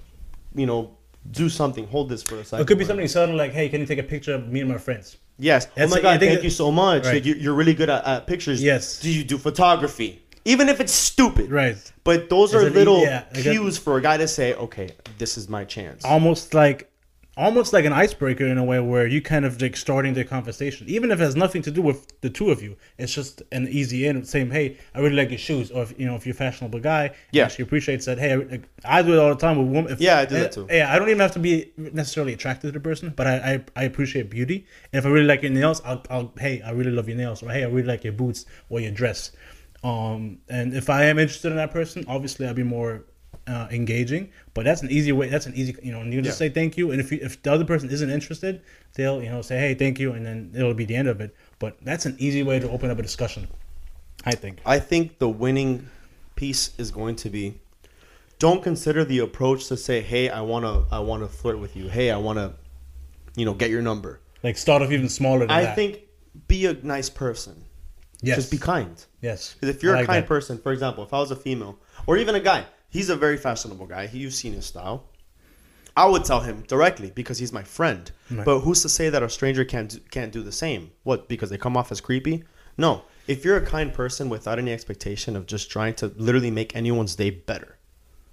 you 0.56 0.66
know, 0.66 0.96
do 1.30 1.48
something? 1.48 1.86
Hold 1.88 2.08
this 2.08 2.22
for 2.22 2.36
a 2.36 2.44
second. 2.44 2.62
It 2.62 2.68
could 2.68 2.78
be 2.78 2.84
something 2.84 3.08
subtle 3.08 3.36
like, 3.36 3.52
"Hey, 3.52 3.68
can 3.68 3.80
you 3.80 3.86
take 3.86 3.98
a 3.98 4.02
picture 4.02 4.34
of 4.34 4.48
me 4.48 4.60
and 4.60 4.68
my 4.68 4.78
friends?" 4.78 5.16
Yes. 5.38 5.68
Oh 5.76 5.86
my 5.88 6.00
god! 6.00 6.20
Think 6.20 6.32
Thank 6.32 6.44
you 6.44 6.50
so 6.50 6.70
much. 6.70 7.04
Right. 7.04 7.14
Like, 7.14 7.24
you, 7.24 7.34
you're 7.34 7.54
really 7.54 7.74
good 7.74 7.88
at, 7.90 8.04
at 8.04 8.26
pictures. 8.26 8.62
Yes. 8.62 9.00
Do 9.00 9.10
you 9.10 9.24
do 9.24 9.38
photography? 9.38 10.22
Even 10.44 10.68
if 10.68 10.80
it's 10.80 10.92
stupid. 10.92 11.50
Right. 11.50 11.76
But 12.04 12.30
those 12.30 12.54
Is 12.54 12.62
are 12.62 12.66
it- 12.66 12.72
little 12.72 13.02
yeah, 13.02 13.24
cues 13.34 13.76
for 13.76 13.98
a 13.98 14.00
guy 14.02 14.16
to 14.16 14.26
say, 14.26 14.54
okay, 14.54 14.90
this 15.18 15.36
is 15.36 15.48
my 15.48 15.64
chance. 15.64 16.04
Almost 16.04 16.54
like, 16.54 16.89
almost 17.40 17.72
like 17.72 17.84
an 17.84 17.92
icebreaker 17.92 18.46
in 18.46 18.58
a 18.58 18.64
way 18.64 18.78
where 18.80 19.06
you 19.06 19.20
kind 19.22 19.44
of 19.44 19.60
like 19.62 19.76
starting 19.76 20.12
the 20.14 20.24
conversation, 20.24 20.86
even 20.88 21.10
if 21.10 21.18
it 21.20 21.24
has 21.24 21.34
nothing 21.36 21.62
to 21.62 21.70
do 21.70 21.82
with 21.82 22.20
the 22.20 22.30
two 22.30 22.50
of 22.50 22.62
you. 22.62 22.76
It's 22.98 23.14
just 23.14 23.42
an 23.50 23.66
easy 23.68 24.06
in 24.06 24.24
saying, 24.24 24.50
"Hey, 24.50 24.76
I 24.94 25.00
really 25.00 25.16
like 25.16 25.30
your 25.30 25.38
shoes," 25.38 25.70
or 25.70 25.82
if 25.84 25.98
you 25.98 26.06
know 26.06 26.16
if 26.16 26.26
you're 26.26 26.34
a 26.34 26.36
fashionable 26.36 26.80
guy, 26.80 27.04
Yeah. 27.32 27.48
she 27.48 27.62
appreciates 27.62 28.04
that. 28.06 28.18
Hey, 28.18 28.34
I, 28.84 28.98
I 28.98 29.02
do 29.02 29.14
it 29.14 29.18
all 29.18 29.30
the 29.30 29.40
time 29.46 29.56
with 29.58 29.68
women. 29.74 29.92
If, 29.92 30.00
Yeah, 30.00 30.18
I 30.18 30.24
do 30.26 30.34
that 30.36 30.52
too. 30.52 30.66
Yeah, 30.70 30.92
I 30.92 30.98
don't 30.98 31.08
even 31.08 31.20
have 31.20 31.32
to 31.32 31.38
be 31.38 31.72
necessarily 31.76 32.34
attracted 32.34 32.68
to 32.68 32.72
the 32.72 32.80
person, 32.80 33.12
but 33.16 33.26
I, 33.26 33.34
I, 33.54 33.64
I 33.80 33.82
appreciate 33.84 34.28
beauty. 34.30 34.66
And 34.92 34.98
if 34.98 35.06
I 35.06 35.08
really 35.08 35.26
like 35.26 35.42
your 35.42 35.52
nails, 35.52 35.80
I'll, 35.84 36.02
I'll 36.10 36.32
hey, 36.38 36.60
I 36.62 36.70
really 36.72 36.92
love 36.92 37.08
your 37.08 37.16
nails, 37.16 37.42
or 37.42 37.50
hey, 37.50 37.62
I 37.64 37.68
really 37.68 37.88
like 37.88 38.04
your 38.04 38.12
boots 38.12 38.44
or 38.68 38.80
your 38.80 38.92
dress. 38.92 39.32
Um, 39.82 40.38
and 40.48 40.74
if 40.74 40.90
I 40.90 41.04
am 41.04 41.18
interested 41.18 41.50
in 41.50 41.56
that 41.56 41.70
person, 41.70 42.04
obviously 42.06 42.46
I'll 42.46 42.54
be 42.54 42.62
more 42.62 43.04
uh, 43.46 43.68
engaging. 43.70 44.30
But 44.54 44.64
that's 44.64 44.82
an 44.82 44.90
easy 44.90 45.12
way. 45.12 45.28
That's 45.28 45.46
an 45.46 45.54
easy, 45.54 45.74
you 45.82 45.92
know. 45.92 46.00
And 46.00 46.12
you 46.12 46.20
just 46.22 46.40
Yeah. 46.40 46.48
say 46.48 46.52
thank 46.52 46.76
you, 46.76 46.90
and 46.90 47.00
if 47.00 47.10
you, 47.12 47.18
if 47.22 47.42
the 47.42 47.52
other 47.52 47.64
person 47.64 47.90
isn't 47.90 48.10
interested, 48.10 48.62
they'll 48.94 49.22
you 49.22 49.30
know 49.30 49.42
say 49.42 49.58
hey 49.58 49.74
thank 49.74 49.98
you, 49.98 50.12
and 50.12 50.24
then 50.24 50.52
it'll 50.54 50.74
be 50.74 50.84
the 50.84 50.96
end 50.96 51.08
of 51.08 51.20
it. 51.20 51.34
But 51.58 51.76
that's 51.82 52.06
an 52.06 52.16
easy 52.18 52.42
way 52.42 52.58
to 52.58 52.70
open 52.70 52.90
up 52.90 52.98
a 52.98 53.02
discussion. 53.02 53.48
I 54.24 54.32
think. 54.34 54.58
I 54.66 54.78
think 54.78 55.18
the 55.18 55.28
winning 55.28 55.88
piece 56.36 56.72
is 56.78 56.90
going 56.90 57.16
to 57.16 57.30
be 57.30 57.54
don't 58.38 58.62
consider 58.62 59.04
the 59.04 59.18
approach 59.18 59.66
to 59.68 59.76
say, 59.76 60.00
hey, 60.00 60.28
I 60.30 60.40
wanna 60.40 60.84
I 60.90 61.00
wanna 61.00 61.28
flirt 61.28 61.58
with 61.58 61.76
you. 61.76 61.88
Hey, 61.88 62.10
I 62.10 62.16
wanna, 62.16 62.54
you 63.36 63.44
know, 63.44 63.54
get 63.54 63.70
your 63.70 63.82
number. 63.82 64.20
Like 64.42 64.56
start 64.56 64.80
off 64.82 64.90
even 64.90 65.08
smaller 65.08 65.40
than 65.40 65.50
I 65.50 65.62
that. 65.64 65.74
think 65.76 66.00
be 66.48 66.64
a 66.66 66.72
nice 66.74 67.10
person. 67.10 67.64
yes. 68.22 68.36
Just 68.36 68.50
be 68.50 68.56
kind. 68.58 69.02
Yes. 69.20 69.52
Because 69.54 69.74
if 69.74 69.82
you're 69.82 69.94
I 69.94 69.98
a 69.98 70.00
like 70.02 70.06
kind 70.08 70.22
that. 70.22 70.28
person, 70.28 70.58
for 70.58 70.72
example, 70.72 71.04
if 71.04 71.12
I 71.12 71.18
was 71.18 71.30
a 71.30 71.36
female 71.36 71.78
or 72.06 72.16
even 72.16 72.34
a 72.34 72.40
guy, 72.40 72.64
he's 72.90 73.08
a 73.10 73.16
very 73.16 73.36
fashionable 73.36 73.86
guy. 73.86 74.06
He, 74.06 74.18
you've 74.18 74.34
seen 74.34 74.52
his 74.52 74.66
style. 74.66 75.04
I 75.96 76.06
would 76.06 76.24
tell 76.24 76.40
him 76.40 76.62
directly 76.68 77.10
because 77.10 77.38
he's 77.38 77.52
my 77.52 77.62
friend. 77.64 78.10
Right. 78.30 78.44
But 78.44 78.60
who's 78.60 78.82
to 78.82 78.88
say 78.88 79.08
that 79.10 79.22
a 79.22 79.28
stranger 79.28 79.64
can't 79.64 79.90
do- 79.90 80.00
can't 80.10 80.32
do 80.32 80.42
the 80.42 80.52
same? 80.52 80.92
What? 81.02 81.28
Because 81.28 81.50
they 81.50 81.58
come 81.58 81.76
off 81.76 81.90
as 81.90 82.00
creepy? 82.00 82.44
No. 82.78 83.02
If 83.26 83.44
you're 83.44 83.56
a 83.56 83.64
kind 83.66 83.92
person 83.92 84.28
without 84.28 84.58
any 84.58 84.72
expectation 84.72 85.36
of 85.36 85.46
just 85.46 85.70
trying 85.70 85.94
to 85.94 86.08
literally 86.16 86.50
make 86.50 86.74
anyone's 86.76 87.16
day 87.16 87.30
better, 87.30 87.76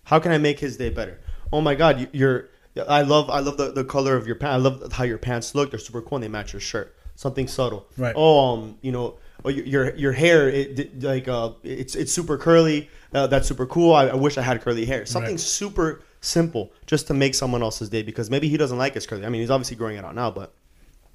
how 0.05 0.19
can 0.19 0.31
I 0.31 0.37
make 0.37 0.59
his 0.59 0.77
day 0.77 0.89
better? 0.89 1.19
Oh 1.51 1.61
my 1.61 1.75
God, 1.75 1.99
you- 1.99 2.07
you're. 2.13 2.49
I 2.87 3.01
love 3.01 3.27
I 3.31 3.39
love 3.39 3.57
the, 3.57 3.71
the 3.71 3.83
color 3.83 4.15
of 4.15 4.27
your 4.27 4.35
pants. 4.35 4.53
I 4.53 4.57
love 4.57 4.93
how 4.93 5.03
your 5.03 5.17
pants 5.17 5.55
look. 5.55 5.71
They're 5.71 5.79
super 5.79 6.01
cool. 6.03 6.17
and 6.17 6.23
They 6.23 6.27
match 6.29 6.53
your 6.53 6.59
shirt. 6.59 6.95
Something 7.15 7.47
subtle. 7.47 7.87
Right. 7.97 8.13
Oh, 8.15 8.53
um, 8.53 8.77
you 8.83 8.91
know, 8.91 9.15
oh, 9.43 9.49
your 9.49 9.65
your, 9.65 9.95
your 9.95 10.11
hair, 10.11 10.47
it, 10.47 11.01
like 11.01 11.27
uh, 11.27 11.53
it's 11.63 11.95
it's 11.95 12.13
super 12.13 12.37
curly. 12.37 12.87
Uh, 13.13 13.27
that's 13.27 13.47
super 13.47 13.65
cool. 13.65 13.93
I, 13.93 14.07
I 14.07 14.15
wish 14.15 14.37
I 14.37 14.41
had 14.41 14.61
curly 14.61 14.85
hair. 14.85 15.05
Something 15.05 15.31
Right. 15.33 15.39
super 15.39 16.01
simple 16.21 16.71
just 16.85 17.07
to 17.07 17.13
make 17.13 17.35
someone 17.35 17.61
else's 17.61 17.89
day 17.89 18.01
because 18.03 18.29
maybe 18.29 18.47
he 18.49 18.57
doesn't 18.57 18.77
like 18.77 18.93
his 18.95 19.07
curly. 19.07 19.25
I 19.25 19.29
mean, 19.29 19.41
he's 19.41 19.49
obviously 19.51 19.77
growing 19.77 19.97
it 19.97 20.03
out 20.05 20.15
now, 20.15 20.29
but 20.31 20.53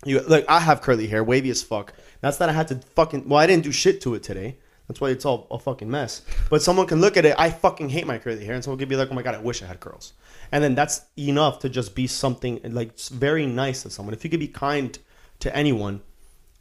you 0.05 0.21
like 0.21 0.45
I 0.49 0.61
have 0.61 0.81
curly 0.81 1.07
hair, 1.07 1.23
wavy 1.23 1.51
as 1.51 1.63
fuck. 1.63 1.93
That's 2.21 2.39
that 2.39 2.49
I 2.49 2.53
had 2.53 2.69
to 2.69 2.77
fucking. 2.97 3.29
Well, 3.29 3.39
I 3.39 3.47
didn't 3.47 3.65
do 3.65 3.73
shit 3.73 4.01
to 4.03 4.15
it 4.15 4.23
today. 4.23 4.57
That's 4.89 5.01
why 5.01 5.11
it's 5.11 5.25
all 5.25 5.47
a 5.51 5.59
fucking 5.59 5.89
mess. 5.91 6.23
But 6.51 6.61
someone 6.61 6.87
can 6.87 7.01
look 7.01 7.17
at 7.17 7.25
it. 7.25 7.37
I 7.39 7.51
fucking 7.51 7.89
hate 7.89 8.07
my 8.07 8.19
curly 8.19 8.45
hair, 8.45 8.55
and 8.55 8.65
someone 8.65 8.79
could 8.79 8.89
be 8.89 8.97
like, 8.97 9.11
"Oh 9.11 9.15
my 9.15 9.23
god, 9.23 9.35
I 9.35 9.39
wish 9.39 9.63
I 9.63 9.67
had 9.67 9.79
curls." 9.81 10.13
And 10.51 10.63
then 10.63 10.75
that's 10.75 11.03
enough 11.19 11.61
to 11.61 11.69
just 11.69 11.95
be 11.95 12.07
something 12.07 12.61
like 12.65 12.99
very 12.99 13.47
nice 13.47 13.85
to 13.85 13.91
someone. 13.91 14.13
If 14.15 14.25
you 14.25 14.31
could 14.31 14.41
be 14.41 14.49
kind 14.49 14.99
to 15.41 15.55
anyone, 15.57 16.03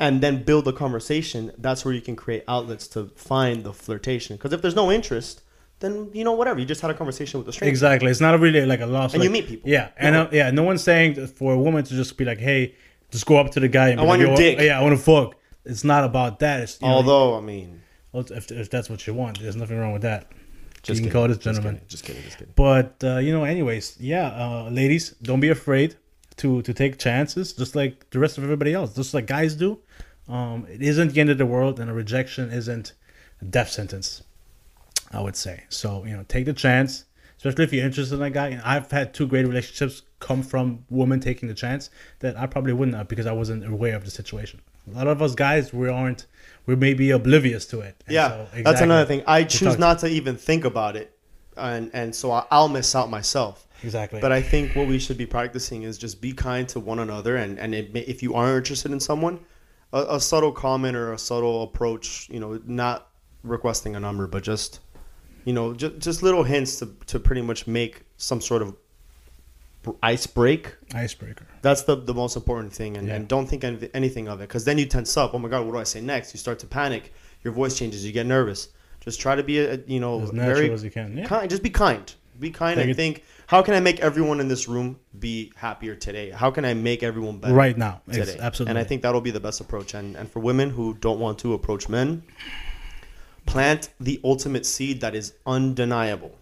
and 0.01 0.19
then 0.19 0.41
build 0.41 0.67
a 0.67 0.73
conversation, 0.73 1.51
that's 1.59 1.85
where 1.85 1.93
you 1.93 2.01
can 2.01 2.15
create 2.15 2.43
outlets 2.47 2.87
to 2.87 3.05
find 3.15 3.63
the 3.63 3.71
flirtation. 3.71 4.35
Because 4.35 4.51
if 4.51 4.59
there's 4.63 4.75
no 4.75 4.91
interest, 4.91 5.43
then 5.79 6.09
you 6.11 6.23
know 6.23 6.31
whatever. 6.31 6.59
You 6.59 6.65
just 6.65 6.81
had 6.81 6.89
a 6.89 6.95
conversation 6.95 7.39
with 7.39 7.47
a 7.47 7.53
stranger. 7.53 7.69
Exactly. 7.69 8.09
It's 8.09 8.19
not 8.19 8.39
really 8.39 8.65
like 8.65 8.81
a 8.81 8.87
loss. 8.87 9.13
And 9.13 9.21
like, 9.21 9.27
you 9.27 9.31
meet 9.31 9.47
people. 9.47 9.69
Yeah, 9.69 9.89
and 9.97 10.15
uh, 10.15 10.27
yeah, 10.31 10.49
no 10.49 10.63
one's 10.63 10.83
saying 10.83 11.13
that 11.13 11.27
for 11.29 11.53
a 11.53 11.57
woman 11.57 11.83
to 11.83 11.93
just 11.93 12.17
be 12.17 12.25
like, 12.25 12.39
"Hey, 12.39 12.73
just 13.11 13.27
go 13.27 13.37
up 13.37 13.51
to 13.51 13.59
the 13.59 13.67
guy 13.67 13.89
and 13.89 14.01
I 14.01 14.03
want 14.03 14.19
like, 14.19 14.27
your 14.27 14.35
dick." 14.35 14.59
Yeah, 14.59 14.79
I 14.79 14.81
want 14.81 14.97
to 14.97 15.03
fuck. 15.03 15.35
It's 15.65 15.83
not 15.83 16.03
about 16.03 16.39
that. 16.39 16.61
It's, 16.61 16.81
you 16.81 16.87
know, 16.87 16.95
Although, 16.95 17.37
I 17.37 17.41
mean, 17.41 17.83
if, 18.15 18.51
if 18.51 18.71
that's 18.71 18.89
what 18.89 19.05
you 19.05 19.13
want, 19.13 19.39
there's 19.39 19.55
nothing 19.55 19.77
wrong 19.77 19.93
with 19.93 20.01
that. 20.01 20.31
just 20.81 20.87
you 20.89 20.95
can 20.95 21.03
kidding, 21.03 21.11
call 21.11 21.27
this 21.27 21.37
just 21.37 21.43
gentleman. 21.43 21.75
kidding, 21.75 21.87
Just 21.87 22.03
kidding. 22.03 22.23
Just 22.23 22.37
kidding. 22.39 22.53
But 22.55 22.95
uh, 23.03 23.17
you 23.19 23.31
know, 23.31 23.43
anyways, 23.43 23.97
yeah, 23.99 24.27
uh, 24.29 24.69
ladies, 24.71 25.11
don't 25.21 25.39
be 25.39 25.49
afraid 25.49 25.95
to 26.37 26.61
to 26.61 26.73
take 26.73 26.97
chances, 26.97 27.53
just 27.53 27.75
like 27.75 28.09
the 28.11 28.19
rest 28.19 28.37
of 28.37 28.43
everybody 28.43 28.73
else, 28.73 28.95
just 28.95 29.13
like 29.13 29.27
guys 29.27 29.55
do. 29.55 29.79
Um, 30.27 30.65
it 30.69 30.81
isn't 30.81 31.13
the 31.13 31.21
end 31.21 31.29
of 31.29 31.37
the 31.37 31.45
world, 31.45 31.79
and 31.79 31.89
a 31.89 31.93
rejection 31.93 32.51
isn't 32.51 32.93
a 33.41 33.45
death 33.45 33.69
sentence. 33.69 34.23
I 35.11 35.21
would 35.21 35.35
say 35.35 35.63
so. 35.69 36.05
You 36.05 36.15
know, 36.17 36.25
take 36.27 36.45
the 36.45 36.53
chance, 36.53 37.05
especially 37.37 37.65
if 37.65 37.73
you're 37.73 37.85
interested 37.85 38.15
in 38.15 38.21
a 38.21 38.29
guy. 38.29 38.49
And 38.49 38.61
I've 38.61 38.89
had 38.91 39.13
two 39.13 39.27
great 39.27 39.45
relationships 39.45 40.03
come 40.19 40.41
from 40.43 40.85
women 40.89 41.19
taking 41.19 41.49
the 41.49 41.55
chance 41.55 41.89
that 42.19 42.37
I 42.37 42.45
probably 42.45 42.73
wouldn't 42.73 42.95
have 42.95 43.07
because 43.07 43.25
I 43.25 43.33
wasn't 43.33 43.65
aware 43.65 43.95
of 43.95 44.05
the 44.05 44.11
situation. 44.11 44.61
A 44.87 44.95
lot 44.95 45.07
of 45.07 45.21
us 45.21 45.35
guys, 45.35 45.73
we 45.73 45.89
aren't, 45.89 46.25
we 46.65 46.75
may 46.75 46.93
be 46.93 47.11
oblivious 47.11 47.65
to 47.67 47.81
it. 47.81 48.01
And 48.07 48.13
Yeah, 48.13 48.45
so, 48.53 48.63
that's 48.63 48.81
another 48.81 49.05
thing. 49.05 49.23
I 49.27 49.43
choose 49.43 49.77
not 49.77 49.99
to 49.99 50.07
even 50.07 50.37
think 50.37 50.65
about 50.65 50.95
it, 50.95 51.15
and 51.57 51.91
and 51.93 52.15
so 52.15 52.31
I'll 52.49 52.69
miss 52.69 52.95
out 52.95 53.09
myself. 53.09 53.67
Exactly. 53.83 54.19
But 54.21 54.31
I 54.31 54.41
think 54.41 54.75
what 54.75 54.87
we 54.87 54.99
should 54.99 55.17
be 55.17 55.25
practicing 55.25 55.83
is 55.83 55.97
just 55.97 56.21
be 56.21 56.33
kind 56.33 56.67
to 56.69 56.79
one 56.79 56.99
another, 56.99 57.35
and 57.35 57.57
and 57.59 57.73
it, 57.73 57.91
if 57.95 58.21
you 58.23 58.33
are 58.35 58.57
interested 58.57 58.91
in 58.91 58.99
someone, 58.99 59.39
a, 59.93 60.15
a 60.17 60.19
subtle 60.19 60.51
comment 60.51 60.95
or 60.95 61.13
a 61.13 61.17
subtle 61.17 61.63
approach, 61.63 62.29
you 62.29 62.39
know, 62.39 62.59
not 62.65 63.09
requesting 63.43 63.95
a 63.95 63.99
number, 63.99 64.27
but 64.27 64.43
just 64.43 64.79
you 65.45 65.53
know, 65.53 65.73
just 65.73 65.97
just 65.99 66.21
little 66.23 66.43
hints 66.43 66.77
to 66.79 66.95
to 67.07 67.19
pretty 67.19 67.41
much 67.41 67.65
make 67.67 68.03
some 68.17 68.39
sort 68.41 68.61
of 68.61 68.75
ice 70.03 70.27
break. 70.27 70.75
icebreaker. 70.93 71.47
That's 71.63 71.81
the, 71.83 71.95
the 71.95 72.13
most 72.13 72.35
important 72.35 72.71
thing, 72.71 72.97
and, 72.97 73.07
Yeah. 73.07 73.15
and 73.15 73.27
don't 73.27 73.47
think 73.47 73.63
any- 73.63 73.89
anything 73.95 74.27
of 74.27 74.39
it, 74.41 74.47
because 74.47 74.63
then 74.63 74.77
you 74.77 74.85
tense 74.85 75.17
up. 75.17 75.33
Oh 75.33 75.39
my 75.39 75.49
god, 75.49 75.65
what 75.65 75.71
do 75.71 75.79
I 75.79 75.83
say 75.83 76.01
next? 76.01 76.33
You 76.33 76.37
start 76.39 76.59
to 76.59 76.67
panic. 76.67 77.11
Your 77.43 77.53
voice 77.53 77.77
changes. 77.79 78.05
You 78.05 78.11
get 78.11 78.27
nervous. 78.27 78.69
Just 78.99 79.19
try 79.19 79.33
to 79.35 79.41
be 79.41 79.57
a, 79.59 79.79
you 79.87 79.99
know 79.99 80.21
As 80.21 80.31
natural 80.31 80.55
very 80.55 80.71
as 80.71 80.83
you 80.83 80.91
can. 80.91 81.17
Yeah. 81.17 81.25
kind. 81.25 81.49
Just 81.49 81.63
be 81.63 81.71
kind. 81.71 82.13
Be 82.39 82.51
kind 82.51 82.77
Take 82.77 82.87
and 82.87 82.95
think. 82.95 83.23
How 83.51 83.61
can 83.61 83.73
I 83.73 83.81
make 83.81 83.99
everyone 83.99 84.39
in 84.39 84.47
this 84.47 84.69
room 84.69 84.97
be 85.19 85.51
happier 85.57 85.93
today? 85.93 86.29
How 86.29 86.51
can 86.51 86.63
I 86.63 86.73
make 86.73 87.03
everyone 87.03 87.39
better 87.39 87.53
right 87.53 87.77
now. 87.77 88.01
Today? 88.09 88.37
absolutely. 88.39 88.69
And 88.69 88.79
I 88.79 88.85
think 88.85 89.01
that'll 89.01 89.19
be 89.19 89.31
the 89.31 89.41
best 89.41 89.59
approach. 89.59 89.93
And 89.93 90.15
and 90.15 90.31
for 90.31 90.39
women 90.39 90.69
who 90.69 90.93
don't 90.93 91.19
want 91.19 91.37
to 91.39 91.53
approach 91.53 91.89
men, 91.89 92.23
plant 93.45 93.89
the 93.99 94.21
ultimate 94.23 94.65
seed 94.65 95.01
that 95.01 95.15
is 95.15 95.33
undeniable. 95.45 96.33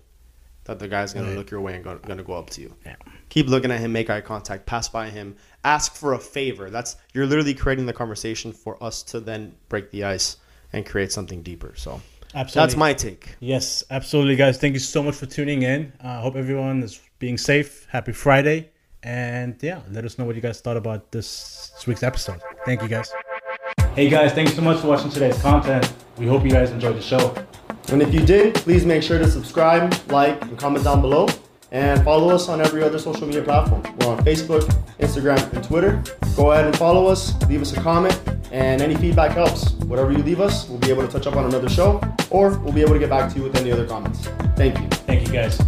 That 0.66 0.78
the 0.78 0.88
guy's 0.88 1.12
gonna 1.12 1.30
Right. 1.30 1.38
look 1.38 1.50
your 1.50 1.62
way 1.62 1.74
and 1.74 1.84
gonna, 1.84 1.98
gonna 1.98 2.22
go 2.22 2.34
up 2.34 2.52
to 2.52 2.62
you. 2.62 2.76
Yeah. 2.86 2.98
Keep 3.30 3.48
looking 3.48 3.72
at 3.72 3.80
him, 3.80 3.92
make 3.92 4.12
eye 4.12 4.22
contact, 4.22 4.68
pass 4.68 4.88
by 4.88 5.10
him, 5.10 5.36
ask 5.64 5.96
for 5.96 6.14
a 6.14 6.20
favor. 6.20 6.70
That's 6.70 6.96
you're 7.16 7.26
literally 7.26 7.56
creating 7.56 7.88
the 7.88 7.94
conversation 7.94 8.54
for 8.54 8.78
us 8.84 9.02
to 9.10 9.20
then 9.20 9.56
break 9.68 9.90
the 9.90 10.04
ice 10.04 10.38
and 10.72 10.86
create 10.86 11.12
something 11.12 11.42
deeper. 11.42 11.74
So 11.76 12.02
absolutely. 12.34 12.68
that's 12.68 12.76
my 12.76 12.94
take. 12.94 13.36
Yes, 13.40 13.84
absolutely, 13.90 14.36
guys. 14.36 14.58
Thank 14.58 14.74
you 14.74 14.80
so 14.80 15.04
much 15.04 15.16
for 15.16 15.26
tuning 15.26 15.64
in. 15.64 15.94
I 16.02 16.16
uh, 16.16 16.22
hope 16.22 16.36
everyone 16.36 16.84
is 16.84 17.02
being 17.20 17.38
safe. 17.38 17.88
Happy 17.90 18.12
Friday. 18.12 18.70
And 19.02 19.56
yeah, 19.62 19.82
let 19.92 20.04
us 20.04 20.18
know 20.18 20.26
what 20.26 20.36
you 20.36 20.42
guys 20.42 20.60
thought 20.60 20.78
about 20.78 21.12
this 21.12 21.72
week's 21.88 22.04
episode. 22.04 22.42
Thank 22.66 22.82
you, 22.82 22.88
guys. 22.88 23.12
Hey, 23.96 24.10
guys. 24.10 24.34
Thanks 24.34 24.54
so 24.54 24.62
much 24.62 24.80
for 24.80 24.88
watching 24.88 25.10
today's 25.10 25.42
content. 25.42 25.92
We 26.18 26.28
hope 26.28 26.44
you 26.44 26.52
guys 26.52 26.72
enjoyed 26.72 26.98
the 26.98 27.02
show. 27.02 27.34
And 27.92 28.02
if 28.02 28.14
you 28.14 28.26
did, 28.26 28.56
please 28.56 28.86
make 28.86 29.02
sure 29.02 29.18
to 29.18 29.28
subscribe, 29.30 29.94
like, 30.12 30.42
and 30.42 30.58
comment 30.58 30.84
down 30.84 31.02
below. 31.02 31.28
And 31.72 32.04
follow 32.04 32.30
us 32.34 32.50
on 32.50 32.62
every 32.62 32.84
other 32.84 32.98
social 32.98 33.28
media 33.28 33.44
platform. 33.44 33.84
We're 34.00 34.08
on 34.08 34.24
Facebook, 34.26 34.62
Instagram, 35.00 35.54
and 35.54 35.64
Twitter. 35.64 36.02
Go 36.36 36.52
ahead 36.52 36.66
and 36.66 36.76
follow 36.76 37.08
us, 37.08 37.40
leave 37.44 37.62
us 37.62 37.74
a 37.78 37.82
comment, 37.82 38.20
and 38.52 38.82
any 38.82 38.96
feedback 38.96 39.32
helps. 39.32 39.72
Whatever 39.86 40.12
you 40.12 40.24
leave 40.24 40.42
us, 40.42 40.68
we'll 40.68 40.80
be 40.80 40.90
able 40.90 41.06
to 41.06 41.12
touch 41.12 41.28
up 41.28 41.36
on 41.36 41.46
another 41.46 41.70
show, 41.70 42.02
or 42.32 42.58
we'll 42.60 42.74
be 42.74 42.82
able 42.82 42.94
to 42.94 43.00
get 43.00 43.10
back 43.10 43.32
to 43.32 43.38
you 43.38 43.44
with 43.44 43.56
any 43.56 43.72
other 43.72 43.86
comments. 43.86 44.28
Thank 44.56 44.80
you. 44.80 44.88
Thank 44.88 45.28
you, 45.28 45.34
guys. 45.34 45.60